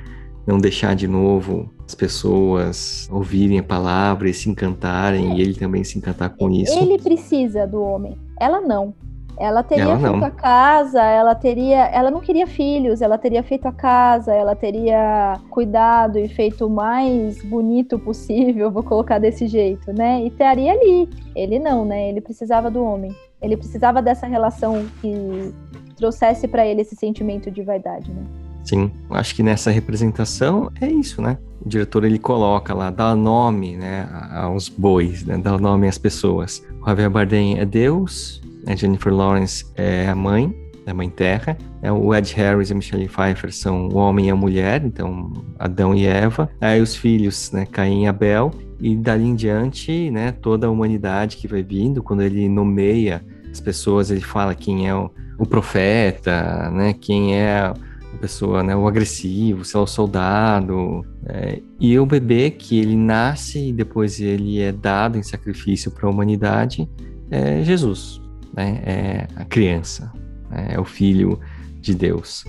não 0.46 0.58
deixar 0.58 0.96
de 0.96 1.08
novo 1.08 1.70
as 1.86 1.94
pessoas 1.94 3.10
ouvirem 3.12 3.60
a 3.60 3.64
palavra 3.64 4.30
e 4.30 4.34
se 4.34 4.50
encantarem 4.50 5.38
e 5.38 5.42
ele 5.42 5.54
também 5.54 5.84
se 5.84 5.98
encantar 5.98 6.30
com 6.38 6.50
isso. 6.50 6.78
Ele 6.78 6.98
precisa 6.98 7.68
do 7.68 7.82
homem, 7.82 8.18
ela 8.40 8.62
não. 8.62 8.94
Ela 9.40 9.62
teria 9.62 9.84
ela 9.84 10.00
feito 10.00 10.26
a 10.26 10.32
casa, 10.32 11.04
ela 11.04 11.36
teria. 11.36 11.86
Ela 11.88 12.10
não 12.10 12.20
queria 12.20 12.48
filhos, 12.48 13.02
ela 13.02 13.18
teria 13.18 13.44
feito 13.44 13.68
a 13.68 13.72
casa, 13.72 14.34
ela 14.34 14.56
teria 14.56 15.40
cuidado 15.50 16.18
e 16.18 16.28
feito 16.28 16.66
o 16.66 16.70
mais 16.70 17.44
bonito 17.44 18.00
possível, 18.00 18.72
vou 18.72 18.84
colocar 18.84 19.20
desse 19.20 19.48
jeito, 19.48 19.94
né? 19.94 20.24
E 20.24 20.28
estaria 20.28 20.72
ali. 20.72 21.10
Ele 21.36 21.60
não, 21.60 21.86
né? 21.86 22.10
Ele 22.10 22.20
precisava 22.20 22.72
do 22.72 22.84
homem. 22.84 23.16
Ele 23.42 23.56
precisava 23.56 24.02
dessa 24.02 24.26
relação 24.26 24.86
que 25.02 25.54
trouxesse 25.96 26.48
para 26.48 26.66
ele 26.66 26.82
esse 26.82 26.96
sentimento 26.96 27.52
de 27.52 27.62
vaidade, 27.62 28.12
né? 28.12 28.24
Sim, 28.64 28.92
acho 29.12 29.34
que 29.34 29.42
nessa 29.42 29.72
representação 29.72 30.70
é 30.82 30.88
isso, 30.88 31.22
né? 31.22 31.38
O 31.66 31.70
diretor 31.70 32.04
ele 32.04 32.20
coloca 32.20 32.74
lá, 32.74 32.90
dá 32.90 33.16
nome, 33.16 33.78
né, 33.78 34.08
aos 34.32 34.68
bois, 34.68 35.24
né, 35.24 35.38
dá 35.38 35.58
nome 35.58 35.88
às 35.88 35.98
pessoas. 35.98 36.62
O 36.82 36.86
Javier 36.86 37.10
Bardem 37.10 37.60
é 37.60 37.66
Deus, 37.66 38.42
a 38.66 38.76
Jennifer 38.76 39.14
Lawrence 39.14 39.66
é 39.76 40.08
a 40.08 40.16
mãe, 40.16 40.54
a 40.86 40.94
mãe 40.94 41.10
terra. 41.10 41.58
É, 41.82 41.92
o 41.92 42.14
Ed 42.16 42.34
Harris 42.36 42.70
e 42.70 42.74
a 42.74 42.76
Michelle 42.76 43.08
Pfeiffer 43.08 43.54
são 43.54 43.90
o 43.90 43.96
homem 43.98 44.28
e 44.28 44.30
a 44.30 44.36
mulher, 44.36 44.84
então 44.84 45.32
Adão 45.60 45.94
e 45.94 46.06
Eva. 46.06 46.50
Aí 46.60 46.82
os 46.82 46.96
filhos, 46.96 47.52
né, 47.52 47.66
Caim 47.66 48.04
e 48.04 48.08
Abel. 48.08 48.52
E 48.80 48.96
dali 48.96 49.26
em 49.26 49.36
diante, 49.36 50.12
né, 50.12 50.32
toda 50.32 50.68
a 50.68 50.70
humanidade 50.70 51.38
que 51.38 51.48
vai 51.48 51.64
vindo, 51.64 52.04
quando 52.04 52.22
ele 52.22 52.48
nomeia 52.48 53.26
as 53.52 53.60
pessoas, 53.60 54.12
ele 54.12 54.22
fala 54.22 54.54
quem 54.54 54.88
é 54.88 54.94
o, 54.94 55.10
o 55.40 55.46
profeta, 55.48 56.70
né, 56.70 56.94
quem 56.94 57.36
é 57.36 57.60
a 57.62 57.74
pessoa, 58.22 58.62
né, 58.62 58.76
o 58.76 58.88
agressivo, 58.88 59.66
se 59.66 59.76
é 59.76 59.80
o 59.80 59.88
soldado. 59.88 61.04
É, 61.26 61.60
e 61.80 61.98
o 61.98 62.06
bebê 62.06 62.52
que 62.52 62.80
ele 62.80 62.96
nasce 62.96 63.70
e 63.70 63.74
depois 63.74 64.20
ele 64.20 64.62
é 64.62 64.72
dado 64.72 65.18
em 65.18 65.24
sacrifício 65.24 65.90
para 65.90 66.08
a 66.08 66.12
humanidade 66.12 66.88
é 67.30 67.64
Jesus 67.64 68.22
né, 68.58 68.82
é 68.86 69.28
a 69.36 69.46
criança, 69.46 70.12
né, 70.50 70.70
é 70.72 70.80
o 70.80 70.84
filho 70.84 71.40
de 71.80 71.94
Deus. 71.94 72.44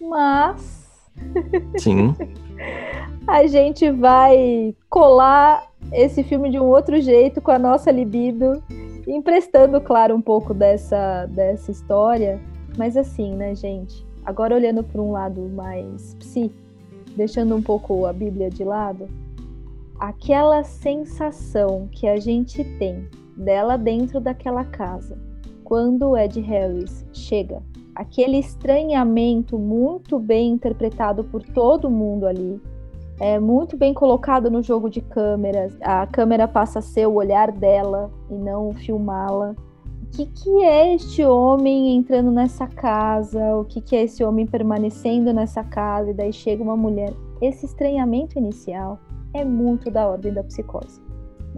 Mas. 0.00 1.10
Sim. 1.76 2.14
a 3.26 3.46
gente 3.46 3.90
vai 3.90 4.74
colar 4.88 5.66
esse 5.92 6.22
filme 6.22 6.50
de 6.50 6.58
um 6.58 6.64
outro 6.64 7.00
jeito 7.00 7.40
com 7.40 7.50
a 7.50 7.58
nossa 7.58 7.90
libido, 7.90 8.62
emprestando, 9.06 9.80
claro, 9.80 10.14
um 10.14 10.22
pouco 10.22 10.54
dessa, 10.54 11.26
dessa 11.26 11.70
história. 11.70 12.40
Mas 12.76 12.96
assim, 12.96 13.34
né, 13.34 13.54
gente? 13.54 14.06
Agora 14.24 14.54
olhando 14.54 14.84
para 14.84 15.00
um 15.00 15.10
lado 15.10 15.40
mais 15.48 16.14
psi, 16.14 16.52
deixando 17.16 17.56
um 17.56 17.62
pouco 17.62 18.06
a 18.06 18.12
Bíblia 18.12 18.50
de 18.50 18.62
lado, 18.62 19.08
aquela 19.98 20.62
sensação 20.62 21.88
que 21.90 22.06
a 22.06 22.20
gente 22.20 22.62
tem 22.78 23.08
dela 23.36 23.76
dentro 23.76 24.20
daquela 24.20 24.64
casa, 24.64 25.18
quando 25.68 26.16
Ed 26.16 26.40
Harris 26.40 27.04
chega. 27.12 27.62
Aquele 27.94 28.38
estranhamento 28.38 29.58
muito 29.58 30.18
bem 30.18 30.52
interpretado 30.52 31.24
por 31.24 31.42
todo 31.42 31.90
mundo 31.90 32.26
ali, 32.26 32.58
é 33.20 33.38
muito 33.38 33.76
bem 33.76 33.92
colocado 33.92 34.50
no 34.50 34.62
jogo 34.62 34.88
de 34.88 35.02
câmeras. 35.02 35.76
A 35.82 36.06
câmera 36.06 36.48
passa 36.48 36.78
a 36.78 36.82
ser 36.82 37.06
o 37.06 37.16
olhar 37.16 37.52
dela 37.52 38.10
e 38.30 38.34
não 38.34 38.72
filmá-la. 38.72 39.54
O 40.04 40.06
que, 40.10 40.24
que 40.24 40.64
é 40.64 40.94
este 40.94 41.22
homem 41.22 41.94
entrando 41.96 42.30
nessa 42.30 42.66
casa? 42.66 43.54
O 43.54 43.66
que, 43.66 43.82
que 43.82 43.94
é 43.94 44.04
esse 44.04 44.24
homem 44.24 44.46
permanecendo 44.46 45.34
nessa 45.34 45.62
casa? 45.62 46.12
E 46.12 46.14
daí 46.14 46.32
chega 46.32 46.62
uma 46.62 46.78
mulher. 46.78 47.12
Esse 47.42 47.66
estranhamento 47.66 48.38
inicial 48.38 48.98
é 49.34 49.44
muito 49.44 49.90
da 49.90 50.08
ordem 50.08 50.32
da 50.32 50.42
psicose. 50.42 51.07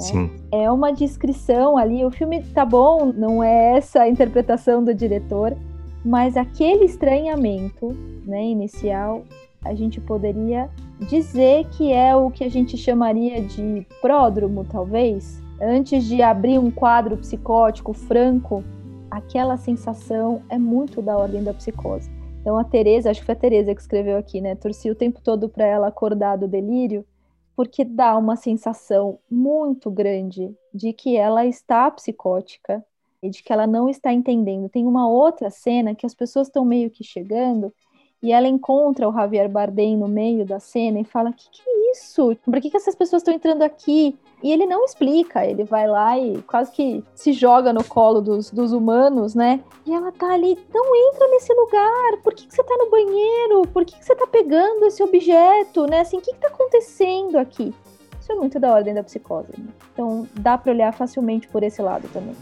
Né? 0.01 0.07
Sim. 0.07 0.31
É 0.51 0.71
uma 0.71 0.93
descrição 0.93 1.77
ali. 1.77 2.05
O 2.05 2.11
filme 2.11 2.43
tá 2.43 2.65
bom, 2.65 3.13
não 3.13 3.43
é 3.43 3.77
essa 3.77 4.03
a 4.03 4.09
interpretação 4.09 4.83
do 4.83 4.95
diretor, 4.95 5.57
mas 6.05 6.37
aquele 6.37 6.85
estranhamento 6.85 7.95
né, 8.25 8.43
inicial 8.45 9.23
a 9.63 9.75
gente 9.75 10.01
poderia 10.01 10.71
dizer 11.01 11.67
que 11.69 11.93
é 11.93 12.17
o 12.17 12.31
que 12.31 12.45
a 12.45 12.49
gente 12.49 12.77
chamaria 12.77 13.43
de 13.43 13.87
pródromo, 14.01 14.65
talvez. 14.65 15.41
Antes 15.61 16.05
de 16.05 16.23
abrir 16.23 16.59
um 16.59 16.71
quadro 16.71 17.19
psicótico 17.19 17.93
franco, 17.93 18.65
aquela 19.11 19.59
sensação 19.59 20.41
é 20.49 20.57
muito 20.57 21.03
da 21.03 21.17
ordem 21.19 21.45
da 21.45 21.53
psicose. 21.53 22.11
Então 22.41 22.57
a 22.57 22.65
Teresa, 22.65 23.11
acho 23.11 23.21
que 23.21 23.27
foi 23.27 23.35
a 23.35 23.39
Teresa 23.39 23.75
que 23.75 23.81
escreveu 23.81 24.17
aqui, 24.17 24.41
né? 24.41 24.55
Torci 24.55 24.91
o 24.91 24.95
tempo 24.95 25.21
todo 25.23 25.49
para 25.49 25.67
ela 25.67 25.89
acordar 25.89 26.37
do 26.37 26.49
delírio, 26.49 27.05
porque 27.61 27.85
dá 27.85 28.17
uma 28.17 28.37
sensação 28.37 29.19
muito 29.31 29.91
grande 29.91 30.57
de 30.73 30.95
que 30.95 31.15
ela 31.15 31.45
está 31.45 31.91
psicótica 31.91 32.83
e 33.23 33.29
de 33.29 33.43
que 33.43 33.53
ela 33.53 33.67
não 33.67 33.87
está 33.87 34.11
entendendo. 34.15 34.67
Tem 34.71 34.87
uma 34.87 35.07
outra 35.07 35.51
cena 35.51 35.95
que 35.95 36.07
as 36.07 36.15
pessoas 36.15 36.47
estão 36.47 36.65
meio 36.65 36.91
que 36.91 37.05
chegando 37.05 37.71
e 38.23 38.33
ela 38.33 38.47
encontra 38.47 39.09
o 39.09 39.13
Javier 39.13 39.49
Bardem 39.49 39.97
no 39.97 40.09
meio 40.09 40.45
da 40.45 40.59
cena 40.59 41.01
e 41.01 41.05
fala: 41.05 41.33
"Que 41.33 41.49
que 41.51 41.63
é 41.67 41.93
isso? 41.93 42.37
Por 42.45 42.61
que, 42.61 42.71
que 42.71 42.77
essas 42.77 42.95
pessoas 42.95 43.21
estão 43.21 43.35
entrando 43.35 43.63
aqui?" 43.63 44.19
E 44.43 44.51
ele 44.51 44.65
não 44.65 44.85
explica, 44.85 45.45
ele 45.45 45.65
vai 45.65 45.87
lá 45.87 46.19
e 46.19 46.41
quase 46.43 46.73
que 46.73 47.05
se 47.15 47.33
joga 47.33 47.73
no 47.73 47.85
colo 47.85 48.23
dos, 48.23 48.51
dos 48.51 48.73
humanos, 48.73 49.35
né? 49.35 49.61
E 49.85 49.93
ela 49.93 50.11
tá 50.13 50.33
ali, 50.33 50.59
não 50.73 50.97
entra 50.97 51.29
nesse 51.29 51.53
lugar, 51.53 52.17
por 52.23 52.33
que, 52.33 52.47
que 52.47 52.55
você 52.55 52.65
tá 52.65 52.75
no 52.79 52.91
banheiro? 52.91 53.63
Por 53.73 53.85
que, 53.85 53.99
que 53.99 54.05
você 54.05 54.15
tá 54.15 54.27
pegando 54.27 54.87
esse 54.87 55.03
objeto, 55.03 55.87
né? 55.87 56.01
Assim, 56.01 56.17
o 56.17 56.21
que, 56.23 56.33
que 56.33 56.41
tá 56.41 56.49
acontecendo 56.49 57.37
aqui? 57.37 57.75
Isso 58.19 58.33
é 58.33 58.35
muito 58.35 58.59
da 58.59 58.73
ordem 58.73 58.95
da 58.95 59.03
psicose. 59.03 59.53
Né? 59.59 59.67
Então 59.93 60.27
dá 60.35 60.57
para 60.57 60.73
olhar 60.73 60.93
facilmente 60.93 61.47
por 61.49 61.63
esse 61.63 61.83
lado 61.83 62.09
também. 62.13 62.35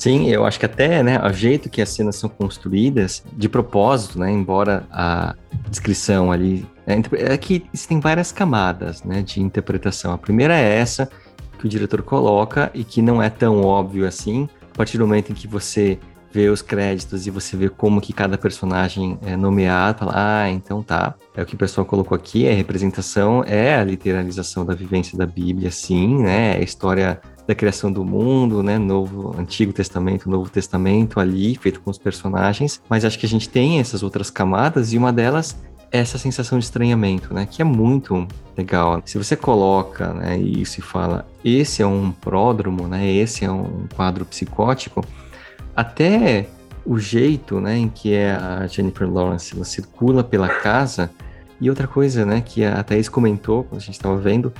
Sim, 0.00 0.30
eu 0.30 0.46
acho 0.46 0.58
que 0.58 0.64
até, 0.64 1.02
né, 1.02 1.20
o 1.22 1.30
jeito 1.30 1.68
que 1.68 1.82
as 1.82 1.90
cenas 1.90 2.16
são 2.16 2.30
construídas, 2.30 3.22
de 3.34 3.50
propósito, 3.50 4.18
né, 4.18 4.32
embora 4.32 4.86
a 4.90 5.34
descrição 5.68 6.32
ali, 6.32 6.66
é, 6.86 6.94
é 7.34 7.36
que 7.36 7.62
tem 7.86 8.00
várias 8.00 8.32
camadas, 8.32 9.04
né, 9.04 9.20
de 9.20 9.42
interpretação. 9.42 10.14
A 10.14 10.16
primeira 10.16 10.56
é 10.56 10.78
essa 10.78 11.10
que 11.58 11.66
o 11.66 11.68
diretor 11.68 12.00
coloca 12.00 12.70
e 12.72 12.82
que 12.82 13.02
não 13.02 13.22
é 13.22 13.28
tão 13.28 13.62
óbvio 13.62 14.06
assim, 14.06 14.48
a 14.72 14.78
partir 14.78 14.96
do 14.96 15.06
momento 15.06 15.32
em 15.32 15.34
que 15.34 15.46
você 15.46 15.98
vê 16.32 16.48
os 16.48 16.62
créditos 16.62 17.26
e 17.26 17.30
você 17.30 17.54
vê 17.54 17.68
como 17.68 18.00
que 18.00 18.14
cada 18.14 18.38
personagem 18.38 19.18
é 19.26 19.36
nomeado, 19.36 19.98
fala, 19.98 20.12
ah, 20.14 20.50
então 20.50 20.82
tá. 20.82 21.14
É 21.36 21.42
o 21.42 21.46
que 21.46 21.56
o 21.56 21.58
pessoal 21.58 21.84
colocou 21.84 22.16
aqui, 22.16 22.46
é 22.46 22.52
a 22.52 22.56
representação, 22.56 23.44
é 23.46 23.74
a 23.74 23.84
literalização 23.84 24.64
da 24.64 24.74
vivência 24.74 25.18
da 25.18 25.26
Bíblia, 25.26 25.70
sim, 25.70 26.22
né? 26.22 26.56
É 26.56 26.60
a 26.60 26.62
história 26.62 27.20
da 27.50 27.54
criação 27.54 27.90
do 27.90 28.04
mundo, 28.04 28.62
né? 28.62 28.78
Novo, 28.78 29.34
Antigo 29.36 29.72
Testamento, 29.72 30.30
Novo 30.30 30.48
Testamento 30.48 31.18
ali, 31.18 31.56
feito 31.56 31.80
com 31.80 31.90
os 31.90 31.98
personagens. 31.98 32.80
Mas 32.88 33.04
acho 33.04 33.18
que 33.18 33.26
a 33.26 33.28
gente 33.28 33.48
tem 33.48 33.80
essas 33.80 34.04
outras 34.04 34.30
camadas 34.30 34.92
e 34.92 34.98
uma 34.98 35.12
delas 35.12 35.60
é 35.90 35.98
essa 35.98 36.16
sensação 36.16 36.60
de 36.60 36.64
estranhamento, 36.64 37.34
né? 37.34 37.48
Que 37.50 37.60
é 37.60 37.64
muito 37.64 38.24
legal. 38.56 39.02
Se 39.04 39.18
você 39.18 39.34
coloca 39.34 40.14
né, 40.14 40.38
isso 40.38 40.78
e 40.78 40.82
fala, 40.82 41.26
esse 41.44 41.82
é 41.82 41.86
um 41.86 42.12
pródromo, 42.12 42.86
né? 42.86 43.10
Esse 43.10 43.44
é 43.44 43.50
um 43.50 43.88
quadro 43.96 44.24
psicótico, 44.24 45.04
até 45.74 46.46
o 46.86 46.98
jeito, 46.98 47.60
né, 47.60 47.76
em 47.76 47.88
que 47.88 48.14
é 48.14 48.32
a 48.32 48.66
Jennifer 48.66 49.12
Lawrence 49.12 49.54
circula 49.64 50.24
pela 50.24 50.48
casa 50.48 51.10
e 51.60 51.68
outra 51.68 51.86
coisa, 51.86 52.24
né, 52.24 52.40
que 52.40 52.64
a 52.64 52.82
Thaís 52.82 53.08
comentou 53.08 53.64
quando 53.64 53.80
a 53.80 53.84
gente 53.84 53.94
estava 53.94 54.16
vendo, 54.16 54.52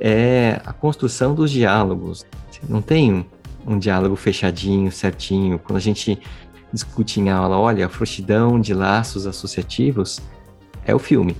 é 0.00 0.60
a 0.64 0.72
construção 0.72 1.34
dos 1.34 1.50
diálogos. 1.50 2.24
Não 2.66 2.80
tem 2.80 3.12
um, 3.12 3.24
um 3.66 3.78
diálogo 3.78 4.16
fechadinho, 4.16 4.90
certinho. 4.90 5.58
Quando 5.58 5.76
a 5.76 5.80
gente 5.80 6.18
discute 6.72 7.20
em 7.20 7.28
aula, 7.28 7.58
olha, 7.58 7.84
a 7.84 7.88
frouxidão 7.90 8.58
de 8.58 8.72
laços 8.72 9.26
associativos 9.26 10.20
é 10.86 10.94
o 10.94 10.98
filme. 10.98 11.36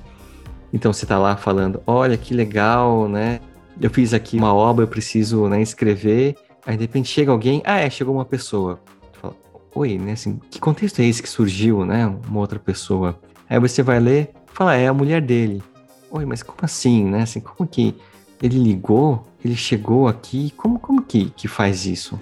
Então 0.70 0.92
você 0.92 1.07
está 1.07 1.18
lá 1.18 1.35
falando, 1.35 1.83
olha 1.87 2.18
que 2.18 2.35
legal, 2.35 3.09
né? 3.09 3.40
Eu 3.81 3.88
fiz 3.88 4.12
aqui 4.12 4.37
uma 4.37 4.52
obra, 4.52 4.85
eu 4.85 4.88
preciso 4.88 5.48
né, 5.48 5.62
escrever. 5.62 6.37
Aí 6.66 6.76
de 6.76 6.83
repente 6.83 7.09
chega 7.09 7.31
alguém, 7.31 7.62
ah 7.64 7.79
é, 7.79 7.88
chegou 7.88 8.14
uma 8.14 8.24
pessoa. 8.24 8.81
Fala, 9.14 9.35
Oi, 9.74 9.96
né? 9.96 10.12
Assim, 10.12 10.38
que 10.50 10.61
contexto 10.61 11.00
é 11.00 11.07
esse 11.07 11.22
que 11.22 11.29
surgiu, 11.29 11.87
né? 11.87 12.07
Uma 12.29 12.40
outra 12.40 12.59
pessoa. 12.59 13.18
Aí 13.48 13.59
você 13.59 13.83
vai 13.83 13.98
ler, 13.98 14.35
fala, 14.57 14.75
é 14.75 14.88
a 14.88 14.95
mulher 14.95 15.21
dele. 15.21 15.62
Oi, 16.11 16.25
mas 16.25 16.42
como 16.42 16.59
assim, 16.62 17.05
né? 17.05 17.23
Assim, 17.23 17.40
como 17.40 17.69
que 17.69 17.95
ele 18.42 18.59
ligou, 18.59 19.23
ele 19.45 19.55
chegou 19.55 20.09
aqui, 20.09 20.51
como, 20.57 20.79
como 20.79 21.03
que, 21.03 21.31
que 21.31 21.47
faz 21.47 21.85
isso? 21.85 22.19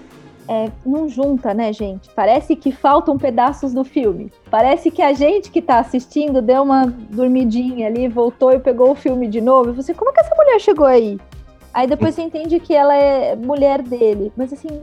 É, 0.49 0.71
não 0.85 1.09
junta, 1.09 1.55
né, 1.55 1.73
gente? 1.73 2.11
Parece 2.11 2.57
que 2.57 2.73
faltam 2.73 3.17
pedaços 3.17 3.73
do 3.73 3.85
filme. 3.85 4.33
Parece 4.51 4.91
que 4.91 5.01
a 5.01 5.13
gente 5.13 5.51
que 5.51 5.63
tá 5.63 5.79
assistindo 5.79 6.43
deu 6.43 6.63
uma 6.63 6.87
dormidinha 6.87 7.87
ali, 7.87 8.09
voltou 8.09 8.53
e 8.53 8.59
pegou 8.59 8.91
o 8.91 8.95
filme 8.95 9.29
de 9.29 9.41
novo. 9.41 9.71
E 9.71 9.73
você, 9.73 9.95
como 9.95 10.13
que 10.13 10.21
essa 10.21 10.35
mulher 10.35 10.61
chegou 10.61 10.87
aí? 10.87 11.19
Aí 11.73 11.87
depois 11.87 12.15
você 12.15 12.23
entende 12.23 12.61
que 12.61 12.75
ela 12.75 12.95
é 12.95 13.35
mulher 13.37 13.81
dele. 13.81 14.33
Mas 14.37 14.53
assim. 14.53 14.83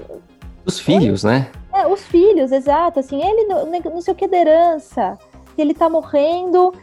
Os 0.65 0.79
filhos, 0.79 1.23
né? 1.23 1.49
É, 1.73 1.85
os 1.85 2.01
filhos, 2.03 2.51
exato. 2.51 2.99
Assim, 2.99 3.21
ele 3.21 3.43
não, 3.43 3.65
não 3.65 4.01
sei 4.01 4.13
o 4.13 4.17
que 4.17 4.27
da 4.27 4.37
herança. 4.37 5.17
Ele 5.57 5.73
tá 5.73 5.87
morrendo, 5.87 6.73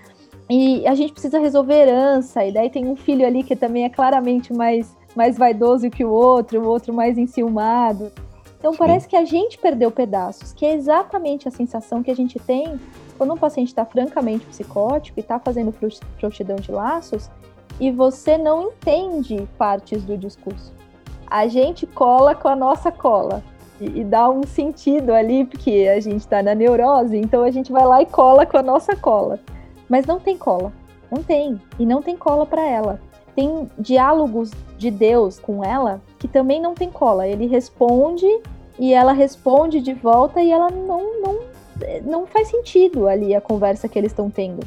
e 0.48 0.86
a 0.86 0.94
gente 0.94 1.12
precisa 1.12 1.38
resolver 1.38 1.74
herança, 1.74 2.44
e 2.44 2.52
daí 2.52 2.70
tem 2.70 2.86
um 2.86 2.96
filho 2.96 3.26
ali 3.26 3.42
que 3.42 3.54
também 3.54 3.84
é 3.84 3.90
claramente 3.90 4.52
mais, 4.52 4.96
mais 5.14 5.36
vaidoso 5.36 5.90
que 5.90 6.04
o 6.04 6.10
outro, 6.10 6.60
o 6.60 6.66
outro 6.66 6.92
mais 6.92 7.18
enciumado. 7.18 8.10
Então 8.58 8.72
Sim. 8.72 8.78
parece 8.78 9.06
que 9.06 9.16
a 9.16 9.24
gente 9.24 9.58
perdeu 9.58 9.90
pedaços, 9.90 10.52
que 10.52 10.64
é 10.64 10.74
exatamente 10.74 11.46
a 11.46 11.50
sensação 11.50 12.02
que 12.02 12.10
a 12.10 12.16
gente 12.16 12.38
tem 12.38 12.80
quando 13.16 13.34
um 13.34 13.36
paciente 13.36 13.68
está 13.68 13.84
francamente 13.84 14.46
psicótico 14.46 15.18
e 15.18 15.20
está 15.20 15.38
fazendo 15.38 15.74
frouxidão 16.18 16.56
de 16.56 16.72
laços 16.72 17.30
e 17.80 17.90
você 17.90 18.38
não 18.38 18.68
entende 18.68 19.46
partes 19.56 20.02
do 20.04 20.16
discurso. 20.16 20.72
A 21.26 21.46
gente 21.46 21.86
cola 21.86 22.34
com 22.34 22.48
a 22.48 22.56
nossa 22.56 22.90
cola 22.90 23.42
e, 23.80 24.00
e 24.00 24.04
dá 24.04 24.28
um 24.28 24.44
sentido 24.44 25.12
ali, 25.12 25.44
porque 25.44 25.88
a 25.94 26.00
gente 26.00 26.20
está 26.20 26.42
na 26.42 26.54
neurose, 26.54 27.16
então 27.16 27.44
a 27.44 27.50
gente 27.50 27.70
vai 27.70 27.84
lá 27.84 28.02
e 28.02 28.06
cola 28.06 28.46
com 28.46 28.56
a 28.56 28.62
nossa 28.62 28.96
cola. 28.96 29.38
Mas 29.88 30.06
não 30.06 30.20
tem 30.20 30.36
cola. 30.36 30.72
Não 31.10 31.22
tem. 31.22 31.60
E 31.78 31.86
não 31.86 32.02
tem 32.02 32.16
cola 32.16 32.44
para 32.44 32.66
ela. 32.66 33.00
Tem 33.34 33.68
diálogos 33.78 34.50
de 34.76 34.90
Deus 34.90 35.38
com 35.38 35.64
ela 35.64 36.00
que 36.18 36.28
também 36.28 36.60
não 36.60 36.74
tem 36.74 36.90
cola. 36.90 37.26
Ele 37.26 37.46
responde 37.46 38.26
e 38.78 38.92
ela 38.92 39.12
responde 39.12 39.80
de 39.80 39.94
volta 39.94 40.40
e 40.40 40.50
ela 40.50 40.70
não, 40.70 41.20
não, 41.20 41.40
não 42.04 42.26
faz 42.26 42.48
sentido 42.48 43.08
ali 43.08 43.34
a 43.34 43.40
conversa 43.40 43.88
que 43.88 43.98
eles 43.98 44.12
estão 44.12 44.30
tendo. 44.30 44.66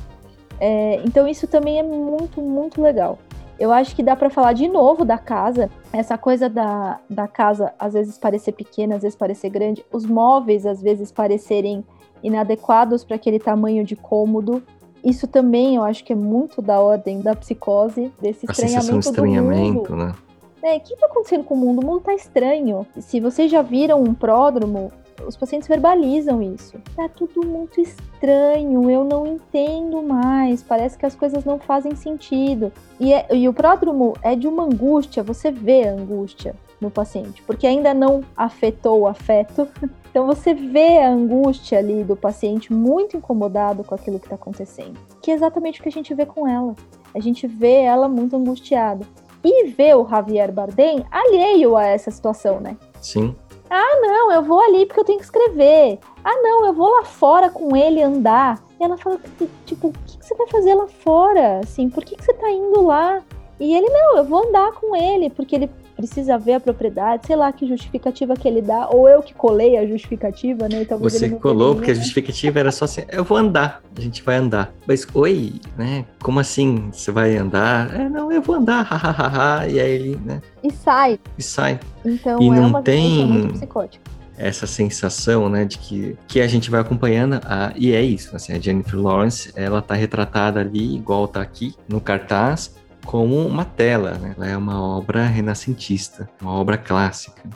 É, 0.60 1.02
então 1.06 1.28
isso 1.28 1.48
também 1.48 1.80
é 1.80 1.84
muito, 1.84 2.42
muito 2.42 2.82
legal. 2.82 3.18
Eu 3.60 3.72
acho 3.72 3.96
que 3.96 4.02
dá 4.02 4.16
para 4.16 4.30
falar 4.30 4.54
de 4.54 4.68
novo 4.68 5.06
da 5.06 5.18
casa. 5.18 5.70
Essa 5.94 6.18
coisa 6.18 6.50
da, 6.50 7.00
da 7.10 7.28
casa 7.28 7.74
às 7.78 7.94
vezes 7.94 8.18
parecer 8.18 8.54
pequena, 8.54 8.96
às 8.96 9.02
vezes 9.02 9.16
parecer 9.16 9.50
grande. 9.50 9.86
Os 9.92 10.06
móveis 10.06 10.66
às 10.66 10.82
vezes 10.82 11.12
parecerem 11.12 11.86
inadequados 12.24 13.04
para 13.04 13.16
aquele 13.16 13.40
tamanho 13.40 13.84
de 13.84 13.96
cômodo. 13.96 14.64
Isso 15.04 15.28
também 15.28 15.76
eu 15.76 15.84
acho 15.84 16.04
que 16.04 16.14
é 16.14 16.16
muito 16.16 16.62
da 16.62 16.80
ordem 16.80 17.22
da 17.22 17.36
psicose, 17.36 18.12
desse 18.22 18.46
a 18.48 18.52
estranhamento, 18.52 19.00
estranhamento 19.00 19.84
do 19.84 19.96
mundo. 19.96 19.96
né? 19.96 20.16
É, 20.64 20.78
o 20.78 20.80
que 20.80 20.94
está 20.94 21.08
acontecendo 21.08 21.44
com 21.44 21.56
o 21.56 21.58
mundo? 21.58 21.82
O 21.82 21.86
mundo 21.86 22.00
está 22.00 22.14
estranho. 22.14 22.86
Se 23.00 23.20
vocês 23.20 23.50
já 23.50 23.64
viram 23.64 24.04
um 24.04 24.14
pródromo, 24.14 24.92
os 25.26 25.36
pacientes 25.36 25.68
verbalizam 25.68 26.42
isso. 26.42 26.78
Tá 26.96 27.10
tudo 27.10 27.46
muito 27.46 27.82
estranho, 27.82 28.90
eu 28.90 29.04
não 29.04 29.26
entendo 29.26 30.02
mais, 30.04 30.62
parece 30.62 30.98
que 30.98 31.06
as 31.06 31.16
coisas 31.16 31.44
não 31.44 31.58
fazem 31.58 31.96
sentido. 31.96 32.72
E, 33.00 33.12
é, 33.12 33.26
e 33.36 33.50
o 33.50 33.54
pródromo 33.54 34.14
é 34.22 34.36
de 34.36 34.48
uma 34.48 34.64
angústia, 34.64 35.24
você 35.24 35.52
vê 35.52 35.88
a 35.88 35.94
angústia 35.94 36.56
no 36.82 36.90
paciente, 36.90 37.42
porque 37.44 37.68
ainda 37.68 37.94
não 37.94 38.24
afetou 38.36 39.02
o 39.02 39.08
afeto, 39.08 39.68
Então 40.10 40.26
você 40.26 40.54
vê 40.54 40.98
a 40.98 41.10
angústia 41.10 41.78
ali 41.78 42.04
do 42.04 42.18
paciente 42.18 42.74
muito 42.74 43.16
incomodado 43.16 43.84
com 43.84 43.96
aquilo 43.96 44.20
que 44.20 44.26
está 44.26 44.36
acontecendo, 44.36 45.00
que 45.22 45.32
é 45.32 45.34
exatamente 45.34 45.80
o 45.80 45.84
que 45.84 45.90
a 45.90 45.92
gente 45.92 46.14
vê 46.14 46.26
com 46.26 46.48
ela. 46.48 46.76
A 47.14 47.20
gente 47.20 47.48
vê 47.48 47.82
ela 47.82 48.10
muito 48.10 48.36
angustiada. 48.36 49.06
E 49.44 49.70
vê 49.70 49.94
o 49.96 50.08
Javier 50.08 50.52
Bardem 50.52 51.06
alheio 51.10 51.76
a 51.76 51.86
essa 51.86 52.12
situação, 52.12 52.60
né? 52.60 52.78
Sim. 53.02 53.36
Ah, 53.70 54.00
não, 54.02 54.32
eu 54.32 54.44
vou 54.44 54.60
ali 54.60 54.86
porque 54.86 55.00
eu 55.00 55.06
tenho 55.06 55.18
que 55.18 55.24
escrever. 55.24 55.98
Ah, 56.24 56.42
não, 56.44 56.66
eu 56.66 56.74
vou 56.74 56.90
lá 56.90 57.06
fora 57.06 57.50
com 57.50 57.76
ele 57.76 58.04
andar. 58.04 58.62
E 58.80 58.84
ela 58.84 58.98
fala, 58.98 59.20
tipo, 59.66 59.88
o 59.88 59.94
que, 59.94 60.18
você 60.20 60.36
vai 60.36 60.48
fazer 60.48 60.76
lá 60.76 60.88
fora? 60.88 61.60
Assim, 61.60 61.90
por 61.90 62.04
que, 62.04 62.16
que 62.16 62.24
você 62.24 62.34
tá 62.34 62.52
indo 62.52 62.86
lá? 62.86 63.22
E 63.60 63.74
ele, 63.74 63.88
não, 63.90 64.18
eu 64.18 64.26
vou 64.26 64.48
andar 64.48 64.74
com 64.74 64.96
ele, 64.96 65.30
porque 65.30 65.56
ele 65.56 65.70
precisa 66.02 66.38
ver 66.38 66.54
a 66.54 66.60
propriedade, 66.60 67.28
sei 67.28 67.36
lá 67.36 67.52
que 67.52 67.68
justificativa 67.68 68.36
que 68.36 68.48
ele 68.48 68.62
dá, 68.62 68.90
ou 68.90 69.08
eu 69.08 69.22
que 69.22 69.34
colei 69.34 69.78
a 69.78 69.86
justificativa, 69.86 70.68
né? 70.68 70.84
Talvez 70.84 71.14
Você 71.14 71.30
colou, 71.30 71.76
porque 71.76 71.92
a 71.92 71.94
justificativa 71.94 72.60
era 72.60 72.72
só 72.72 72.86
assim, 72.86 73.04
eu 73.10 73.24
vou 73.24 73.38
andar, 73.38 73.82
a 73.96 74.02
gente 74.02 74.24
vai 74.24 74.38
andar. 74.38 74.74
Mas, 74.88 75.08
oi, 75.14 75.54
né? 75.78 76.06
Como 76.22 76.40
assim 76.40 76.90
você 76.92 77.12
vai 77.12 77.38
andar? 77.38 77.94
É, 77.94 78.10
não, 78.10 78.32
eu 78.32 78.42
vou 78.42 78.56
andar, 78.56 78.82
hahaha, 78.84 79.68
e 79.68 79.80
aí 79.80 79.92
ele, 79.92 80.20
né? 80.26 80.42
E 80.64 80.72
sai. 80.72 81.20
E 81.38 81.44
sai. 81.44 81.80
Então 82.04 82.42
e 82.42 82.48
é 82.48 82.50
não 82.52 82.82
tem... 82.82 83.26
muito 83.26 83.54
psicótica. 83.54 84.04
essa 84.38 84.66
sensação, 84.66 85.50
né, 85.50 85.66
de 85.66 85.78
que, 85.78 86.18
que 86.28 86.42
a 86.42 86.48
gente 86.48 86.72
vai 86.72 86.82
acompanhando, 86.82 87.40
a, 87.46 87.72
e 87.76 87.94
é 87.94 88.02
isso, 88.02 88.36
assim, 88.36 88.54
a 88.54 88.60
Jennifer 88.60 89.00
Lawrence, 89.00 89.52
ela 89.56 89.82
tá 89.82 89.94
retratada 89.94 90.60
ali, 90.60 90.96
igual 90.96 91.28
tá 91.28 91.42
aqui 91.42 91.76
no 91.88 92.02
cartaz, 92.02 92.76
como 93.06 93.36
uma 93.46 93.66
tela, 93.66 94.12
né? 94.14 94.34
Ela 94.38 94.48
é 94.48 94.58
uma 94.58 94.98
obra 94.98 95.26
renascentista, 95.26 96.30
uma 96.42 96.54
obra 96.54 96.78
clássica. 96.78 97.50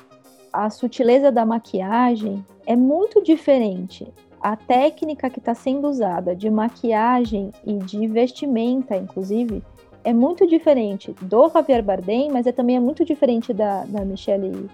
A 0.51 0.69
sutileza 0.69 1.31
da 1.31 1.45
maquiagem 1.45 2.43
é 2.65 2.75
muito 2.75 3.21
diferente. 3.21 4.07
A 4.41 4.55
técnica 4.55 5.29
que 5.29 5.39
está 5.39 5.53
sendo 5.53 5.87
usada 5.87 6.35
de 6.35 6.49
maquiagem 6.49 7.51
e 7.65 7.77
de 7.77 8.07
vestimenta, 8.07 8.95
inclusive, 8.95 9.63
é 10.03 10.13
muito 10.13 10.47
diferente 10.47 11.13
do 11.21 11.49
Javier 11.49 11.83
Bardem, 11.83 12.31
mas 12.31 12.45
é 12.45 12.51
também 12.51 12.75
é 12.75 12.79
muito 12.79 13.03
diferente 13.03 13.51
da, 13.53 13.85
da 13.85 14.05
Michelle 14.05 14.69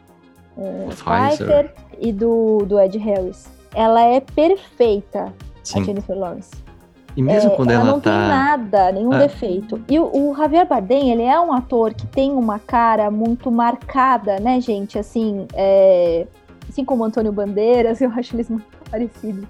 uh, 0.58 0.90
Pfeiffer 0.90 1.74
e 2.00 2.12
do, 2.12 2.66
do 2.66 2.80
Ed 2.80 2.98
Harris. 2.98 3.50
Ela 3.74 4.04
é 4.04 4.20
perfeita, 4.20 5.34
Sim. 5.64 5.80
a 5.80 5.84
Jennifer 5.84 6.18
Lawrence. 6.18 6.52
E 7.16 7.22
mesmo 7.22 7.52
é, 7.52 7.56
quando 7.56 7.72
ela, 7.72 7.84
ela 7.84 7.92
não 7.92 8.00
tá... 8.00 8.12
tem 8.12 8.28
nada, 8.28 8.92
nenhum 8.92 9.12
ah. 9.14 9.18
defeito. 9.18 9.82
E 9.90 10.00
o, 10.00 10.10
o, 10.14 10.36
Javier 10.36 10.68
Bardem, 10.68 11.12
ele 11.12 11.24
é 11.24 11.40
um 11.40 11.52
ator 11.52 11.94
que 11.94 12.08
tem 12.08 12.32
uma 12.32 12.60
cara 12.60 13.12
muito 13.12 13.52
marcada, 13.52 14.40
né, 14.40 14.62
gente? 14.62 14.98
Assim, 14.98 15.46
é... 15.54 16.26
assim 16.70 16.86
como 16.86 17.04
o 17.04 17.06
Antônio 17.06 17.32
Bandeiras, 17.32 18.00
eu 18.02 18.12
acho 18.12 18.36
eles 18.36 18.50
muito 18.50 18.66
parecidos. 18.90 19.46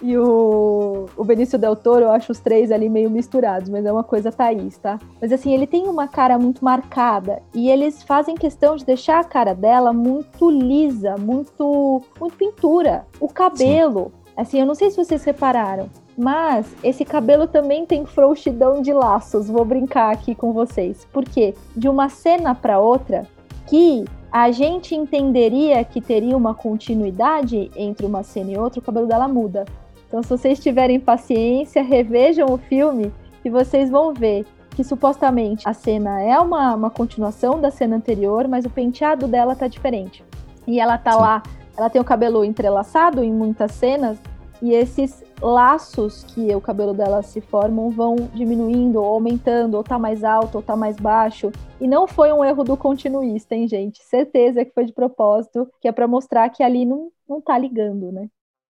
E 0.00 0.16
o, 0.16 1.06
o 1.16 1.24
Benício 1.24 1.58
Del 1.58 1.74
Toro, 1.74 2.04
eu 2.04 2.10
acho 2.12 2.30
os 2.30 2.38
três 2.38 2.70
ali 2.70 2.88
meio 2.88 3.10
misturados, 3.10 3.68
mas 3.68 3.84
é 3.84 3.92
uma 3.92 4.04
coisa 4.04 4.30
Thaís, 4.30 4.78
tá? 4.78 4.96
Mas 5.20 5.32
assim, 5.32 5.52
ele 5.52 5.66
tem 5.66 5.88
uma 5.88 6.06
cara 6.06 6.38
muito 6.38 6.64
marcada 6.64 7.42
e 7.52 7.68
eles 7.68 8.04
fazem 8.04 8.36
questão 8.36 8.76
de 8.76 8.84
deixar 8.84 9.18
a 9.18 9.24
cara 9.24 9.54
dela 9.54 9.92
muito 9.92 10.48
lisa, 10.48 11.16
muito, 11.18 12.00
muito 12.20 12.36
pintura. 12.36 13.06
O 13.18 13.28
cabelo, 13.28 14.12
Sim. 14.14 14.32
assim, 14.36 14.60
eu 14.60 14.66
não 14.66 14.74
sei 14.76 14.88
se 14.90 14.96
vocês 14.96 15.24
repararam, 15.24 15.90
mas 16.18 16.74
esse 16.82 17.04
cabelo 17.04 17.46
também 17.46 17.86
tem 17.86 18.04
frouxidão 18.04 18.82
de 18.82 18.92
laços. 18.92 19.48
Vou 19.48 19.64
brincar 19.64 20.12
aqui 20.12 20.34
com 20.34 20.52
vocês. 20.52 21.06
Porque 21.12 21.54
de 21.76 21.88
uma 21.88 22.08
cena 22.08 22.56
para 22.56 22.80
outra, 22.80 23.24
que 23.68 24.04
a 24.32 24.50
gente 24.50 24.96
entenderia 24.96 25.84
que 25.84 26.00
teria 26.00 26.36
uma 26.36 26.54
continuidade 26.54 27.70
entre 27.76 28.04
uma 28.04 28.24
cena 28.24 28.50
e 28.50 28.58
outra, 28.58 28.80
o 28.80 28.82
cabelo 28.82 29.06
dela 29.06 29.28
muda. 29.28 29.64
Então, 30.08 30.20
se 30.20 30.28
vocês 30.28 30.58
tiverem 30.58 30.98
paciência, 30.98 31.82
revejam 31.82 32.52
o 32.52 32.58
filme 32.58 33.12
e 33.44 33.48
vocês 33.48 33.88
vão 33.88 34.12
ver 34.12 34.44
que 34.70 34.82
supostamente 34.82 35.68
a 35.68 35.72
cena 35.72 36.20
é 36.20 36.36
uma, 36.40 36.74
uma 36.74 36.90
continuação 36.90 37.60
da 37.60 37.70
cena 37.70 37.94
anterior, 37.94 38.48
mas 38.48 38.64
o 38.64 38.70
penteado 38.70 39.28
dela 39.28 39.54
tá 39.54 39.68
diferente. 39.68 40.24
E 40.66 40.80
ela 40.80 40.98
tá 40.98 41.12
Sim. 41.12 41.20
lá, 41.20 41.42
ela 41.76 41.88
tem 41.88 42.00
o 42.00 42.04
cabelo 42.04 42.44
entrelaçado 42.44 43.22
em 43.22 43.32
muitas 43.32 43.70
cenas, 43.72 44.18
e 44.60 44.72
esses 44.72 45.22
laços 45.40 46.24
que 46.24 46.54
o 46.54 46.60
cabelo 46.60 46.94
dela 46.94 47.22
se 47.22 47.40
formam 47.40 47.90
vão 47.90 48.16
diminuindo, 48.34 49.00
ou 49.00 49.06
aumentando, 49.06 49.76
ou 49.76 49.84
tá 49.84 49.98
mais 49.98 50.24
alto, 50.24 50.56
ou 50.56 50.62
tá 50.62 50.76
mais 50.76 50.96
baixo. 50.96 51.50
E 51.80 51.86
não 51.86 52.06
foi 52.06 52.32
um 52.32 52.44
erro 52.44 52.64
do 52.64 52.76
continuista, 52.76 53.54
hein, 53.54 53.68
gente? 53.68 54.02
Certeza 54.02 54.64
que 54.64 54.72
foi 54.72 54.84
de 54.84 54.92
propósito, 54.92 55.68
que 55.80 55.88
é 55.88 55.92
para 55.92 56.08
mostrar 56.08 56.48
que 56.48 56.62
ali 56.62 56.84
não, 56.84 57.10
não 57.28 57.40
tá 57.40 57.56
ligando, 57.58 58.10
né? 58.10 58.28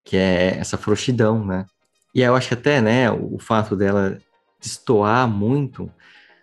que 0.09 0.17
é 0.17 0.57
essa 0.59 0.79
frouxidão, 0.79 1.45
né? 1.45 1.67
E 2.15 2.23
eu 2.23 2.35
acho 2.35 2.55
até, 2.55 2.81
né, 2.81 3.11
o 3.11 3.39
fato 3.39 3.77
dela 3.77 4.19
destoar 4.59 5.29
muito, 5.29 5.91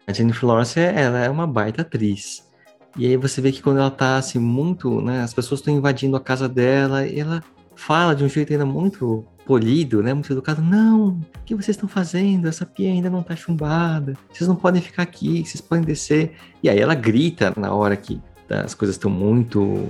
a 0.05 0.13
Jennifer 0.13 0.45
Lawrence, 0.45 0.79
ela 0.79 1.25
é 1.25 1.29
uma 1.29 1.47
baita 1.47 1.81
atriz. 1.81 2.47
E 2.95 3.07
aí 3.07 3.17
você 3.17 3.41
vê 3.41 3.51
que 3.51 3.63
quando 3.63 3.79
ela 3.79 3.89
tá, 3.89 4.17
assim, 4.17 4.37
muito, 4.37 5.01
né, 5.01 5.23
as 5.23 5.33
pessoas 5.33 5.61
estão 5.61 5.73
invadindo 5.73 6.15
a 6.15 6.21
casa 6.21 6.47
dela, 6.47 7.07
e 7.07 7.19
ela 7.19 7.43
fala 7.75 8.15
de 8.15 8.23
um 8.23 8.29
jeito 8.29 8.53
ainda 8.53 8.67
muito 8.67 9.25
polido, 9.45 10.01
né, 10.01 10.13
muito 10.13 10.31
educado, 10.33 10.61
não, 10.61 11.09
o 11.09 11.19
que 11.45 11.53
vocês 11.53 11.75
estão 11.75 11.87
fazendo? 11.87 12.47
Essa 12.47 12.65
pia 12.65 12.89
ainda 12.89 13.09
não 13.09 13.21
tá 13.21 13.35
chumbada, 13.35 14.15
vocês 14.31 14.47
não 14.47 14.55
podem 14.55 14.81
ficar 14.81 15.03
aqui, 15.03 15.45
vocês 15.45 15.61
podem 15.61 15.83
descer. 15.83 16.33
E 16.63 16.69
aí 16.69 16.79
ela 16.79 16.95
grita 16.95 17.53
na 17.55 17.71
hora 17.71 17.95
que 17.95 18.19
as 18.49 18.73
coisas 18.73 18.95
estão 18.95 19.09
muito 19.09 19.87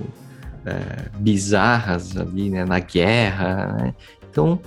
é, 0.64 1.08
bizarras 1.18 2.16
ali, 2.16 2.50
né, 2.50 2.64
na 2.64 2.78
guerra, 2.78 3.76
né? 3.78 3.94
Então, 4.30 4.60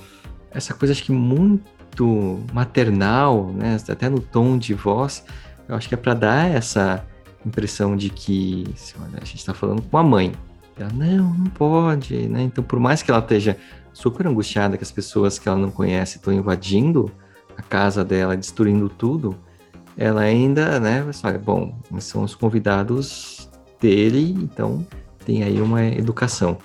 essa 0.51 0.73
coisa 0.73 0.91
acho 0.91 1.03
que 1.03 1.11
muito 1.11 2.39
maternal, 2.51 3.51
né, 3.53 3.77
até 3.87 4.09
no 4.09 4.19
tom 4.19 4.57
de 4.57 4.73
voz, 4.73 5.23
eu 5.67 5.75
acho 5.75 5.87
que 5.87 5.93
é 5.93 5.97
para 5.97 6.15
dar 6.15 6.49
essa 6.49 7.05
impressão 7.45 7.95
de 7.95 8.09
que 8.09 8.63
olha, 8.99 9.19
a 9.21 9.25
gente 9.25 9.37
está 9.37 9.53
falando 9.53 9.81
com 9.83 9.97
a 9.97 10.03
mãe. 10.03 10.33
Ela, 10.77 10.91
não, 10.93 11.33
não 11.33 11.45
pode, 11.47 12.15
né? 12.29 12.43
Então, 12.43 12.63
por 12.63 12.79
mais 12.79 13.03
que 13.03 13.11
ela 13.11 13.19
esteja 13.19 13.57
super 13.99 14.25
angustiada 14.25 14.77
que 14.77 14.83
as 14.83 14.91
pessoas 14.91 15.37
que 15.37 15.49
ela 15.49 15.57
não 15.57 15.69
conhece 15.69 16.17
estão 16.17 16.31
invadindo 16.31 17.11
a 17.57 17.61
casa 17.61 18.03
dela, 18.03 18.37
destruindo 18.37 18.87
tudo, 18.87 19.35
ela 19.97 20.21
ainda, 20.21 20.79
né, 20.79 21.05
olha, 21.21 21.37
bom, 21.37 21.75
são 21.99 22.23
os 22.23 22.33
convidados 22.33 23.49
dele, 23.79 24.37
então 24.41 24.87
tem 25.25 25.43
aí 25.43 25.61
uma 25.61 25.85
educação. 25.85 26.57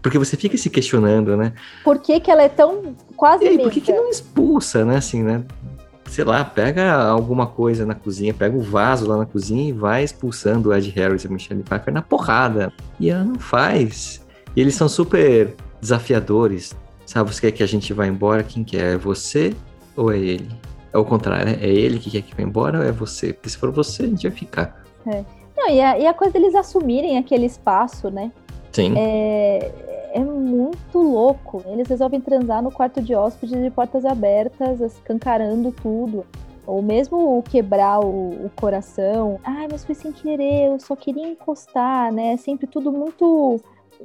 Porque 0.00 0.18
você 0.18 0.34
fica 0.34 0.56
se 0.56 0.70
questionando, 0.70 1.36
né? 1.36 1.52
Por 1.84 1.98
que, 1.98 2.18
que 2.18 2.30
ela 2.30 2.42
é 2.42 2.48
tão 2.48 2.96
quase 3.14 3.44
e 3.44 3.58
por 3.58 3.70
que, 3.70 3.80
que 3.80 3.92
não 3.92 4.08
expulsa, 4.08 4.84
né? 4.84 4.96
Assim, 4.96 5.22
né? 5.22 5.44
Sei 6.06 6.24
lá, 6.24 6.44
pega 6.44 6.94
alguma 6.94 7.46
coisa 7.46 7.86
na 7.86 7.94
cozinha, 7.94 8.34
pega 8.34 8.56
o 8.56 8.62
vaso 8.62 9.06
lá 9.06 9.18
na 9.18 9.26
cozinha 9.26 9.68
e 9.68 9.72
vai 9.72 10.02
expulsando 10.02 10.70
o 10.70 10.74
Ed 10.74 10.90
Harris 10.90 11.22
e 11.22 11.26
a 11.28 11.30
Michelle 11.30 11.62
Pfeiffer 11.62 11.94
na 11.94 12.02
porrada. 12.02 12.72
E 12.98 13.10
ela 13.10 13.22
não 13.22 13.38
faz. 13.38 14.26
E 14.56 14.60
eles 14.60 14.74
são 14.74 14.88
super 14.88 15.54
desafiadores. 15.82 16.74
Sabe, 17.04 17.34
você 17.34 17.40
quer 17.40 17.52
que 17.52 17.62
a 17.62 17.66
gente 17.66 17.92
vá 17.92 18.06
embora? 18.06 18.44
Quem 18.44 18.62
quer? 18.62 18.94
É 18.94 18.96
você 18.96 19.54
ou 19.96 20.10
é 20.10 20.16
ele? 20.16 20.48
É 20.92 20.96
o 20.96 21.04
contrário, 21.04 21.46
né? 21.46 21.58
É 21.60 21.68
ele 21.68 21.98
que 21.98 22.10
quer 22.10 22.22
que 22.22 22.34
vá 22.34 22.42
embora 22.42 22.78
ou 22.78 22.84
é 22.84 22.92
você? 22.92 23.32
Porque 23.32 23.50
se 23.50 23.58
for 23.58 23.70
você, 23.70 24.04
a 24.04 24.06
gente 24.06 24.26
vai 24.26 24.36
ficar. 24.36 24.84
É. 25.06 25.24
Não, 25.56 25.68
e 25.68 25.80
a, 25.80 25.98
e 25.98 26.06
a 26.06 26.14
coisa 26.14 26.32
deles 26.32 26.54
assumirem 26.54 27.18
aquele 27.18 27.44
espaço, 27.44 28.08
né? 28.08 28.30
Sim. 28.70 28.94
É, 28.96 29.70
é 30.14 30.20
muito 30.20 30.98
louco. 30.98 31.62
Eles 31.66 31.88
resolvem 31.88 32.20
transar 32.20 32.62
no 32.62 32.70
quarto 32.70 33.02
de 33.02 33.14
hóspedes 33.14 33.60
de 33.60 33.70
portas 33.70 34.04
abertas, 34.04 34.80
escancarando 34.80 35.72
tudo. 35.72 36.24
Ou 36.64 36.80
mesmo 36.80 37.42
quebrar 37.50 38.00
o, 38.00 38.46
o, 38.46 38.50
coração. 38.54 39.40
Ai, 39.42 39.66
mas 39.70 39.84
foi 39.84 39.96
sem 39.96 40.12
querer, 40.12 40.68
eu 40.68 40.78
só 40.78 40.94
queria 40.94 41.26
encostar, 41.26 42.12
né? 42.12 42.34
É 42.34 42.36
sempre 42.36 42.68
tudo 42.68 42.92
muito 42.92 43.60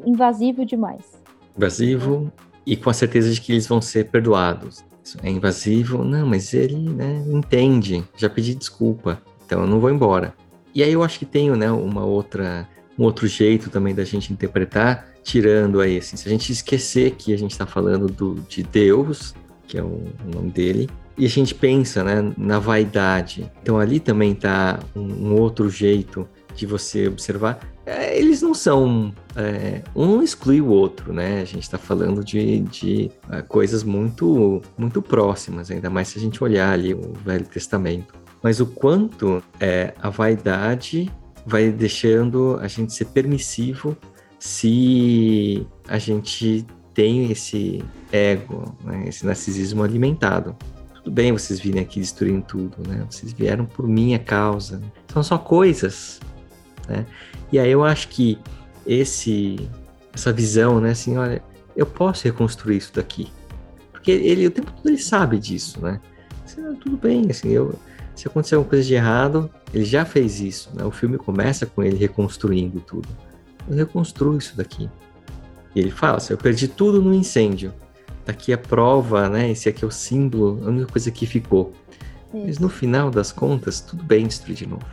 invasivo 0.05 0.65
demais. 0.65 1.26
Invasivo 1.57 2.31
e 2.65 2.75
com 2.75 2.89
a 2.89 2.93
certeza 2.93 3.31
de 3.31 3.41
que 3.41 3.51
eles 3.51 3.67
vão 3.67 3.81
ser 3.81 4.05
perdoados. 4.05 4.83
Isso 5.03 5.17
é 5.23 5.29
invasivo, 5.29 6.03
não, 6.03 6.27
mas 6.27 6.53
ele 6.53 6.75
né, 6.75 7.23
entende. 7.27 8.03
Já 8.15 8.29
pedi 8.29 8.53
desculpa, 8.53 9.21
então 9.45 9.61
eu 9.61 9.67
não 9.67 9.79
vou 9.79 9.89
embora. 9.89 10.33
E 10.75 10.83
aí 10.83 10.91
eu 10.91 11.01
acho 11.01 11.17
que 11.17 11.25
tem 11.25 11.49
né, 11.51 11.71
uma 11.71 12.05
outra, 12.05 12.67
um 12.99 13.03
outro 13.03 13.25
jeito 13.25 13.69
também 13.69 13.95
da 13.95 14.03
gente 14.03 14.31
interpretar, 14.33 15.07
tirando 15.23 15.81
aí, 15.81 15.97
assim, 15.97 16.15
se 16.17 16.27
a 16.27 16.31
gente 16.31 16.51
esquecer 16.51 17.11
que 17.11 17.33
a 17.33 17.37
gente 17.37 17.51
está 17.51 17.65
falando 17.65 18.07
do, 18.07 18.35
de 18.47 18.63
Deus, 18.63 19.33
que 19.67 19.77
é 19.77 19.81
o, 19.81 20.03
o 20.25 20.35
nome 20.35 20.51
dele, 20.51 20.89
e 21.17 21.25
a 21.25 21.29
gente 21.29 21.55
pensa 21.55 22.03
né, 22.03 22.31
na 22.37 22.59
vaidade. 22.59 23.51
Então 23.61 23.79
ali 23.79 23.99
também 23.99 24.33
está 24.33 24.79
um, 24.95 25.29
um, 25.29 25.35
outro 25.35 25.69
jeito 25.69 26.27
de 26.55 26.65
você 26.65 27.07
observar. 27.07 27.59
É, 27.85 28.17
eles 28.17 28.41
não 28.41 28.53
são. 28.53 29.13
É, 29.39 29.83
um 29.95 30.23
exclui 30.23 30.59
o 30.59 30.67
outro, 30.67 31.13
né? 31.13 31.41
A 31.41 31.45
gente 31.45 31.63
está 31.63 31.77
falando 31.77 32.23
de, 32.23 32.61
de 32.61 33.11
é, 33.29 33.41
coisas 33.43 33.83
muito, 33.83 34.61
muito 34.77 35.01
próximas, 35.01 35.69
ainda 35.69 35.89
mais 35.89 36.07
se 36.07 36.17
a 36.17 36.21
gente 36.21 36.43
olhar 36.43 36.73
ali 36.73 36.93
o 36.93 37.13
Velho 37.23 37.45
Testamento 37.45 38.27
mas 38.41 38.59
o 38.59 38.65
quanto 38.65 39.43
é, 39.59 39.93
a 40.01 40.09
vaidade 40.09 41.11
vai 41.45 41.71
deixando 41.71 42.57
a 42.61 42.67
gente 42.67 42.93
ser 42.93 43.05
permissivo 43.05 43.97
se 44.39 45.65
a 45.87 45.97
gente 45.97 46.65
tem 46.93 47.31
esse 47.31 47.83
ego, 48.11 48.75
né, 48.83 49.05
esse 49.07 49.25
narcisismo 49.25 49.83
alimentado. 49.83 50.55
Tudo 50.95 51.11
bem 51.11 51.31
vocês 51.31 51.59
virem 51.59 51.81
aqui 51.81 51.99
destruindo 51.99 52.45
tudo, 52.45 52.77
né? 52.87 53.05
Vocês 53.09 53.31
vieram 53.31 53.65
por 53.65 53.87
minha 53.87 54.19
causa. 54.19 54.81
São 55.11 55.23
só 55.23 55.37
coisas, 55.37 56.19
né? 56.87 57.05
E 57.51 57.57
aí 57.57 57.71
eu 57.71 57.83
acho 57.83 58.09
que 58.09 58.37
esse 58.87 59.69
essa 60.13 60.33
visão, 60.33 60.79
né, 60.79 60.91
assim, 60.91 61.15
olha, 61.17 61.43
eu 61.75 61.85
posso 61.85 62.23
reconstruir 62.23 62.77
isso 62.77 62.93
daqui. 62.93 63.31
Porque 63.91 64.11
ele 64.11 64.47
o 64.47 64.51
tempo 64.51 64.71
todo 64.71 64.87
ele 64.87 64.97
sabe 64.97 65.37
disso, 65.37 65.79
né? 65.81 65.99
Assim, 66.43 66.61
tudo 66.75 66.97
bem, 66.97 67.29
assim, 67.29 67.49
eu 67.49 67.77
se 68.17 68.27
acontecer 68.27 68.55
alguma 68.55 68.69
coisa 68.71 68.83
de 68.83 68.95
errado, 68.95 69.49
ele 69.71 69.85
já 69.85 70.03
fez 70.03 70.41
isso, 70.41 70.71
né? 70.73 70.83
O 70.83 70.89
filme 70.89 71.19
começa 71.19 71.67
com 71.67 71.83
ele 71.83 71.95
reconstruindo 71.97 72.79
tudo. 72.79 73.07
Eu 73.69 73.75
reconstruo 73.75 74.35
isso 74.35 74.57
daqui. 74.57 74.89
E 75.75 75.79
ele 75.79 75.91
fala, 75.91 76.17
assim, 76.17 76.33
eu 76.33 76.37
perdi 76.37 76.67
tudo 76.67 76.99
no 76.99 77.13
incêndio. 77.13 77.71
Daqui 78.25 78.51
a 78.51 78.57
prova, 78.57 79.29
né? 79.29 79.51
Esse 79.51 79.69
aqui 79.69 79.85
é 79.85 79.87
o 79.87 79.91
símbolo, 79.91 80.65
a 80.65 80.69
única 80.69 80.91
coisa 80.91 81.11
que 81.11 81.27
ficou. 81.27 81.73
Isso. 82.33 82.45
Mas 82.47 82.59
no 82.59 82.69
final 82.69 83.11
das 83.11 83.31
contas, 83.31 83.81
tudo 83.81 84.03
bem 84.03 84.25
destruir 84.25 84.55
de 84.55 84.65
novo. 84.65 84.85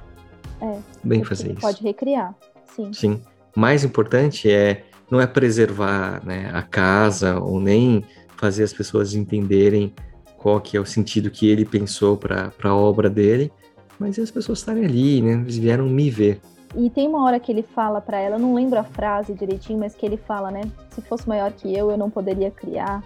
É. 0.61 0.73
Tudo 0.73 0.83
bem 1.03 1.25
fazer 1.25 1.53
isso. 1.53 1.61
Pode 1.63 1.83
recriar, 1.83 2.35
sim. 2.77 2.93
Sim. 2.93 3.23
Mais 3.57 3.85
importante 3.85 4.51
é 4.51 4.85
não 5.11 5.21
é 5.21 5.27
preservar 5.27 6.25
né, 6.25 6.51
a 6.53 6.63
casa 6.63 7.39
ou 7.39 7.61
nem 7.61 8.05
fazer 8.37 8.65
as 8.65 8.73
pessoas 8.73 9.15
entenderem 9.15 9.95
qual 10.37 10.61
que 10.61 10.77
é 10.77 10.81
o 10.81 10.85
sentido 10.85 11.31
que 11.31 11.49
ele 11.49 11.65
pensou 11.65 12.17
para 12.17 12.53
a 12.63 12.75
obra 12.75 13.09
dele, 13.09 13.51
mas 13.99 14.19
as 14.19 14.31
pessoas 14.31 14.59
estarem 14.59 14.85
ali, 14.85 15.23
né? 15.23 15.33
Eles 15.33 15.57
vieram 15.57 15.87
me 15.87 16.11
ver. 16.11 16.41
E 16.77 16.91
tem 16.91 17.09
uma 17.09 17.25
hora 17.25 17.39
que 17.39 17.51
ele 17.51 17.63
fala 17.63 18.01
para 18.01 18.19
ela, 18.19 18.39
não 18.39 18.55
lembro 18.55 18.79
a 18.79 18.85
frase 18.85 19.33
direitinho, 19.33 19.79
mas 19.79 19.95
que 19.95 20.05
ele 20.05 20.17
fala, 20.17 20.51
né? 20.51 20.63
Se 20.91 21.01
fosse 21.01 21.29
maior 21.29 21.53
que 21.53 21.73
eu, 21.75 21.91
eu 21.91 21.97
não 21.97 22.11
poderia 22.11 22.51
criar. 22.51 23.03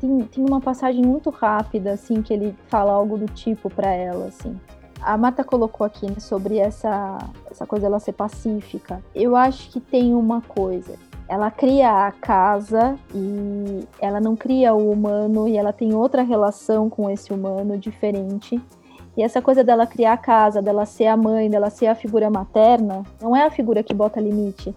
Tem, 0.00 0.18
tem 0.24 0.44
uma 0.44 0.60
passagem 0.60 1.02
muito 1.02 1.30
rápida, 1.30 1.92
assim, 1.92 2.20
que 2.20 2.34
ele 2.34 2.54
fala 2.66 2.92
algo 2.92 3.16
do 3.16 3.26
tipo 3.26 3.70
para 3.70 3.90
ela, 3.92 4.26
assim. 4.26 4.58
A 5.02 5.16
Marta 5.16 5.42
colocou 5.42 5.84
aqui 5.84 6.06
né, 6.06 6.20
sobre 6.20 6.58
essa, 6.58 7.18
essa 7.50 7.66
coisa 7.66 7.86
dela 7.86 7.98
ser 7.98 8.12
pacífica. 8.12 9.02
Eu 9.14 9.34
acho 9.36 9.70
que 9.70 9.80
tem 9.80 10.14
uma 10.14 10.40
coisa. 10.40 10.94
Ela 11.28 11.50
cria 11.50 12.06
a 12.06 12.12
casa 12.12 12.96
e 13.14 13.86
ela 14.00 14.20
não 14.20 14.36
cria 14.36 14.74
o 14.74 14.90
humano 14.90 15.48
e 15.48 15.56
ela 15.56 15.72
tem 15.72 15.94
outra 15.94 16.22
relação 16.22 16.90
com 16.90 17.08
esse 17.08 17.32
humano 17.32 17.78
diferente 17.78 18.60
e 19.16 19.22
essa 19.22 19.42
coisa 19.42 19.62
dela 19.62 19.86
criar 19.86 20.14
a 20.14 20.16
casa, 20.16 20.62
dela 20.62 20.86
ser 20.86 21.06
a 21.06 21.16
mãe, 21.16 21.50
dela 21.50 21.68
ser 21.68 21.86
a 21.86 21.94
figura 21.94 22.30
materna, 22.30 23.02
não 23.20 23.36
é 23.36 23.44
a 23.44 23.50
figura 23.50 23.82
que 23.82 23.92
bota 23.92 24.20
limite. 24.20 24.74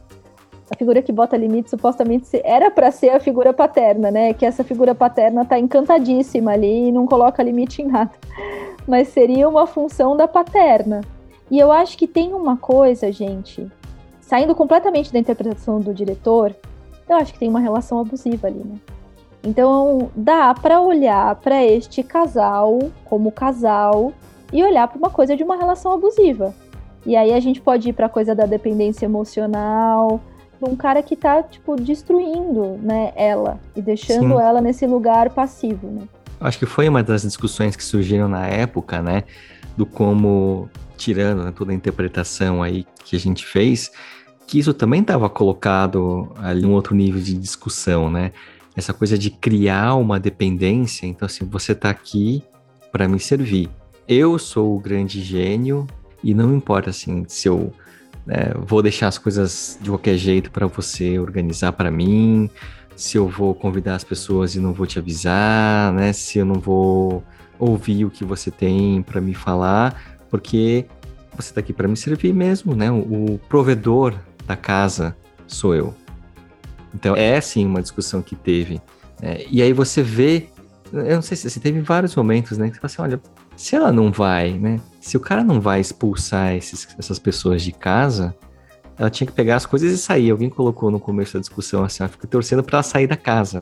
A 0.70 0.78
figura 0.78 1.02
que 1.02 1.12
bota 1.12 1.38
limite 1.38 1.70
supostamente 1.70 2.42
era 2.44 2.72
para 2.72 2.92
ser 2.92 3.12
a 3.12 3.20
figura 3.20 3.54
paterna, 3.54 4.10
né? 4.10 4.34
Que 4.34 4.46
essa 4.46 4.64
figura 4.64 4.96
paterna 4.96 5.46
tá 5.46 5.60
encantadíssima 5.60 6.52
ali 6.52 6.88
e 6.88 6.92
não 6.92 7.06
coloca 7.06 7.44
limite 7.44 7.84
em 7.84 7.86
nada. 7.86 8.12
Mas 8.88 9.10
seria 9.10 9.48
uma 9.50 9.66
função 9.66 10.16
da 10.16 10.28
paterna. 10.28 11.02
E 11.50 11.60
eu 11.60 11.72
acho 11.72 11.98
que 11.98 12.08
tem 12.08 12.34
uma 12.34 12.58
coisa, 12.58 13.12
gente, 13.12 13.70
saindo 14.20 14.56
completamente 14.56 15.14
da 15.14 15.20
interpretação 15.20 15.80
do 15.80 15.94
diretor, 15.94 16.56
eu 17.08 17.16
acho 17.16 17.34
que 17.34 17.40
tem 17.40 17.50
uma 17.50 17.60
relação 17.60 18.00
abusiva 18.00 18.48
ali, 18.48 18.64
né? 18.64 18.76
Então, 19.44 20.10
dá 20.16 20.56
para 20.56 20.82
olhar 20.82 21.36
para 21.36 21.64
este 21.64 22.02
casal 22.02 22.80
como 23.06 23.32
casal 23.32 24.12
e 24.52 24.64
olhar 24.64 24.88
para 24.88 24.98
uma 24.98 25.12
coisa 25.12 25.38
de 25.38 25.44
uma 25.44 25.56
relação 25.56 25.92
abusiva. 25.92 26.54
E 27.06 27.16
aí 27.16 27.32
a 27.32 27.40
gente 27.40 27.62
pode 27.62 27.90
ir 27.90 27.94
para 27.94 28.08
a 28.08 28.10
coisa 28.10 28.34
da 28.34 28.48
dependência 28.48 29.06
emocional, 29.06 30.20
um 30.60 30.76
cara 30.76 31.04
que 31.04 31.16
tá 31.16 31.44
tipo 31.44 31.76
destruindo, 31.76 32.80
né, 32.82 33.14
ela 33.16 33.60
e 33.76 33.82
deixando 33.82 34.36
Sim. 34.36 34.42
ela 34.42 34.62
nesse 34.62 34.88
lugar 34.88 35.30
passivo, 35.30 35.88
né? 35.88 36.08
Acho 36.40 36.60
que 36.60 36.66
foi 36.66 36.88
uma 36.88 37.02
das 37.02 37.22
discussões 37.22 37.76
que 37.76 37.84
surgiram 37.84 38.28
na 38.28 38.46
época, 38.46 39.02
né, 39.02 39.24
do 39.78 39.86
como 39.86 40.70
tirando 40.98 41.44
né, 41.44 41.54
toda 41.56 41.72
a 41.72 41.76
interpretação 41.76 42.62
aí 42.62 42.86
que 43.04 43.16
a 43.16 43.20
gente 43.20 43.46
fez, 43.46 43.92
que 44.48 44.60
isso 44.60 44.74
também 44.74 45.02
estava 45.02 45.30
colocado 45.30 46.32
ali 46.38 46.64
em 46.64 46.66
um 46.66 46.74
outro 46.74 46.96
nível 46.96 47.22
de 47.22 47.34
discussão, 47.34 48.10
né? 48.10 48.32
essa 48.76 48.94
coisa 48.94 49.18
de 49.18 49.30
criar 49.30 49.96
uma 49.96 50.20
dependência. 50.20 51.08
Então, 51.08 51.26
assim, 51.26 51.46
você 51.46 51.72
está 51.72 51.90
aqui 51.90 52.44
para 52.92 53.08
me 53.08 53.20
servir. 53.20 53.70
Eu 54.08 54.38
sou 54.38 54.76
o 54.76 54.80
grande 54.80 55.22
gênio 55.22 55.88
e 56.24 56.34
não 56.34 56.54
importa 56.56 56.90
assim 56.90 57.26
se 57.28 57.48
eu 57.48 57.74
né, 58.26 58.54
vou 58.58 58.82
deixar 58.82 59.08
as 59.08 59.18
coisas 59.18 59.80
de 59.82 59.90
qualquer 59.90 60.18
jeito 60.18 60.52
para 60.52 60.68
você 60.68 61.18
organizar 61.18 61.72
para 61.72 61.90
mim, 61.90 62.50
se 62.96 63.18
eu 63.18 63.28
vou 63.28 63.54
convidar 63.54 63.96
as 63.96 64.04
pessoas 64.04 64.56
e 64.56 64.60
não 64.60 64.74
vou 64.74 64.88
te 64.88 64.98
avisar, 64.98 65.92
né? 65.94 66.14
Se 66.14 66.40
eu 66.40 66.46
não 66.46 66.56
vou 66.56 67.24
ouvir 67.60 68.06
o 68.06 68.10
que 68.10 68.24
você 68.24 68.50
tem 68.50 69.02
para 69.02 69.20
me 69.20 69.34
falar, 69.34 70.20
porque 70.30 70.86
você 71.36 71.50
está 71.50 71.60
aqui 71.60 71.74
para 71.74 71.88
me 71.88 71.98
servir 71.98 72.34
mesmo, 72.34 72.76
né? 72.76 72.90
O, 72.92 73.34
o 73.34 73.40
provedor 73.50 74.14
da 74.46 74.56
casa 74.56 75.16
sou 75.48 75.76
eu. 75.76 75.94
Então 76.94 77.16
é 77.16 77.40
sim 77.42 77.66
uma 77.66 77.82
discussão 77.82 78.22
que 78.22 78.36
teve. 78.36 78.82
É, 79.22 79.46
e 79.50 79.62
aí 79.62 79.74
você 79.74 80.02
vê, 80.02 80.48
eu 80.94 81.16
não 81.16 81.22
sei 81.22 81.36
se, 81.36 81.50
se 81.50 81.60
teve 81.60 81.82
vários 81.82 82.16
momentos, 82.16 82.58
né? 82.58 82.70
Que 82.70 82.76
você 82.76 82.80
fala 82.80 82.88
assim, 82.88 83.02
olha, 83.02 83.22
se 83.56 83.76
ela 83.76 83.92
não 83.92 84.12
vai, 84.12 84.54
né? 84.54 84.80
Se 85.02 85.18
o 85.18 85.20
cara 85.20 85.44
não 85.44 85.60
vai 85.60 85.80
expulsar 85.80 86.54
esses, 86.54 86.88
essas 86.98 87.20
pessoas 87.20 87.62
de 87.62 87.72
casa, 87.72 88.36
ela 88.98 89.10
tinha 89.10 89.28
que 89.28 89.34
pegar 89.34 89.56
as 89.58 89.66
coisas 89.66 89.92
e 89.92 89.98
sair. 89.98 90.32
Alguém 90.32 90.50
colocou 90.50 90.90
no 90.90 91.00
começo 91.00 91.34
da 91.34 91.40
discussão 91.40 91.84
assim, 91.84 92.04
ela 92.04 92.10
fica 92.10 92.28
torcendo 92.28 92.64
para 92.64 92.78
ela 92.78 92.84
sair 92.84 93.08
da 93.08 93.18
casa. 93.18 93.62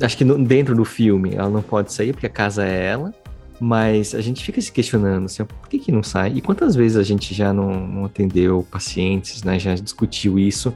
Acho 0.00 0.16
que 0.16 0.24
no, 0.24 0.42
dentro 0.42 0.74
do 0.74 0.84
filme 0.84 1.34
ela 1.34 1.50
não 1.50 1.62
pode 1.62 1.92
sair 1.92 2.12
porque 2.12 2.26
a 2.26 2.30
casa 2.30 2.66
é 2.66 2.86
ela, 2.86 3.14
mas 3.60 4.14
a 4.14 4.20
gente 4.20 4.44
fica 4.44 4.60
se 4.60 4.72
questionando 4.72 5.26
assim, 5.26 5.44
por 5.44 5.68
que, 5.68 5.78
que 5.78 5.92
não 5.92 6.02
sai? 6.02 6.32
E 6.34 6.40
quantas 6.40 6.74
vezes 6.74 6.96
a 6.96 7.02
gente 7.02 7.34
já 7.34 7.52
não, 7.52 7.86
não 7.86 8.04
atendeu 8.06 8.66
pacientes, 8.70 9.42
né? 9.42 9.58
Já 9.58 9.74
discutiu 9.74 10.38
isso 10.38 10.74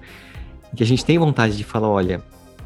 que 0.76 0.82
a 0.82 0.86
gente 0.86 1.04
tem 1.04 1.18
vontade 1.18 1.56
de 1.56 1.64
falar, 1.64 1.88
olha, 1.88 2.22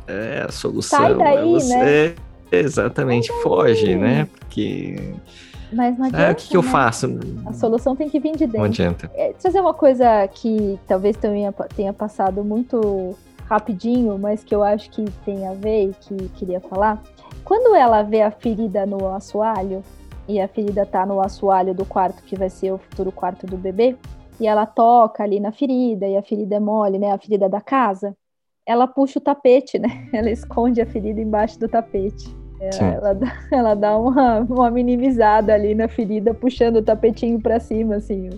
é 0.07 0.45
a 0.47 0.53
solução. 0.53 0.99
Sai 0.99 1.14
daí, 1.14 1.38
é 1.38 1.45
você, 1.45 1.74
né? 1.76 2.14
Exatamente, 2.53 3.32
foge, 3.43 3.95
né? 3.95 4.28
Porque. 4.38 4.99
Mas 5.73 5.97
não 5.99 6.07
adianta. 6.07 6.27
É, 6.27 6.33
o 6.33 6.35
que, 6.35 6.49
que 6.49 6.57
eu 6.57 6.62
né? 6.62 6.68
faço? 6.68 7.07
A 7.47 7.53
solução 7.53 7.95
tem 7.95 8.09
que 8.09 8.18
vir 8.18 8.33
de 8.33 8.47
dentro. 8.47 8.59
Não 8.59 8.64
adianta. 8.64 9.11
É, 9.14 9.33
trazer 9.33 9.61
uma 9.61 9.75
coisa 9.75 10.27
que 10.29 10.79
talvez 10.87 11.16
tenha, 11.16 11.53
tenha 11.75 11.93
passado 11.93 12.45
muito 12.45 13.16
rapidinho, 13.45 14.18
mas 14.18 14.45
que 14.45 14.55
eu 14.55 14.62
acho 14.62 14.91
que 14.91 15.05
tem 15.25 15.47
a 15.47 15.53
ver 15.55 15.91
e 15.91 15.95
que 15.95 16.29
queria 16.31 16.61
falar. 16.61 17.03
Quando 17.45 17.75
ela 17.75 18.03
vê 18.03 18.23
a 18.23 18.31
ferida 18.31 18.87
no 18.87 19.12
assoalho, 19.12 19.83
e 20.29 20.41
a 20.41 20.47
ferida 20.47 20.87
tá 20.87 21.05
no 21.05 21.21
assoalho 21.21 21.75
do 21.75 21.85
quarto 21.85 22.23
que 22.23 22.37
vai 22.37 22.49
ser 22.49 22.73
o 22.73 22.79
futuro 22.79 23.11
quarto 23.11 23.47
do 23.47 23.57
bebê, 23.57 23.97
e 24.39 24.47
ela 24.47 24.64
toca 24.64 25.23
ali 25.25 25.41
na 25.41 25.51
ferida, 25.51 26.07
e 26.07 26.16
a 26.16 26.23
ferida 26.23 26.57
é 26.57 26.61
mole, 26.61 26.99
né? 26.99 27.11
A 27.12 27.18
ferida 27.18 27.49
da 27.49 27.61
casa. 27.61 28.16
Ela 28.64 28.87
puxa 28.87 29.18
o 29.18 29.23
tapete, 29.23 29.79
né? 29.79 30.09
Ela 30.14 30.31
esconde 30.31 30.81
a 30.81 30.87
ferida 30.87 31.21
embaixo 31.21 31.59
do 31.59 31.68
tapete. 31.68 32.39
Ela, 32.61 32.85
ela, 32.85 33.15
dá, 33.15 33.39
ela 33.51 33.75
dá 33.75 33.99
uma, 33.99 34.41
uma 34.41 34.71
minimizada 34.71 35.55
ali 35.55 35.75
na 35.75 35.89
ferida, 35.89 36.35
puxando 36.35 36.77
o 36.77 36.83
tapetinho 36.83 37.41
para 37.41 37.59
cima, 37.59 37.97
assim. 37.97 38.31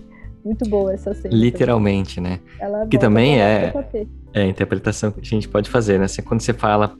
Muito 0.43 0.69
boa 0.69 0.93
essa 0.93 1.13
cena. 1.13 1.33
Literalmente, 1.33 2.19
né? 2.19 2.39
Ela 2.59 2.85
que 2.87 2.97
também 2.97 3.41
é, 3.41 3.73
é 4.33 4.41
a 4.41 4.45
interpretação 4.45 5.11
que 5.11 5.21
a 5.21 5.23
gente 5.23 5.47
pode 5.47 5.69
fazer, 5.69 5.97
né? 5.97 6.05
Assim, 6.05 6.21
quando 6.21 6.41
você 6.41 6.53
fala, 6.53 6.93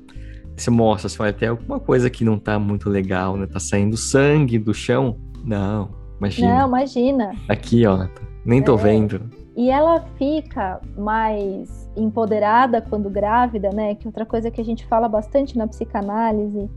você 0.55 0.69
mostra, 0.69 1.07
assim, 1.07 1.21
olha, 1.21 1.33
tem 1.33 1.49
alguma 1.49 1.79
coisa 1.79 2.09
que 2.09 2.23
não 2.23 2.39
tá 2.39 2.57
muito 2.57 2.89
legal, 2.89 3.35
né? 3.35 3.45
Tá 3.45 3.59
saindo 3.59 3.97
sangue 3.97 4.57
do 4.57 4.73
chão. 4.73 5.17
Não, 5.43 5.89
imagina. 6.19 6.59
Não, 6.59 6.67
imagina. 6.69 7.31
Aqui, 7.49 7.85
ó, 7.85 8.07
nem 8.45 8.61
tô 8.61 8.75
é. 8.75 8.81
vendo. 8.81 9.21
E 9.55 9.69
ela 9.69 10.05
fica 10.17 10.79
mais 10.97 11.89
empoderada 11.95 12.81
quando 12.81 13.09
grávida, 13.09 13.69
né? 13.71 13.93
Que 13.95 14.07
outra 14.07 14.25
coisa 14.25 14.49
que 14.49 14.61
a 14.61 14.65
gente 14.65 14.85
fala 14.85 15.09
bastante 15.09 15.57
na 15.57 15.67
psicanálise 15.67 16.69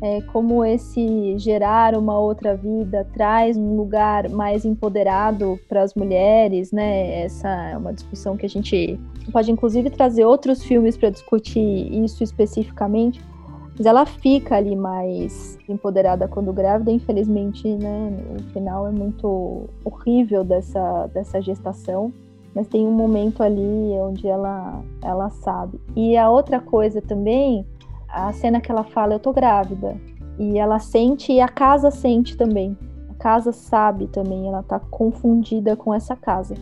é 0.00 0.20
como 0.22 0.64
esse 0.64 1.36
gerar 1.38 1.96
uma 1.96 2.18
outra 2.18 2.56
vida 2.56 3.06
traz 3.12 3.56
um 3.56 3.76
lugar 3.76 4.28
mais 4.28 4.64
empoderado 4.64 5.58
para 5.68 5.82
as 5.82 5.94
mulheres, 5.94 6.70
né? 6.72 7.22
Essa 7.22 7.48
é 7.48 7.76
uma 7.76 7.92
discussão 7.92 8.36
que 8.36 8.46
a 8.46 8.48
gente 8.48 8.98
pode 9.32 9.50
inclusive 9.50 9.90
trazer 9.90 10.24
outros 10.24 10.62
filmes 10.62 10.96
para 10.96 11.10
discutir 11.10 11.92
isso 11.92 12.22
especificamente 12.22 13.20
mas 13.78 13.86
ela 13.86 14.04
fica 14.04 14.56
ali 14.56 14.74
mais 14.74 15.56
empoderada 15.68 16.26
quando 16.26 16.52
grávida, 16.52 16.90
infelizmente, 16.90 17.68
né? 17.76 18.12
O 18.36 18.42
final 18.52 18.88
é 18.88 18.90
muito 18.90 19.68
horrível 19.84 20.42
dessa, 20.42 21.06
dessa 21.14 21.40
gestação. 21.40 22.12
Mas 22.52 22.66
tem 22.66 22.84
um 22.84 22.90
momento 22.90 23.40
ali 23.40 23.92
onde 24.00 24.26
ela, 24.26 24.82
ela 25.00 25.30
sabe. 25.30 25.80
E 25.94 26.16
a 26.16 26.28
outra 26.28 26.58
coisa 26.58 27.00
também, 27.00 27.64
a 28.26 28.32
cena 28.32 28.60
que 28.60 28.70
ela 28.70 28.84
fala, 28.84 29.14
eu 29.14 29.18
tô 29.18 29.32
grávida. 29.32 29.96
E 30.38 30.58
ela 30.58 30.78
sente, 30.78 31.32
e 31.32 31.40
a 31.40 31.48
casa 31.48 31.90
sente 31.90 32.36
também. 32.36 32.76
A 33.10 33.14
casa 33.14 33.52
sabe 33.52 34.06
também, 34.06 34.46
ela 34.46 34.62
tá 34.62 34.78
confundida 34.78 35.76
com 35.76 35.92
essa 35.92 36.14
casa. 36.14 36.54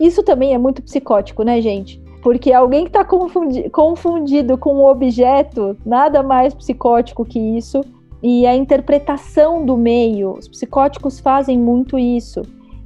Isso 0.00 0.22
também 0.22 0.54
é 0.54 0.58
muito 0.58 0.82
psicótico, 0.82 1.42
né, 1.42 1.60
gente? 1.60 2.00
Porque 2.22 2.52
alguém 2.52 2.84
que 2.84 2.90
está 2.90 3.04
confundi 3.04 3.68
confundido 3.70 4.56
com 4.56 4.76
um 4.76 4.86
objeto, 4.86 5.76
nada 5.84 6.22
mais 6.22 6.54
psicótico 6.54 7.24
que 7.24 7.38
isso. 7.38 7.80
E 8.22 8.46
a 8.46 8.56
interpretação 8.56 9.64
do 9.64 9.76
meio, 9.76 10.32
os 10.32 10.48
psicóticos 10.48 11.20
fazem 11.20 11.56
muito 11.58 11.98
isso. 11.98 12.42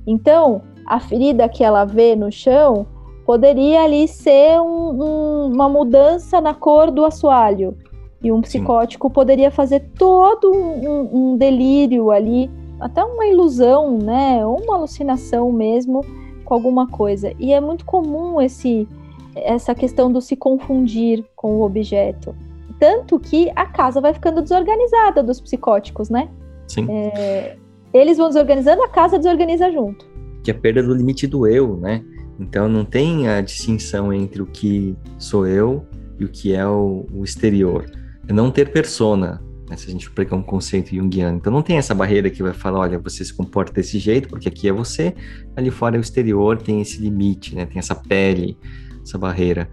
Então, 0.07 0.63
a 0.87 1.01
ferida 1.01 1.49
que 1.49 1.65
ela 1.65 1.85
vê 1.85 2.15
no 2.15 2.31
chão 2.31 2.87
poderia 3.25 3.83
ali 3.83 4.07
ser 4.09 4.61
um, 4.61 5.03
um, 5.03 5.53
uma 5.53 5.69
mudança 5.69 6.41
na 6.41 6.53
cor 6.53 6.91
do 6.91 7.05
assoalho. 7.05 7.77
E 8.23 8.31
um 8.31 8.41
psicótico 8.41 9.09
Sim. 9.09 9.15
poderia 9.15 9.51
fazer 9.51 9.81
todo 9.99 10.53
um, 10.53 11.33
um, 11.33 11.37
delírio 11.37 12.11
ali, 12.11 12.51
até 12.79 13.03
uma 13.05 13.27
ilusão, 13.27 13.99
né? 13.99 14.45
Ou 14.47 14.61
uma 14.63 14.77
alucinação 14.77 15.51
mesmo 15.51 16.05
com 16.45 16.55
alguma 16.55 16.87
coisa. 16.87 17.33
E 17.39 17.53
é 17.53 17.61
muito 17.61 17.85
comum 17.85 18.41
esse 18.41 18.87
essa 19.35 19.75
questão 19.75 20.13
do 20.13 20.21
se 20.21 20.37
confundir 20.37 21.25
com 21.35 21.57
o 21.57 21.63
objeto. 21.63 22.35
Tanto 22.79 23.19
que 23.19 23.51
a 23.57 23.65
casa 23.65 23.99
vai 23.99 24.13
ficando 24.13 24.43
desorganizada 24.43 25.23
dos 25.23 25.41
psicóticos, 25.41 26.11
né? 26.11 26.29
Sim. 26.69 26.87
É, 26.91 27.57
eles 27.95 28.19
vão 28.19 28.29
desorganizando, 28.29 28.83
a 28.83 28.89
casa 28.89 29.19
desorganiza 29.19 29.73
junto. 29.73 30.07
Que 30.45 30.51
é 30.51 30.55
a 30.55 30.59
perda 30.59 30.83
do 30.83 30.93
limite 30.93 31.27
do 31.27 31.47
eu, 31.47 31.79
né? 31.79 32.05
Então 32.39 32.69
não 32.69 32.85
tem 32.85 33.27
a 33.27 33.41
distinção 33.41 34.13
entre 34.13 34.43
o 34.43 34.47
que 34.47 34.95
sou 35.19 35.47
eu 35.47 35.87
e 35.99 36.03
e 36.23 36.25
o 36.25 36.29
que 36.29 36.55
é 36.55 36.67
o, 36.67 37.05
o 37.13 37.25
exterior. 37.25 37.85
É 38.29 38.33
não 38.33 38.51
ter 38.51 38.71
persona, 38.71 39.43
né, 39.69 39.77
se 39.77 39.89
a 39.89 39.91
gente 39.91 40.11
pegar 40.11 40.37
um 40.37 40.43
conceito 40.43 40.95
junguiano. 40.95 41.37
Então 41.39 41.53
não 41.53 41.63
tem 41.63 41.77
essa 41.77 41.95
barreira 41.95 42.31
que 42.31 42.43
vai 42.43 42.53
falar, 42.53 42.81
olha, 42.81 42.99
você 42.99 43.25
se 43.25 43.35
comporta 43.35 43.73
desse 43.73 43.99
jeito, 43.99 44.29
porque 44.29 44.49
aqui 44.49 44.69
é 44.69 44.73
você, 44.73 45.15
ali 45.57 45.71
fora 45.71 45.97
é 45.97 45.99
o 45.99 46.03
exterior, 46.03 46.57
tem 46.57 46.81
esse 46.81 47.01
limite, 47.01 47.55
né? 47.55 47.67
Tem 47.67 47.79
essa 47.79 47.95
pele, 47.95 48.57
essa 49.03 49.19
barreira. 49.19 49.69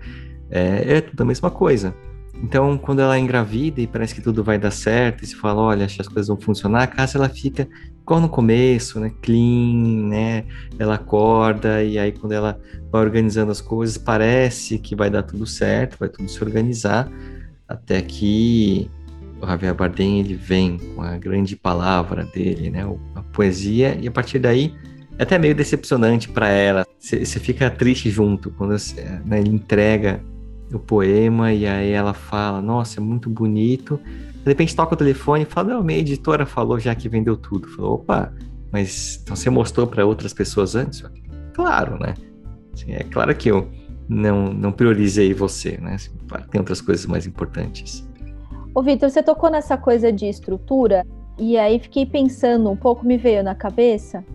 É, 0.50 0.98
é 0.98 1.02
tudo 1.02 1.22
a 1.22 1.26
mesma 1.26 1.52
coisa. 1.52 1.94
Então, 2.42 2.78
quando 2.78 3.02
ela 3.02 3.18
é 3.18 3.20
engravida 3.20 3.82
e 3.82 3.88
parece 3.88 4.16
que 4.16 4.22
tudo 4.22 4.44
vai 4.44 4.58
dar 4.58 4.72
certo, 4.72 5.24
e 5.24 5.28
se 5.28 5.36
fala, 5.36 5.62
olha, 5.62 5.86
acho 5.86 5.96
que 5.96 6.02
as 6.02 6.08
coisas 6.08 6.28
vão 6.28 6.40
funcionar, 6.40 6.84
a 6.84 6.88
casa 6.88 7.18
ela 7.18 7.28
fica 7.28 7.68
igual 8.02 8.22
no 8.22 8.30
começo, 8.30 9.00
né? 9.00 9.12
Clean, 9.22 10.08
né? 10.08 10.46
Ela 10.80 10.96
acorda 10.96 11.84
e 11.84 12.00
aí 12.00 12.12
quando 12.14 12.32
ela 12.32 12.60
vai 12.92 13.02
organizando 13.02 13.52
as 13.52 13.60
coisas, 13.60 13.98
parece 13.98 14.80
que 14.80 14.96
vai 14.96 15.10
dar 15.10 15.24
tudo 15.24 15.46
certo, 15.46 15.98
vai 16.00 16.08
tudo 16.08 16.30
se 16.30 16.42
organizar, 16.44 17.12
até 17.70 18.02
que 18.02 18.90
o 19.40 19.46
Javier 19.46 19.76
Bardem 19.76 20.20
ele 20.20 20.34
vem 20.34 20.78
com 20.78 21.02
a 21.02 21.18
grande 21.18 21.56
palavra 21.56 22.26
dele, 22.26 22.70
né? 22.72 22.84
A 23.16 23.22
poesia, 23.22 23.98
e 24.02 24.08
a 24.08 24.12
partir 24.12 24.40
daí 24.40 24.74
é 25.18 25.24
até 25.24 25.38
meio 25.38 25.54
decepcionante 25.54 26.28
para 26.28 26.50
ela. 26.50 26.86
Você 26.98 27.40
fica 27.40 27.70
triste 27.70 28.10
junto 28.10 28.50
quando 28.52 28.76
né, 29.26 29.40
ele 29.40 29.50
entrega 29.50 30.22
o 30.74 30.80
poema 30.80 31.54
e 31.54 31.66
aí 31.68 31.92
ela 31.92 32.14
fala: 32.14 32.62
Nossa, 32.62 33.00
é 33.00 33.04
muito 33.04 33.30
bonito. 33.30 34.00
De 34.44 34.46
repente 34.46 34.76
toca 34.76 34.96
o 34.96 34.98
telefone 34.98 35.44
e 35.44 35.46
fala: 35.46 35.76
Não, 35.76 35.84
minha 35.84 36.00
editora 36.00 36.46
falou 36.46 36.80
já 36.80 36.96
que 36.96 37.08
vendeu 37.08 37.38
tudo. 37.38 37.68
Falou: 37.70 37.96
Opa, 37.96 38.34
mas 38.72 39.20
então 39.22 39.36
você 39.36 39.50
mostrou 39.50 39.88
para 39.88 40.06
outras 40.06 40.34
pessoas 40.34 40.76
antes? 40.76 41.04
Claro, 41.54 42.00
né? 42.00 42.14
Assim, 42.74 42.94
é 42.94 43.04
claro 43.04 43.36
que 43.36 43.50
eu 43.50 43.70
não, 44.10 44.52
não 44.52 44.72
priorizei 44.72 45.34
você, 45.34 45.78
né? 45.78 45.94
Assim, 45.94 46.12
tem 46.50 46.60
outras 46.60 46.82
coisas 46.82 47.06
mais 47.06 47.28
importantes. 47.28 48.08
Ô, 48.74 48.82
Vitor, 48.82 49.10
você 49.10 49.22
tocou 49.22 49.52
nessa 49.52 49.78
coisa 49.78 50.12
de 50.12 50.26
estrutura 50.26 51.06
e 51.38 51.58
aí 51.58 51.80
fiquei 51.80 52.06
pensando 52.06 52.70
um 52.70 52.76
pouco, 52.76 53.06
me 53.06 53.18
veio 53.18 53.44
na 53.44 53.54
cabeça 53.54 54.26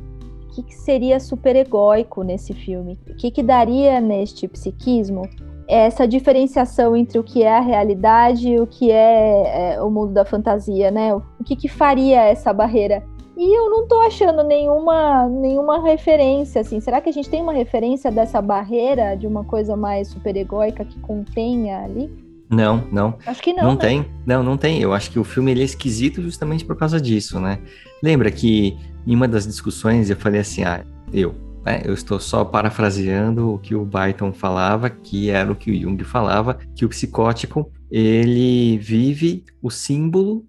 o 0.45 0.55
que, 0.55 0.63
que 0.63 0.75
seria 0.75 1.19
super 1.19 1.57
egóico 1.57 2.23
nesse 2.23 2.55
filme? 2.55 2.97
O 3.11 3.17
que, 3.17 3.29
que 3.29 3.43
daria 3.43 4.01
neste 4.01 4.47
psiquismo 4.47 5.29
essa 5.67 6.07
diferenciação 6.07 6.97
entre 6.97 7.19
o 7.19 7.25
que 7.25 7.43
é 7.43 7.57
a 7.57 7.61
realidade 7.61 8.51
e 8.51 8.61
o 8.61 8.67
que 8.67 8.91
é, 8.91 9.73
é 9.75 9.83
o 9.83 9.91
mundo 9.91 10.13
da 10.13 10.25
fantasia, 10.25 10.93
né? 10.93 11.13
O 11.15 11.23
que, 11.45 11.57
que 11.57 11.69
faria 11.69 12.23
essa 12.23 12.53
barreira? 12.53 13.03
E 13.37 13.59
eu 13.59 13.69
não 13.69 13.87
tô 13.87 14.01
achando 14.01 14.45
nenhuma, 14.45 15.29
nenhuma 15.29 15.83
referência, 15.83 16.61
assim. 16.61 16.81
Será 16.81 17.01
que 17.01 17.09
a 17.09 17.13
gente 17.13 17.29
tem 17.29 17.43
uma 17.43 17.53
referência 17.53 18.11
dessa 18.11 18.41
barreira, 18.41 19.17
de 19.17 19.27
uma 19.27 19.45
coisa 19.45 19.77
mais 19.77 20.09
superegóica 20.09 20.85
que 20.85 20.99
contenha 21.01 21.83
ali? 21.83 22.11
Não, 22.49 22.87
não. 22.93 23.19
Acho 23.27 23.43
que 23.43 23.53
não. 23.53 23.65
Não 23.65 23.73
né? 23.73 23.81
tem. 23.81 24.07
Não, 24.25 24.43
não 24.43 24.57
tem. 24.57 24.81
Eu 24.81 24.93
acho 24.93 25.11
que 25.11 25.19
o 25.19 25.25
filme 25.25 25.51
ele 25.51 25.63
é 25.63 25.65
esquisito 25.65 26.23
justamente 26.23 26.65
por 26.65 26.77
causa 26.77 27.01
disso, 27.01 27.41
né? 27.41 27.59
Lembra 28.03 28.31
que 28.31 28.77
em 29.07 29.15
uma 29.15 29.27
das 29.27 29.47
discussões 29.47 30.11
eu 30.11 30.17
falei 30.17 30.41
assim, 30.41 30.63
ah, 30.63 30.85
eu, 31.13 31.35
né? 31.65 31.83
Eu 31.85 31.95
estou 31.95 32.21
só 32.21 32.45
parafraseando 32.45 33.55
o 33.55 33.59
que 33.59 33.75
o 33.75 33.85
Byton 33.85 34.33
falava, 34.33 34.91
que 34.91 35.31
era 35.31 35.51
o 35.51 35.57
que 35.57 35.71
o 35.71 35.81
Jung 35.81 36.03
falava, 36.05 36.59
que 36.75 36.85
o 36.85 36.89
psicótico 36.89 37.71
ele 37.91 38.79
vive 38.79 39.45
o 39.63 39.71
símbolo 39.71 40.45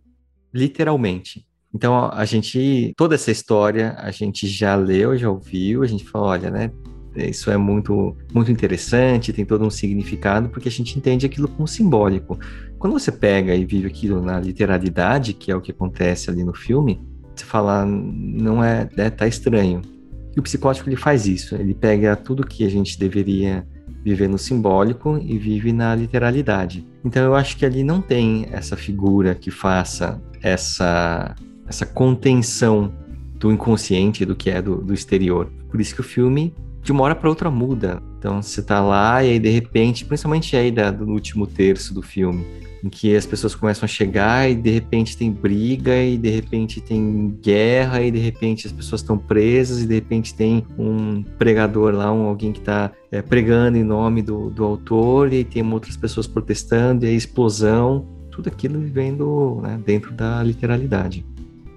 literalmente. 0.54 1.45
Então 1.76 2.10
a 2.10 2.24
gente 2.24 2.94
toda 2.96 3.16
essa 3.16 3.30
história 3.30 3.96
a 3.98 4.10
gente 4.10 4.48
já 4.48 4.76
leu, 4.78 5.18
já 5.18 5.30
ouviu, 5.30 5.84
a 5.84 5.86
gente 5.86 6.06
falou, 6.06 6.30
olha, 6.30 6.50
né? 6.50 6.72
Isso 7.18 7.52
é 7.52 7.58
muito 7.58 8.16
muito 8.34 8.50
interessante, 8.50 9.34
tem 9.34 9.44
todo 9.44 9.66
um 9.66 9.70
significado 9.70 10.48
porque 10.48 10.70
a 10.70 10.72
gente 10.72 10.98
entende 10.98 11.26
aquilo 11.26 11.50
como 11.50 11.68
simbólico. 11.68 12.40
Quando 12.80 12.94
você 12.94 13.12
pega 13.12 13.54
e 13.54 13.66
vive 13.66 13.88
aquilo 13.88 14.22
na 14.22 14.40
literalidade, 14.40 15.34
que 15.34 15.52
é 15.52 15.56
o 15.56 15.60
que 15.60 15.72
acontece 15.72 16.30
ali 16.30 16.46
no 16.46 16.54
filme, 16.54 17.02
você 17.36 17.44
fala, 17.44 17.86
não 17.86 18.64
é, 18.64 18.90
é 18.96 19.10
tá 19.10 19.28
estranho. 19.28 19.82
E 20.34 20.40
o 20.40 20.44
psicótico 20.44 20.88
ele 20.88 20.96
faz 20.96 21.28
isso, 21.28 21.56
ele 21.56 21.74
pega 21.74 22.16
tudo 22.16 22.48
que 22.48 22.66
a 22.66 22.70
gente 22.70 22.98
deveria 22.98 23.68
viver 24.02 24.30
no 24.30 24.38
simbólico 24.38 25.18
e 25.22 25.38
vive 25.38 25.74
na 25.74 25.94
literalidade. 25.94 26.88
Então 27.04 27.24
eu 27.24 27.36
acho 27.36 27.58
que 27.58 27.66
ali 27.66 27.84
não 27.84 28.02
tem 28.02 28.48
essa 28.52 28.78
figura 28.78 29.36
que 29.36 29.52
faça 29.52 30.22
essa 30.42 31.36
essa 31.68 31.86
contenção 31.86 32.92
do 33.40 33.52
inconsciente 33.52 34.26
do 34.26 34.36
que 34.36 34.50
é 34.50 34.62
do, 34.62 34.78
do 34.78 34.94
exterior. 34.94 35.52
Por 35.70 35.80
isso 35.82 35.94
que 35.94 36.02
o 36.02 36.04
filme 36.04 36.54
de 36.82 36.92
uma 36.92 37.04
hora 37.04 37.16
para 37.16 37.28
outra 37.28 37.50
muda. 37.50 38.02
Então 38.20 38.42
você 38.42 38.62
tá 38.62 38.80
lá 38.80 39.24
e 39.24 39.32
aí 39.32 39.40
de 39.40 39.50
repente, 39.50 40.06
principalmente 40.06 40.56
aí 40.56 40.72
da, 40.72 40.92
do 40.92 41.06
último 41.06 41.48
terço 41.48 41.94
do 41.94 42.02
filme, 42.02 42.46
em 42.84 42.90
que 42.90 43.16
as 43.16 43.26
pessoas 43.26 43.56
começam 43.56 43.86
a 43.86 43.88
chegar 43.88 44.50
e 44.50 44.54
de 44.54 44.70
repente 44.70 45.18
tem 45.18 45.32
briga 45.32 45.98
e 46.04 46.16
de 46.16 46.30
repente 46.30 46.80
tem 46.80 47.36
guerra 47.42 48.04
e 48.04 48.12
de 48.12 48.20
repente 48.20 48.68
as 48.68 48.72
pessoas 48.72 49.02
estão 49.02 49.18
presas 49.18 49.82
e 49.82 49.88
de 49.88 49.96
repente 49.96 50.36
tem 50.36 50.64
um 50.78 51.24
pregador 51.24 51.96
lá, 51.96 52.12
um, 52.14 52.28
alguém 52.28 52.52
que 52.52 52.60
está 52.60 52.92
é, 53.12 53.24
pregando 53.24 53.78
em 53.78 53.84
nome 53.84 54.22
do, 54.22 54.52
do 54.52 54.64
autor 54.64 55.34
e 55.34 55.44
tem 55.44 55.68
outras 55.74 55.98
pessoas 55.98 56.28
protestando 56.28 57.06
e 57.06 57.10
a 57.10 57.12
explosão, 57.12 58.08
tudo 58.30 58.48
aquilo 58.48 58.80
vivendo 58.80 59.60
né, 59.64 59.80
dentro 59.84 60.14
da 60.14 60.44
literalidade. 60.44 61.26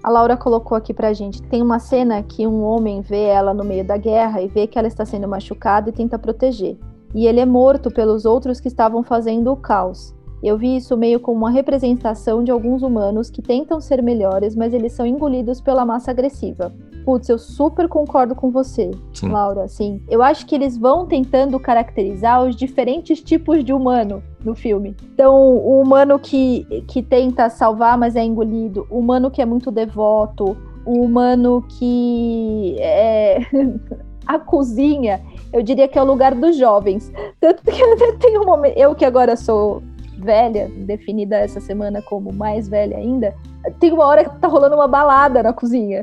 A 0.03 0.11
Laura 0.11 0.37
colocou 0.37 0.77
aqui 0.77 0.95
pra 0.95 1.13
gente. 1.13 1.43
Tem 1.43 1.61
uma 1.61 1.79
cena 1.79 2.23
que 2.23 2.47
um 2.47 2.63
homem 2.63 3.01
vê 3.01 3.25
ela 3.25 3.53
no 3.53 3.65
meio 3.65 3.85
da 3.85 3.97
guerra 3.97 4.41
e 4.41 4.49
vê 4.49 4.67
que 4.67 4.79
ela 4.79 4.89
está 4.89 5.05
sendo 5.05 5.27
machucada 5.27 5.91
e 5.91 5.93
tenta 5.93 6.19
proteger. 6.19 6.77
E 7.15 7.27
ele 7.27 7.41
é 7.41 7.47
morto 7.47 7.91
pelos 7.91 8.25
outros 8.25 8.61
que 8.61 8.69
estavam 8.69 9.03
fazendo 9.03 9.51
o 9.51 9.57
caos. 9.57 10.15
Eu 10.43 10.57
vi 10.57 10.77
isso 10.77 10.97
meio 10.97 11.19
como 11.19 11.39
uma 11.39 11.51
representação 11.51 12.45
de 12.45 12.51
alguns 12.51 12.83
humanos 12.83 13.29
que 13.29 13.43
tentam 13.43 13.81
ser 13.81 14.01
melhores, 14.03 14.55
mas 14.55 14.73
eles 14.73 14.93
são 14.93 15.05
engolidos 15.05 15.61
pela 15.61 15.85
massa 15.85 16.13
agressiva. 16.13 16.73
Putz, 17.09 17.27
eu 17.31 17.39
super 17.39 17.89
concordo 17.89 18.35
com 18.35 18.51
você, 18.51 18.91
Sim. 19.15 19.31
Laura. 19.31 19.63
Assim, 19.63 19.99
eu 20.11 20.23
acho 20.23 20.45
que 20.45 20.55
eles 20.55 20.77
vão 20.77 21.07
tentando 21.07 21.59
caracterizar 21.59 22.45
os 22.45 22.55
diferentes 22.55 23.23
tipos 23.23 23.65
de 23.65 23.73
humano 23.73 24.23
no 24.45 24.55
filme. 24.55 24.95
Então, 25.15 25.35
o 25.57 25.81
humano 25.81 26.19
que, 26.19 26.67
que 26.87 27.03
tenta 27.03 27.49
salvar, 27.49 27.97
mas 27.97 28.15
é 28.15 28.23
engolido, 28.23 28.87
o 28.91 28.99
humano 28.99 29.31
que 29.31 29.41
é 29.41 29.47
muito 29.47 29.71
devoto, 29.71 30.55
o 30.85 31.01
humano 31.01 31.65
que 31.79 32.77
é. 32.79 33.39
a 34.29 34.39
cozinha, 34.39 35.23
eu 35.51 35.63
diria 35.63 35.89
que 35.89 35.99
é 35.99 36.03
o 36.03 36.07
lugar 36.07 36.35
dos 36.35 36.59
jovens. 36.59 37.11
Tanto 37.41 37.63
que 37.63 38.13
tem 38.21 38.39
um 38.39 38.45
momento. 38.45 38.77
Eu 38.77 38.95
que 38.95 39.07
agora 39.07 39.35
sou 39.35 39.83
velha, 40.19 40.71
definida 40.77 41.37
essa 41.37 41.59
semana 41.59 42.03
como 42.03 42.35
mais 42.35 42.69
velha 42.69 42.99
ainda, 42.99 43.35
tem 43.81 43.93
uma 43.93 44.05
hora 44.05 44.25
que 44.25 44.39
tá 44.39 44.47
rolando 44.47 44.75
uma 44.75 44.89
balada 44.89 45.43
na 45.43 45.55
cozinha. 45.55 46.03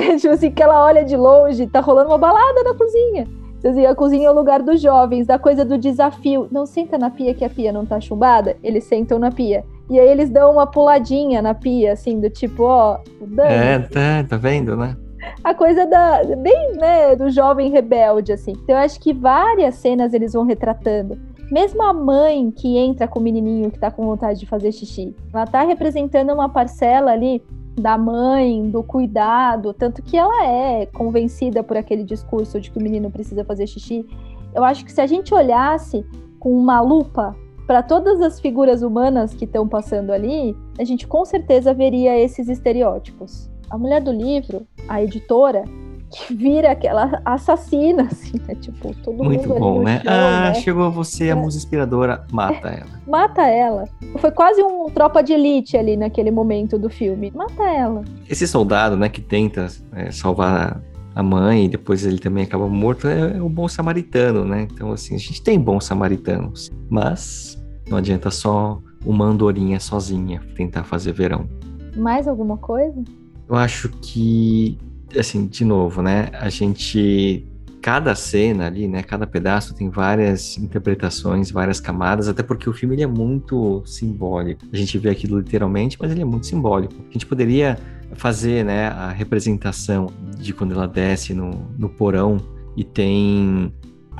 tipo 0.18 0.34
assim, 0.34 0.50
que 0.50 0.62
ela 0.62 0.84
olha 0.84 1.04
de 1.04 1.16
longe, 1.16 1.66
tá 1.66 1.80
rolando 1.80 2.10
uma 2.10 2.18
balada 2.18 2.62
na 2.62 2.74
cozinha. 2.74 3.26
Então, 3.58 3.70
assim, 3.70 3.86
a 3.86 3.94
cozinha 3.94 4.28
é 4.28 4.30
o 4.30 4.34
lugar 4.34 4.62
dos 4.62 4.80
jovens, 4.80 5.26
da 5.26 5.38
coisa 5.38 5.64
do 5.64 5.78
desafio. 5.78 6.48
Não 6.50 6.66
senta 6.66 6.98
na 6.98 7.10
pia 7.10 7.32
que 7.34 7.44
a 7.44 7.50
pia 7.50 7.72
não 7.72 7.86
tá 7.86 8.00
chumbada, 8.00 8.56
eles 8.62 8.84
sentam 8.84 9.18
na 9.18 9.30
pia. 9.30 9.64
E 9.88 9.98
aí 9.98 10.08
eles 10.08 10.30
dão 10.30 10.52
uma 10.52 10.66
puladinha 10.66 11.40
na 11.40 11.54
pia, 11.54 11.92
assim, 11.92 12.20
do 12.20 12.28
tipo, 12.28 12.64
ó. 12.64 12.98
É, 13.38 13.78
tá, 13.78 14.24
tá 14.28 14.36
vendo, 14.36 14.76
né? 14.76 14.96
a 15.42 15.54
coisa 15.54 15.86
da 15.86 16.22
bem 16.36 16.72
né 16.74 17.16
do 17.16 17.30
jovem 17.30 17.70
rebelde 17.70 18.30
assim 18.30 18.52
então 18.52 18.76
eu 18.76 18.82
acho 18.82 19.00
que 19.00 19.14
várias 19.14 19.76
cenas 19.76 20.12
eles 20.12 20.34
vão 20.34 20.44
retratando 20.44 21.18
mesmo 21.50 21.82
a 21.82 21.92
mãe 21.92 22.50
que 22.50 22.76
entra 22.76 23.06
com 23.06 23.20
o 23.20 23.22
menininho 23.22 23.70
que 23.70 23.78
tá 23.78 23.90
com 23.90 24.04
vontade 24.04 24.40
de 24.40 24.46
fazer 24.46 24.72
xixi, 24.72 25.14
ela 25.32 25.46
tá 25.46 25.62
representando 25.62 26.32
uma 26.32 26.48
parcela 26.48 27.12
ali 27.12 27.42
da 27.74 27.98
mãe, 27.98 28.70
do 28.70 28.82
cuidado, 28.82 29.72
tanto 29.74 30.02
que 30.02 30.16
ela 30.16 30.46
é 30.46 30.86
convencida 30.86 31.62
por 31.62 31.76
aquele 31.76 32.04
discurso 32.04 32.60
de 32.60 32.70
que 32.70 32.78
o 32.78 32.82
menino 32.82 33.10
precisa 33.10 33.44
fazer 33.44 33.66
xixi. 33.66 34.06
Eu 34.54 34.62
acho 34.62 34.84
que 34.84 34.92
se 34.92 35.00
a 35.00 35.06
gente 35.06 35.34
olhasse 35.34 36.06
com 36.38 36.56
uma 36.56 36.80
lupa 36.80 37.34
para 37.66 37.82
todas 37.82 38.20
as 38.20 38.38
figuras 38.38 38.82
humanas 38.82 39.34
que 39.34 39.44
estão 39.44 39.66
passando 39.66 40.12
ali, 40.12 40.56
a 40.78 40.84
gente 40.84 41.06
com 41.06 41.24
certeza 41.24 41.72
veria 41.74 42.18
esses 42.18 42.48
estereótipos. 42.48 43.50
A 43.70 43.78
mulher 43.78 44.02
do 44.02 44.12
livro, 44.12 44.66
a 44.88 45.02
editora, 45.02 45.64
que 46.10 46.34
vira 46.34 46.70
aquela 46.70 47.20
assassina, 47.24 48.04
assim, 48.04 48.38
né? 48.46 48.54
Tipo, 48.54 48.94
todo 49.02 49.22
Muito 49.24 49.48
mundo 49.48 49.58
bom, 49.58 49.82
né? 49.82 50.00
Chão, 50.02 50.12
ah, 50.12 50.40
né? 50.50 50.54
chegou 50.54 50.90
você, 50.90 51.24
a 51.24 51.26
é. 51.28 51.34
musa 51.34 51.56
inspiradora, 51.56 52.24
mata 52.30 52.68
ela. 52.68 53.00
Mata 53.06 53.42
ela. 53.42 53.84
Foi 54.18 54.30
quase 54.30 54.62
um 54.62 54.86
tropa 54.90 55.22
de 55.22 55.32
elite 55.32 55.76
ali 55.76 55.96
naquele 55.96 56.30
momento 56.30 56.78
do 56.78 56.88
filme. 56.88 57.32
Mata 57.34 57.64
ela. 57.64 58.02
Esse 58.28 58.46
soldado, 58.46 58.96
né, 58.96 59.08
que 59.08 59.20
tenta 59.20 59.66
é, 59.92 60.10
salvar 60.10 60.80
a 61.14 61.22
mãe 61.22 61.66
e 61.66 61.68
depois 61.68 62.04
ele 62.04 62.18
também 62.18 62.44
acaba 62.44 62.68
morto, 62.68 63.06
é, 63.06 63.36
é 63.36 63.42
o 63.42 63.48
bom 63.48 63.68
samaritano, 63.68 64.44
né? 64.44 64.66
Então, 64.70 64.92
assim, 64.92 65.14
a 65.14 65.18
gente 65.18 65.42
tem 65.42 65.58
bons 65.58 65.84
samaritanos, 65.84 66.72
mas 66.88 67.62
não 67.88 67.98
adianta 67.98 68.30
só 68.30 68.80
uma 69.04 69.24
andorinha 69.24 69.78
sozinha 69.78 70.40
tentar 70.56 70.84
fazer 70.84 71.12
verão. 71.12 71.48
Mais 71.96 72.26
alguma 72.26 72.56
coisa? 72.56 73.02
Eu 73.48 73.54
acho 73.56 73.88
que 74.00 74.78
assim, 75.18 75.46
de 75.46 75.64
novo, 75.64 76.02
né? 76.02 76.28
A 76.32 76.48
gente 76.48 77.46
cada 77.84 78.14
cena 78.14 78.64
ali, 78.64 78.88
né, 78.88 79.02
cada 79.02 79.26
pedaço 79.26 79.74
tem 79.74 79.90
várias 79.90 80.56
interpretações, 80.56 81.50
várias 81.50 81.80
camadas, 81.80 82.28
até 82.28 82.42
porque 82.42 82.66
o 82.66 82.72
filme 82.72 82.94
ele 82.94 83.02
é 83.02 83.06
muito 83.06 83.82
simbólico. 83.84 84.64
A 84.72 84.76
gente 84.78 84.96
vê 84.96 85.10
aquilo 85.10 85.36
literalmente, 85.36 85.98
mas 86.00 86.10
ele 86.10 86.22
é 86.22 86.24
muito 86.24 86.46
simbólico. 86.46 86.94
A 87.06 87.12
gente 87.12 87.26
poderia 87.26 87.78
fazer, 88.14 88.64
né, 88.64 88.88
a 88.88 89.10
representação 89.10 90.06
de 90.38 90.54
quando 90.54 90.72
ela 90.72 90.88
desce 90.88 91.34
no, 91.34 91.50
no 91.78 91.90
porão 91.90 92.38
e 92.74 92.82
tem 92.84 93.70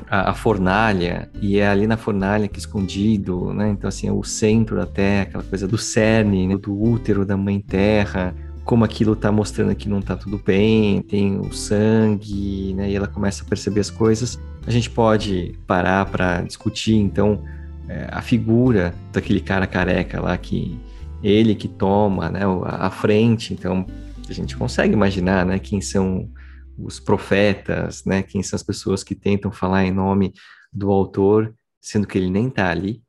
a, 0.09 0.32
a, 0.32 0.34
fornalha, 0.34 1.30
e 1.40 1.59
é 1.59 1.66
ali 1.66 1.86
na 1.86 1.97
fornalha 1.97 2.49
que 2.49 2.57
é 2.57 2.59
escondido, 2.59 3.55
né? 3.55 3.70
Então, 3.70 3.88
assim, 3.88 4.07
é 4.07 4.12
o 4.12 4.22
centro 4.22 4.76
da 4.76 4.86
Terra, 4.86 5.22
aquela 5.22 5.45
coisa 5.45 5.66
do 5.66 5.78
cerne, 5.78 6.47
né? 6.47 6.59
do 6.59 6.78
útero 6.78 7.24
da 7.24 7.34
Mãe 7.34 7.61
Terra, 7.61 8.34
como 8.64 8.84
aquilo 8.84 9.12
está 9.12 9.30
mostrando 9.30 9.74
que 9.74 9.88
não 9.88 9.98
está 9.98 10.16
tudo 10.16 10.38
bem, 10.38 11.02
tem 11.02 11.38
o 11.38 11.52
sangue, 11.52 12.72
né? 12.74 12.90
E 12.90 12.96
ela 12.96 13.06
começa 13.06 13.44
a 13.44 13.46
perceber 13.46 13.80
as 13.80 13.90
coisas. 13.90 14.40
A 14.66 14.70
gente 14.70 14.88
pode 14.88 15.54
parar 15.66 16.06
para 16.06 16.40
discutir, 16.40 16.94
então, 16.94 17.44
é, 17.88 18.08
a 18.10 18.22
figura 18.22 18.94
daquele 19.12 19.40
cara 19.40 19.66
careca 19.66 20.20
lá 20.20 20.36
que 20.38 20.78
ele 21.22 21.54
que 21.54 21.68
toma, 21.68 22.30
né, 22.30 22.40
a 22.64 22.90
frente. 22.90 23.52
Então, 23.52 23.86
a 24.28 24.32
gente 24.32 24.56
consegue 24.56 24.94
imaginar, 24.94 25.44
né, 25.44 25.58
quem 25.58 25.80
são 25.80 26.30
os 26.78 26.98
profetas, 26.98 28.04
né, 28.04 28.22
quem 28.22 28.42
são 28.42 28.56
as 28.56 28.62
pessoas 28.62 29.04
que 29.04 29.14
tentam 29.14 29.52
falar 29.52 29.84
em 29.84 29.90
nome 29.90 30.32
do 30.72 30.90
autor, 30.90 31.54
sendo 31.80 32.06
que 32.06 32.16
ele 32.16 32.30
nem 32.30 32.48
está 32.48 32.70
ali. 32.70 33.02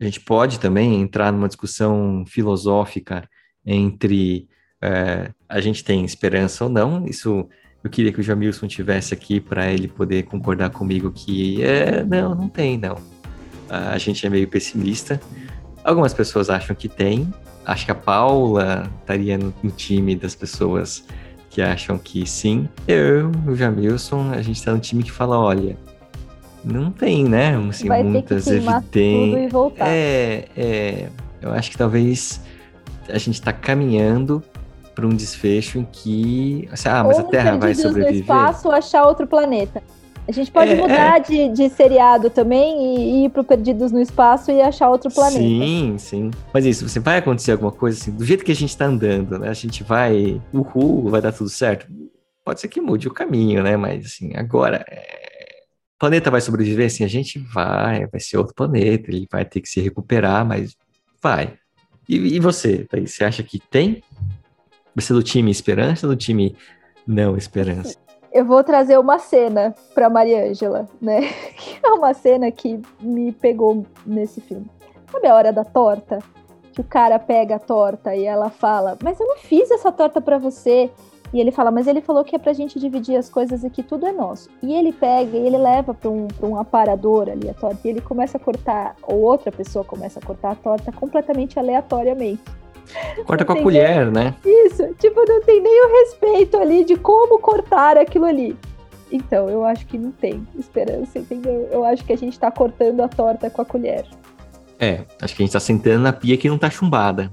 A 0.00 0.04
gente 0.04 0.20
pode 0.20 0.58
também 0.58 1.00
entrar 1.00 1.30
numa 1.30 1.48
discussão 1.48 2.24
filosófica 2.26 3.28
entre 3.64 4.48
é, 4.82 5.30
a 5.48 5.60
gente 5.60 5.84
tem 5.84 6.04
esperança 6.04 6.64
ou 6.64 6.70
não. 6.70 7.06
Isso 7.06 7.48
eu 7.84 7.90
queria 7.90 8.12
que 8.12 8.20
o 8.20 8.22
Jamilson 8.22 8.66
tivesse 8.66 9.14
aqui 9.14 9.40
para 9.40 9.70
ele 9.72 9.88
poder 9.88 10.24
concordar 10.24 10.70
comigo 10.70 11.10
que 11.10 11.62
é, 11.62 12.04
não, 12.04 12.34
não 12.34 12.48
tem, 12.48 12.76
não. 12.76 12.96
A 13.68 13.96
gente 13.96 14.26
é 14.26 14.28
meio 14.28 14.46
pessimista. 14.48 15.20
Algumas 15.82 16.12
pessoas 16.12 16.50
acham 16.50 16.76
que 16.76 16.88
tem. 16.88 17.32
Acho 17.64 17.86
que 17.86 17.92
a 17.92 17.94
Paula 17.94 18.90
estaria 19.00 19.38
no, 19.38 19.54
no 19.62 19.70
time 19.70 20.14
das 20.14 20.34
pessoas 20.34 21.04
que 21.48 21.62
acham 21.62 21.96
que 21.96 22.26
sim. 22.26 22.68
Eu, 22.86 23.30
o 23.46 23.54
Jamilson, 23.54 24.30
a 24.32 24.42
gente 24.42 24.56
está 24.56 24.72
no 24.72 24.78
time 24.78 25.02
que 25.02 25.10
fala, 25.10 25.38
olha, 25.38 25.76
não 26.64 26.90
tem, 26.90 27.24
né? 27.24 27.56
Assim, 27.68 27.88
Vai 27.88 28.02
muitas 28.02 28.46
evidências. 28.46 29.52
É, 29.78 30.48
é, 30.56 31.08
eu 31.40 31.52
acho 31.52 31.70
que 31.70 31.78
talvez 31.78 32.40
a 33.08 33.18
gente 33.18 33.34
está 33.34 33.52
caminhando 33.52 34.42
para 34.94 35.06
um 35.06 35.14
desfecho 35.14 35.78
em 35.78 35.84
que. 35.84 36.68
Assim, 36.70 36.88
ah, 36.88 37.04
mas 37.04 37.18
Ou 37.18 37.26
a 37.26 37.28
Terra 37.28 37.56
vai 37.56 37.74
sobreviver. 37.74 38.14
no 38.14 38.20
espaço 38.20 38.70
achar 38.70 39.06
outro 39.06 39.26
planeta. 39.26 39.82
A 40.26 40.30
gente 40.30 40.52
pode 40.52 40.70
é, 40.70 40.76
mudar 40.76 41.16
é. 41.16 41.20
De, 41.20 41.48
de 41.48 41.68
seriado 41.68 42.30
também 42.30 43.22
e 43.22 43.24
ir 43.24 43.30
para 43.30 43.42
Perdidos 43.42 43.90
no 43.90 44.00
Espaço 44.00 44.52
e 44.52 44.60
achar 44.60 44.88
outro 44.88 45.10
planeta. 45.10 45.40
Sim, 45.40 45.96
sim. 45.98 46.30
Mas 46.54 46.64
isso, 46.64 46.88
você 46.88 47.00
vai 47.00 47.18
acontecer 47.18 47.52
alguma 47.52 47.72
coisa 47.72 47.98
assim, 48.00 48.12
do 48.12 48.24
jeito 48.24 48.44
que 48.44 48.52
a 48.52 48.54
gente 48.54 48.70
está 48.70 48.86
andando, 48.86 49.38
né? 49.38 49.48
A 49.48 49.54
gente 49.54 49.82
vai, 49.82 50.40
uhul, 50.52 51.08
vai 51.08 51.20
dar 51.20 51.32
tudo 51.32 51.50
certo. 51.50 51.86
Pode 52.44 52.60
ser 52.60 52.68
que 52.68 52.80
mude 52.80 53.08
o 53.08 53.12
caminho, 53.12 53.62
né? 53.62 53.76
Mas 53.76 54.06
assim, 54.06 54.32
agora, 54.36 54.84
é... 54.88 55.64
o 55.96 55.98
planeta 55.98 56.30
vai 56.30 56.40
sobreviver? 56.40 56.86
Assim, 56.86 57.04
a 57.04 57.08
gente 57.08 57.40
vai, 57.40 58.06
vai 58.06 58.20
ser 58.20 58.36
outro 58.36 58.54
planeta, 58.54 59.10
ele 59.10 59.26
vai 59.30 59.44
ter 59.44 59.60
que 59.60 59.68
se 59.68 59.80
recuperar, 59.80 60.46
mas 60.46 60.76
vai. 61.20 61.54
E, 62.08 62.36
e 62.36 62.38
você, 62.38 62.84
Thaís, 62.84 63.12
você 63.12 63.24
acha 63.24 63.42
que 63.42 63.58
tem 63.58 64.02
você 64.94 65.12
é 65.12 65.16
do 65.16 65.22
time 65.22 65.50
esperança 65.50 66.06
ou 66.06 66.12
do 66.12 66.16
time 66.16 66.56
não 67.06 67.36
esperança? 67.36 67.96
Eu 68.32 68.44
vou 68.46 68.64
trazer 68.64 68.98
uma 68.98 69.18
cena 69.18 69.74
para 69.94 70.08
Mariângela, 70.08 70.88
né? 71.00 71.20
Que 71.56 71.78
é 71.82 71.90
uma 71.90 72.14
cena 72.14 72.50
que 72.50 72.80
me 73.00 73.32
pegou 73.32 73.86
nesse 74.06 74.40
filme. 74.40 74.66
Sabe 75.10 75.28
a 75.28 75.34
hora 75.34 75.52
da 75.52 75.64
torta? 75.64 76.18
Que 76.72 76.80
o 76.80 76.84
cara 76.84 77.18
pega 77.18 77.56
a 77.56 77.58
torta 77.58 78.16
e 78.16 78.24
ela 78.24 78.48
fala: 78.48 78.96
Mas 79.02 79.20
eu 79.20 79.26
não 79.26 79.36
fiz 79.36 79.70
essa 79.70 79.92
torta 79.92 80.20
para 80.20 80.38
você. 80.38 80.90
E 81.34 81.40
ele 81.40 81.50
fala: 81.50 81.70
Mas 81.70 81.86
ele 81.86 82.00
falou 82.00 82.24
que 82.24 82.34
é 82.34 82.38
pra 82.38 82.54
gente 82.54 82.80
dividir 82.80 83.16
as 83.16 83.28
coisas 83.28 83.62
e 83.62 83.68
que 83.68 83.82
tudo 83.82 84.06
é 84.06 84.12
nosso. 84.12 84.48
E 84.62 84.72
ele 84.72 84.92
pega 84.92 85.36
e 85.36 85.46
ele 85.46 85.58
leva 85.58 85.92
para 85.92 86.08
um, 86.08 86.28
pra 86.28 86.48
um 86.48 86.58
aparador 86.58 87.28
ali 87.28 87.50
a 87.50 87.54
torta 87.54 87.86
e 87.86 87.90
ele 87.90 88.00
começa 88.00 88.38
a 88.38 88.40
cortar, 88.40 88.96
ou 89.02 89.20
outra 89.20 89.52
pessoa 89.52 89.84
começa 89.84 90.18
a 90.18 90.22
cortar 90.22 90.52
a 90.52 90.54
torta 90.56 90.90
completamente 90.90 91.58
aleatoriamente. 91.58 92.42
Corta 93.26 93.44
com 93.44 93.52
a 93.52 93.62
colher, 93.62 94.10
nem... 94.10 94.24
né? 94.24 94.34
Isso, 94.44 94.94
tipo, 94.98 95.24
não 95.26 95.40
tem 95.42 95.60
nem 95.60 95.86
o 95.86 96.00
respeito 96.00 96.56
ali 96.56 96.84
de 96.84 96.96
como 96.96 97.38
cortar 97.38 97.96
aquilo 97.96 98.26
ali. 98.26 98.56
Então, 99.10 99.48
eu 99.48 99.64
acho 99.64 99.86
que 99.86 99.98
não 99.98 100.10
tem 100.10 100.46
esperança, 100.58 101.18
entendeu? 101.18 101.68
Eu 101.70 101.84
acho 101.84 102.04
que 102.04 102.12
a 102.12 102.16
gente 102.16 102.38
tá 102.38 102.50
cortando 102.50 103.00
a 103.00 103.08
torta 103.08 103.50
com 103.50 103.60
a 103.60 103.64
colher. 103.64 104.06
É, 104.78 105.04
acho 105.20 105.36
que 105.36 105.42
a 105.42 105.46
gente 105.46 105.52
tá 105.52 105.60
sentando 105.60 106.02
na 106.02 106.12
pia 106.12 106.36
que 106.36 106.48
não 106.48 106.58
tá 106.58 106.70
chumbada. 106.70 107.30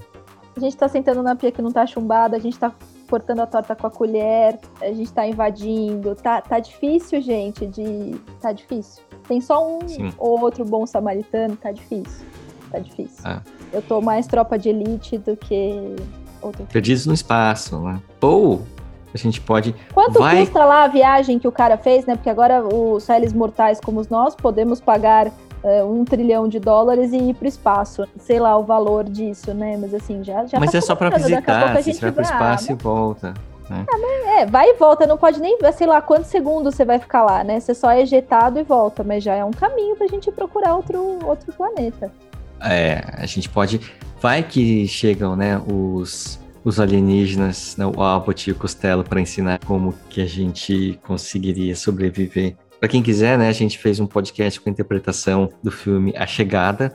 A 0.55 0.59
gente 0.59 0.75
tá 0.75 0.89
sentando 0.89 1.23
na 1.23 1.35
pia 1.35 1.51
que 1.51 1.61
não 1.61 1.71
tá 1.71 1.85
chumbada, 1.85 2.35
a 2.35 2.39
gente 2.39 2.59
tá 2.59 2.73
cortando 3.09 3.39
a 3.39 3.47
torta 3.47 3.75
com 3.75 3.87
a 3.87 3.89
colher, 3.89 4.59
a 4.81 4.91
gente 4.91 5.11
tá 5.11 5.25
invadindo. 5.25 6.15
Tá, 6.15 6.41
tá 6.41 6.59
difícil, 6.59 7.21
gente, 7.21 7.65
de. 7.65 8.15
Tá 8.41 8.51
difícil. 8.51 9.01
Tem 9.27 9.41
só 9.41 9.65
um 9.65 9.87
Sim. 9.87 10.13
ou 10.17 10.41
outro 10.41 10.65
bom 10.65 10.85
samaritano, 10.85 11.55
tá 11.55 11.71
difícil. 11.71 12.25
Tá 12.69 12.79
difícil. 12.79 13.21
Ah. 13.23 13.41
Eu 13.71 13.81
tô 13.81 14.01
mais 14.01 14.27
tropa 14.27 14.57
de 14.57 14.69
elite 14.69 15.17
do 15.17 15.35
que 15.35 15.95
outro. 16.41 16.65
Perdidos 16.71 17.05
no 17.05 17.13
espaço, 17.13 17.79
né? 17.79 17.99
Ou 18.21 18.61
a 19.13 19.17
gente 19.17 19.41
pode. 19.41 19.75
Quanto 19.93 20.19
vai... 20.19 20.39
custa 20.39 20.63
lá 20.65 20.83
a 20.83 20.87
viagem 20.87 21.39
que 21.39 21.47
o 21.47 21.51
cara 21.51 21.77
fez, 21.77 22.05
né? 22.05 22.15
Porque 22.15 22.29
agora 22.29 22.63
os 22.63 23.05
réis 23.07 23.33
mortais 23.33 23.79
como 23.79 24.05
nós 24.09 24.35
podemos 24.35 24.79
pagar 24.79 25.27
uh, 25.27 25.85
um 25.85 26.05
trilhão 26.05 26.47
de 26.47 26.59
dólares 26.59 27.11
e 27.11 27.17
ir 27.17 27.33
para 27.33 27.45
o 27.45 27.47
espaço. 27.47 28.07
Sei 28.17 28.39
lá 28.39 28.57
o 28.57 28.63
valor 28.63 29.03
disso, 29.03 29.53
né? 29.53 29.77
Mas 29.77 29.93
assim, 29.93 30.23
já, 30.23 30.45
já 30.45 30.59
Mas 30.59 30.71
tá 30.71 30.77
é 30.77 30.81
só 30.81 30.95
para 30.95 31.09
visitar, 31.09 31.81
você 31.81 31.93
vai 31.93 32.11
para 32.11 32.21
o 32.21 32.23
espaço 32.23 32.71
e 32.71 32.75
volta. 32.75 33.33
Né? 33.69 33.85
Ah, 33.87 34.39
é, 34.39 34.45
vai 34.47 34.69
e 34.69 34.73
volta, 34.73 35.05
não 35.05 35.15
pode 35.15 35.39
nem, 35.39 35.55
sei 35.73 35.85
lá, 35.85 36.01
quantos 36.01 36.31
segundos 36.31 36.73
você 36.73 36.83
vai 36.83 36.97
ficar 36.97 37.23
lá, 37.23 37.43
né? 37.43 37.59
Você 37.59 37.75
só 37.75 37.91
é 37.91 38.01
ejetado 38.01 38.57
e 38.59 38.63
volta, 38.63 39.03
mas 39.03 39.23
já 39.23 39.35
é 39.35 39.45
um 39.45 39.51
caminho 39.51 39.95
para 39.95 40.05
a 40.05 40.09
gente 40.09 40.31
procurar 40.31 40.73
outro, 40.75 41.19
outro 41.23 41.53
planeta. 41.53 42.11
É, 42.61 43.03
a 43.13 43.25
gente 43.25 43.49
pode. 43.49 43.79
Vai 44.21 44.43
que 44.43 44.87
chegam, 44.87 45.35
né, 45.35 45.61
os, 45.65 46.39
os 46.63 46.79
alienígenas, 46.79 47.75
né, 47.77 47.85
o 47.85 48.01
Abbott 48.01 48.49
e 48.49 48.53
o 48.53 48.55
Costello, 48.55 49.03
para 49.03 49.21
ensinar 49.21 49.59
como 49.65 49.93
que 50.09 50.21
a 50.21 50.25
gente 50.25 50.99
conseguiria 51.03 51.75
sobreviver. 51.75 52.57
Para 52.79 52.89
quem 52.89 53.03
quiser, 53.03 53.37
né, 53.37 53.49
a 53.49 53.53
gente 53.53 53.77
fez 53.77 53.99
um 53.99 54.07
podcast 54.07 54.59
com 54.59 54.69
a 54.69 54.71
interpretação 54.71 55.49
do 55.63 55.71
filme 55.71 56.13
A 56.17 56.25
Chegada. 56.25 56.89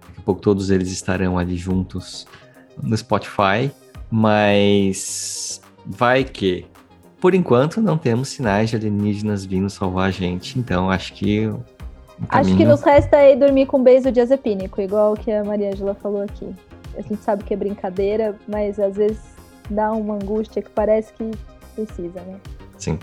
Daqui 0.00 0.20
a 0.20 0.22
pouco 0.22 0.40
todos 0.40 0.70
eles 0.70 0.90
estarão 0.90 1.38
ali 1.38 1.56
juntos 1.56 2.26
no 2.82 2.96
Spotify. 2.96 3.70
Mas 4.10 5.60
vai 5.84 6.22
que, 6.22 6.66
por 7.20 7.34
enquanto, 7.34 7.80
não 7.80 7.98
temos 7.98 8.28
sinais 8.28 8.70
de 8.70 8.76
alienígenas 8.76 9.44
vindo 9.44 9.68
salvar 9.68 10.08
a 10.08 10.10
gente. 10.10 10.58
Então, 10.58 10.90
acho 10.90 11.12
que 11.14 11.50
Acho 12.28 12.56
que 12.56 12.64
nos 12.64 12.80
resta 12.82 13.16
aí 13.16 13.36
dormir 13.36 13.66
com 13.66 13.82
beijo 13.82 14.10
diazepínico, 14.10 14.80
igual 14.80 15.14
que 15.14 15.30
a 15.30 15.42
Maria 15.44 15.70
Angela 15.70 15.94
falou 15.94 16.22
aqui. 16.22 16.54
A 16.96 17.02
gente 17.02 17.22
sabe 17.22 17.42
que 17.44 17.52
é 17.52 17.56
brincadeira, 17.56 18.36
mas 18.46 18.78
às 18.78 18.96
vezes 18.96 19.20
dá 19.68 19.92
uma 19.92 20.14
angústia 20.14 20.62
que 20.62 20.70
parece 20.70 21.12
que 21.12 21.30
precisa, 21.74 22.20
né? 22.20 22.36
Sim. 22.78 22.98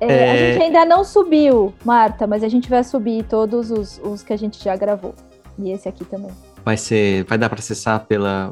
É, 0.00 0.06
é... 0.06 0.30
A 0.30 0.52
gente 0.52 0.62
ainda 0.64 0.84
não 0.84 1.04
subiu, 1.04 1.74
Marta, 1.84 2.26
mas 2.26 2.42
a 2.42 2.48
gente 2.48 2.68
vai 2.68 2.82
subir 2.82 3.24
todos 3.24 3.70
os, 3.70 4.00
os 4.02 4.22
que 4.22 4.32
a 4.32 4.36
gente 4.36 4.62
já 4.62 4.76
gravou. 4.76 5.14
E 5.58 5.70
esse 5.70 5.88
aqui 5.88 6.04
também. 6.04 6.30
Vai 6.64 6.76
ser, 6.76 7.24
vai 7.24 7.38
dar 7.38 7.48
para 7.48 7.58
acessar 7.58 8.06
pela, 8.06 8.50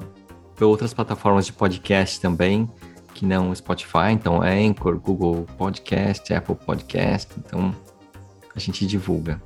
por 0.54 0.66
outras 0.66 0.92
plataformas 0.92 1.46
de 1.46 1.52
podcast 1.52 2.20
também, 2.20 2.68
que 3.14 3.26
não 3.26 3.54
Spotify, 3.54 4.12
então 4.12 4.40
Anchor, 4.42 4.98
Google 4.98 5.46
Podcast, 5.56 6.32
Apple 6.32 6.54
Podcast, 6.54 7.32
então 7.38 7.74
a 8.54 8.60
gente 8.60 8.86
divulga. 8.86 9.40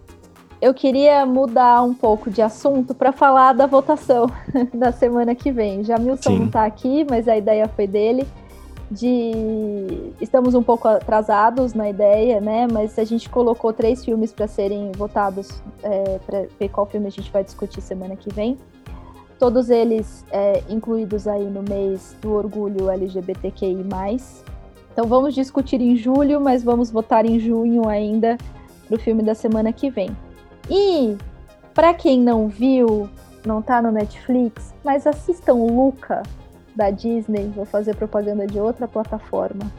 Eu 0.60 0.72
queria 0.72 1.26
mudar 1.26 1.82
um 1.82 1.92
pouco 1.92 2.30
de 2.30 2.40
assunto 2.40 2.94
para 2.94 3.12
falar 3.12 3.52
da 3.52 3.66
votação 3.66 4.26
da 4.72 4.90
semana 4.90 5.34
que 5.34 5.52
vem. 5.52 5.84
Jamilson 5.84 6.30
Sim. 6.30 6.38
não 6.38 6.46
está 6.46 6.64
aqui, 6.64 7.06
mas 7.08 7.28
a 7.28 7.36
ideia 7.36 7.68
foi 7.68 7.86
dele. 7.86 8.26
De 8.88 10.12
estamos 10.20 10.54
um 10.54 10.62
pouco 10.62 10.86
atrasados 10.86 11.74
na 11.74 11.90
ideia, 11.90 12.40
né? 12.40 12.68
Mas 12.72 12.96
a 12.98 13.04
gente 13.04 13.28
colocou 13.28 13.72
três 13.72 14.04
filmes 14.04 14.32
para 14.32 14.46
serem 14.46 14.92
votados 14.92 15.60
é, 15.82 16.18
para 16.24 16.46
ver 16.58 16.68
qual 16.68 16.86
filme 16.86 17.08
a 17.08 17.10
gente 17.10 17.30
vai 17.30 17.42
discutir 17.42 17.80
semana 17.80 18.14
que 18.14 18.32
vem. 18.32 18.56
Todos 19.40 19.70
eles 19.70 20.24
é, 20.30 20.62
incluídos 20.68 21.26
aí 21.26 21.44
no 21.44 21.62
mês 21.62 22.16
do 22.22 22.32
orgulho 22.32 22.88
LGBTQI+. 22.88 23.84
Então 24.92 25.04
vamos 25.06 25.34
discutir 25.34 25.80
em 25.80 25.96
julho, 25.96 26.40
mas 26.40 26.62
vamos 26.62 26.88
votar 26.88 27.26
em 27.26 27.40
junho 27.40 27.88
ainda 27.88 28.38
pro 28.86 28.98
filme 28.98 29.22
da 29.22 29.34
semana 29.34 29.72
que 29.72 29.90
vem. 29.90 30.16
E 30.70 31.16
para 31.74 31.94
quem 31.94 32.20
não 32.20 32.48
viu, 32.48 33.08
não 33.44 33.62
tá 33.62 33.80
no 33.82 33.92
Netflix, 33.92 34.74
mas 34.84 35.06
assistam 35.06 35.54
Luca 35.54 36.22
da 36.74 36.90
Disney, 36.90 37.50
vou 37.54 37.64
fazer 37.64 37.96
propaganda 37.96 38.46
de 38.46 38.60
outra 38.60 38.86
plataforma. 38.86 39.70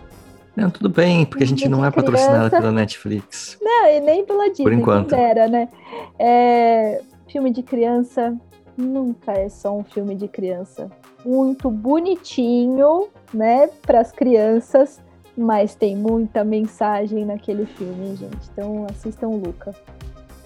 Não, 0.55 0.71
tudo 0.71 0.89
bem, 0.89 1.23
porque 1.23 1.43
a 1.43 1.47
gente 1.47 1.69
não 1.69 1.85
é 1.85 1.91
patrocinada 1.91 2.49
pela 2.49 2.71
Netflix. 2.71 3.59
Não, 3.61 3.85
e 3.87 3.99
nem 3.99 4.25
pela 4.25 4.49
Disney, 4.49 4.63
Por 4.63 4.73
enquanto. 4.73 5.09
Dera, 5.09 5.47
né? 5.47 5.69
É, 6.17 7.01
filme 7.27 7.51
de 7.51 7.61
criança 7.61 8.35
nunca 8.75 9.33
é 9.33 9.49
só 9.49 9.75
um 9.75 9.83
filme 9.83 10.15
de 10.15 10.27
criança. 10.27 10.89
Muito 11.23 11.69
bonitinho, 11.69 13.07
né, 13.33 13.67
para 13.81 13.99
as 13.99 14.11
crianças, 14.11 14.99
mas 15.37 15.75
tem 15.75 15.95
muita 15.95 16.43
mensagem 16.43 17.23
naquele 17.25 17.65
filme, 17.65 18.15
gente. 18.15 18.49
Então 18.51 18.87
assistam 18.89 19.29
Luca. 19.29 19.75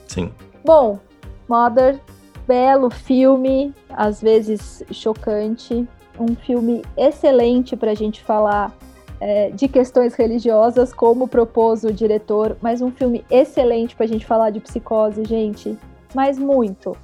Sim. 0.08 0.30
Bom, 0.66 1.00
Mother, 1.48 2.00
belo 2.46 2.90
filme, 2.90 3.74
às 3.90 4.22
vezes 4.22 4.84
chocante, 4.92 5.88
um 6.20 6.36
filme 6.36 6.84
excelente 6.98 7.76
para 7.78 7.92
a 7.92 7.96
gente 7.96 8.22
falar 8.22 8.76
é, 9.22 9.52
de 9.52 9.68
questões 9.68 10.16
religiosas, 10.16 10.92
como 10.92 11.28
propôs 11.28 11.84
o 11.84 11.94
diretor, 11.94 12.58
mas 12.62 12.82
um 12.82 12.92
filme 12.92 13.24
excelente 13.30 13.96
para 13.96 14.06
a 14.06 14.10
gente 14.10 14.26
falar 14.26 14.50
de 14.50 14.60
psicose, 14.60 15.24
gente, 15.24 15.78
mas 16.14 16.38
muito. 16.38 16.98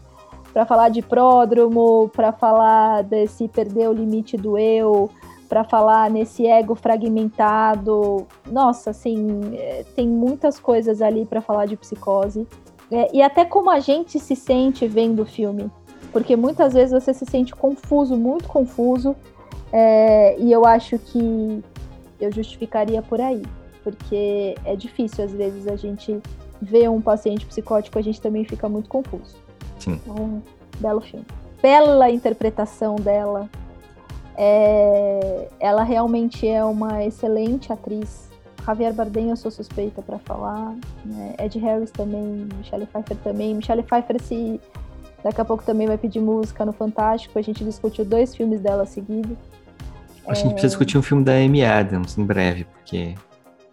Para 0.52 0.66
falar 0.66 0.90
de 0.90 1.04
pródromo, 1.04 2.10
para 2.10 2.32
falar 2.32 3.04
desse 3.04 3.48
perder 3.48 3.90
o 3.90 3.94
limite 3.94 4.36
do 4.36 4.58
eu, 4.58 5.10
para 5.48 5.64
falar 5.64 6.10
nesse 6.10 6.46
ego 6.46 6.76
fragmentado. 6.76 8.28
Nossa, 8.50 8.92
assim, 8.92 9.40
é, 9.54 9.86
tem 9.96 10.08
muitas 10.08 10.60
coisas 10.60 11.02
ali 11.02 11.26
para 11.26 11.42
falar 11.42 11.66
de 11.66 11.76
psicose. 11.78 12.48
É, 12.92 13.10
e 13.16 13.22
até 13.22 13.44
como 13.44 13.70
a 13.70 13.80
gente 13.80 14.20
se 14.20 14.36
sente 14.36 14.88
vendo 14.88 15.24
o 15.24 15.26
filme. 15.26 15.70
Porque 16.12 16.36
muitas 16.36 16.74
vezes 16.74 16.92
você 16.92 17.14
se 17.14 17.26
sente 17.26 17.54
confuso, 17.54 18.16
muito 18.16 18.48
confuso. 18.48 19.16
É, 19.72 20.40
e 20.40 20.52
eu 20.52 20.66
acho 20.66 20.98
que 20.98 21.64
eu 22.20 22.32
justificaria 22.32 23.02
por 23.02 23.20
aí. 23.20 23.44
Porque 23.84 24.56
é 24.66 24.76
difícil, 24.76 25.24
às 25.24 25.32
vezes, 25.32 25.68
a 25.68 25.76
gente 25.76 26.22
ver 26.62 26.90
um 26.90 27.02
paciente 27.02 27.46
psicótico, 27.46 27.98
a 28.00 28.02
gente 28.02 28.22
também 28.22 28.44
fica 28.44 28.68
muito 28.68 28.90
confuso. 28.90 29.36
Sim. 29.80 30.00
Um 30.08 30.42
belo 30.80 31.02
filme. 31.02 31.26
Bela 31.62 32.10
interpretação 32.10 32.96
dela. 32.96 33.50
É, 34.38 35.48
ela 35.60 35.84
realmente 35.84 36.48
é 36.48 36.64
uma 36.64 37.04
excelente 37.04 37.74
atriz. 37.74 38.28
Javier 38.64 38.94
Bardem 38.94 39.30
eu 39.30 39.36
sou 39.36 39.50
suspeita 39.50 40.02
para 40.02 40.20
falar. 40.20 40.76
Né? 41.04 41.36
Ed 41.40 41.58
Harris 41.58 41.90
também, 41.90 42.48
Michelle 42.58 42.86
Pfeiffer 42.86 43.18
também. 43.24 43.56
Michelle 43.56 43.82
Pfeiffer 43.82 44.22
se 44.22 44.60
daqui 45.24 45.42
a 45.42 45.46
pouco 45.46 45.64
também 45.64 45.88
vai 45.88 45.98
pedir 45.98 46.20
música 46.20 46.66
no 46.66 46.74
Fantástico. 46.74 47.40
A 47.40 47.42
gente 47.42 47.64
discutiu 47.64 48.06
dois 48.06 48.36
filmes 48.36 48.60
dela 48.60 48.86
seguidos. 48.86 49.38
A 50.28 50.34
gente 50.34 50.48
é... 50.48 50.50
precisa 50.52 50.68
discutir 50.68 50.98
um 50.98 51.02
filme 51.02 51.24
da 51.24 51.32
Amy 51.32 51.64
Adams 51.64 52.18
em 52.18 52.26
breve, 52.26 52.66
porque 52.66 53.16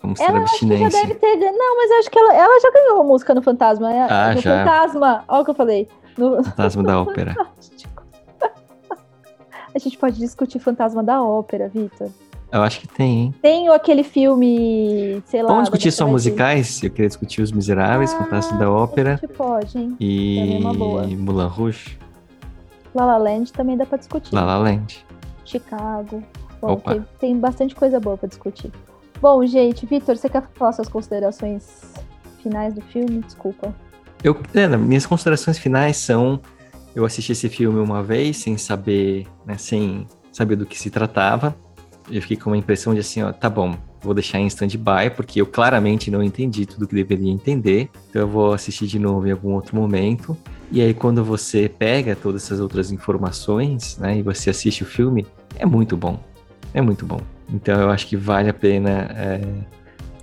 vamos 0.01 0.19
ter 0.19 0.27
ela 0.27 0.39
abstinência. 0.39 0.91
já 0.91 1.03
deve 1.03 1.15
ter 1.17 1.37
Não, 1.37 1.77
mas 1.77 1.91
eu 1.91 1.99
acho 1.99 2.11
que 2.11 2.19
ela, 2.19 2.35
ela 2.35 2.61
já 2.61 2.71
ganhou 2.71 3.05
música 3.05 3.35
no 3.35 3.43
Fantasma. 3.43 3.93
É, 3.93 4.07
ah, 4.09 4.35
no 4.35 4.41
já. 4.41 4.65
Fantasma, 4.65 5.25
olha 5.29 5.43
o 5.43 5.45
que 5.45 5.51
eu 5.51 5.55
falei. 5.55 5.89
No... 6.17 6.43
Fantasma 6.45 6.83
da 6.85 7.03
Ópera. 7.03 7.35
A 9.75 9.79
gente 9.79 9.99
pode 9.99 10.19
discutir 10.19 10.59
Fantasma 10.61 11.03
da 11.03 11.23
Ópera, 11.23 11.69
Vitor. 11.69 12.09
Eu 12.53 12.63
acho 12.63 12.81
que 12.81 12.87
tem, 12.87 13.19
hein? 13.19 13.35
Tem 13.43 13.69
aquele 13.69 14.05
filme, 14.05 15.21
sei 15.27 15.43
lá. 15.43 15.49
Vamos 15.49 15.65
discutir 15.65 15.91
só 15.91 16.07
musicais? 16.07 16.81
Eu 16.85 16.91
queria 16.91 17.09
discutir 17.09 17.43
Os 17.43 17.51
Miseráveis, 17.51 18.15
ah, 18.15 18.19
Fantasma 18.19 18.57
da 18.57 18.71
Ópera. 18.71 19.15
A 19.15 19.17
gente 19.17 19.33
pode, 19.33 19.77
hein? 19.77 19.97
E 19.99 20.61
Mulan 21.17 21.49
Rouge. 21.49 21.99
La 22.95 23.05
La 23.05 23.17
Land 23.17 23.53
também 23.53 23.77
dá 23.77 23.85
pra 23.85 23.99
discutir. 23.99 24.33
La 24.33 24.45
La 24.45 24.57
Land. 24.57 25.05
Chicago. 25.45 26.23
Bom, 26.61 26.77
tem, 26.77 27.05
tem, 27.19 27.39
bastante 27.39 27.75
coisa 27.75 27.99
boa 27.99 28.17
pra 28.17 28.29
discutir. 28.29 28.71
Bom, 29.21 29.45
gente, 29.45 29.85
Vitor, 29.85 30.17
você 30.17 30.29
quer 30.29 30.45
falar 30.55 30.73
suas 30.73 30.89
considerações 30.89 31.93
finais 32.41 32.73
do 32.73 32.81
filme? 32.83 33.19
Desculpa. 33.19 33.75
Eu, 34.23 34.37
é, 34.55 34.69
minhas 34.77 35.05
considerações 35.05 35.59
finais 35.59 35.97
são 35.97 36.41
eu 36.95 37.05
assisti 37.05 37.33
esse 37.33 37.49
filme 37.49 37.81
uma 37.81 38.03
vez 38.03 38.37
sem 38.37 38.57
saber, 38.57 39.27
né, 39.45 39.59
sem 39.59 40.07
saber 40.33 40.57
do 40.57 40.65
que 40.65 40.79
se 40.79 40.91
tratava. 40.91 41.57
Eu 42.11 42.21
fiquei 42.21 42.37
com 42.37 42.51
uma 42.51 42.57
impressão 42.57 42.95
de 42.95 43.01
assim, 43.01 43.23
ó, 43.23 43.33
tá 43.33 43.49
bom, 43.49 43.75
vou 44.03 44.15
deixar 44.15 44.39
em 44.39 44.47
stand-by, 44.47 45.11
porque 45.17 45.41
eu 45.41 45.47
claramente 45.47 46.11
não 46.11 46.23
entendi 46.23 46.67
tudo 46.67 46.87
que 46.87 46.95
deveria 46.95 47.31
entender. 47.31 47.89
Então 48.11 48.23
eu 48.23 48.29
vou 48.29 48.53
assistir 48.53 48.87
de 48.87 48.99
novo 48.99 49.27
em 49.27 49.33
algum 49.33 49.53
outro 49.53 49.75
momento. 49.75 50.37
E 50.71 50.81
aí 50.81 50.95
quando 50.95 51.25
você 51.25 51.69
pega 51.69 52.15
todas 52.15 52.45
essas 52.45 52.61
outras 52.61 52.93
informações, 52.93 53.97
né, 53.99 54.19
e 54.19 54.23
você 54.23 54.51
assiste 54.51 54.83
o 54.83 54.87
filme, 54.87 55.27
é 55.57 55.67
muito 55.67 55.97
bom. 55.97 56.23
É 56.73 56.81
muito 56.81 57.07
bom. 57.07 57.21
Então 57.53 57.81
eu 57.81 57.91
acho 57.91 58.07
que 58.07 58.17
vale 58.17 58.51
a 58.51 58.55
pena 58.55 59.09
é, 59.11 59.41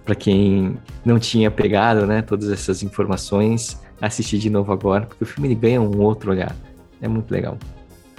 para 0.06 0.16
quem 0.16 0.78
não 1.04 1.20
tinha 1.20 1.50
pegado, 1.50 2.06
né, 2.06 2.22
todas 2.22 2.50
essas 2.50 2.84
informações, 2.84 3.80
assistir 4.02 4.40
de 4.40 4.50
novo 4.50 4.74
agora, 4.74 5.06
porque 5.06 5.24
o 5.24 5.28
filme 5.28 5.50
ele 5.50 5.56
ganha 5.56 5.82
um 5.82 6.02
outro 6.02 6.32
olhar. 6.32 6.56
É 7.02 7.08
muito 7.08 7.32
legal. 7.32 7.58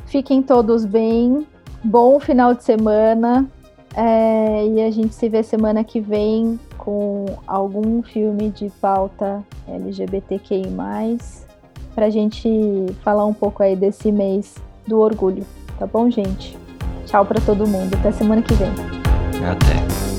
Fiquem 0.06 0.42
todos 0.42 0.84
bem. 0.84 1.46
Bom 1.82 2.20
final 2.20 2.54
de 2.54 2.62
semana. 2.62 3.48
É, 3.94 4.66
e 4.66 4.80
a 4.80 4.90
gente 4.90 5.14
se 5.14 5.28
vê 5.28 5.42
semana 5.42 5.84
que 5.84 6.00
vem 6.00 6.58
com 6.78 7.26
algum 7.46 8.02
filme 8.02 8.50
de 8.50 8.70
pauta 8.80 9.44
LGBTQI, 9.68 10.68
para 11.94 12.06
a 12.06 12.10
gente 12.10 12.48
falar 13.02 13.26
um 13.26 13.34
pouco 13.34 13.62
aí 13.62 13.76
desse 13.76 14.10
mês 14.10 14.54
do 14.86 14.98
orgulho. 14.98 15.44
Tá 15.78 15.86
bom, 15.86 16.10
gente? 16.10 16.56
Tchau 17.06 17.24
para 17.24 17.40
todo 17.40 17.66
mundo. 17.66 17.94
Até 17.94 18.12
semana 18.12 18.40
que 18.40 18.54
vem. 18.54 18.70
Até. 19.46 20.11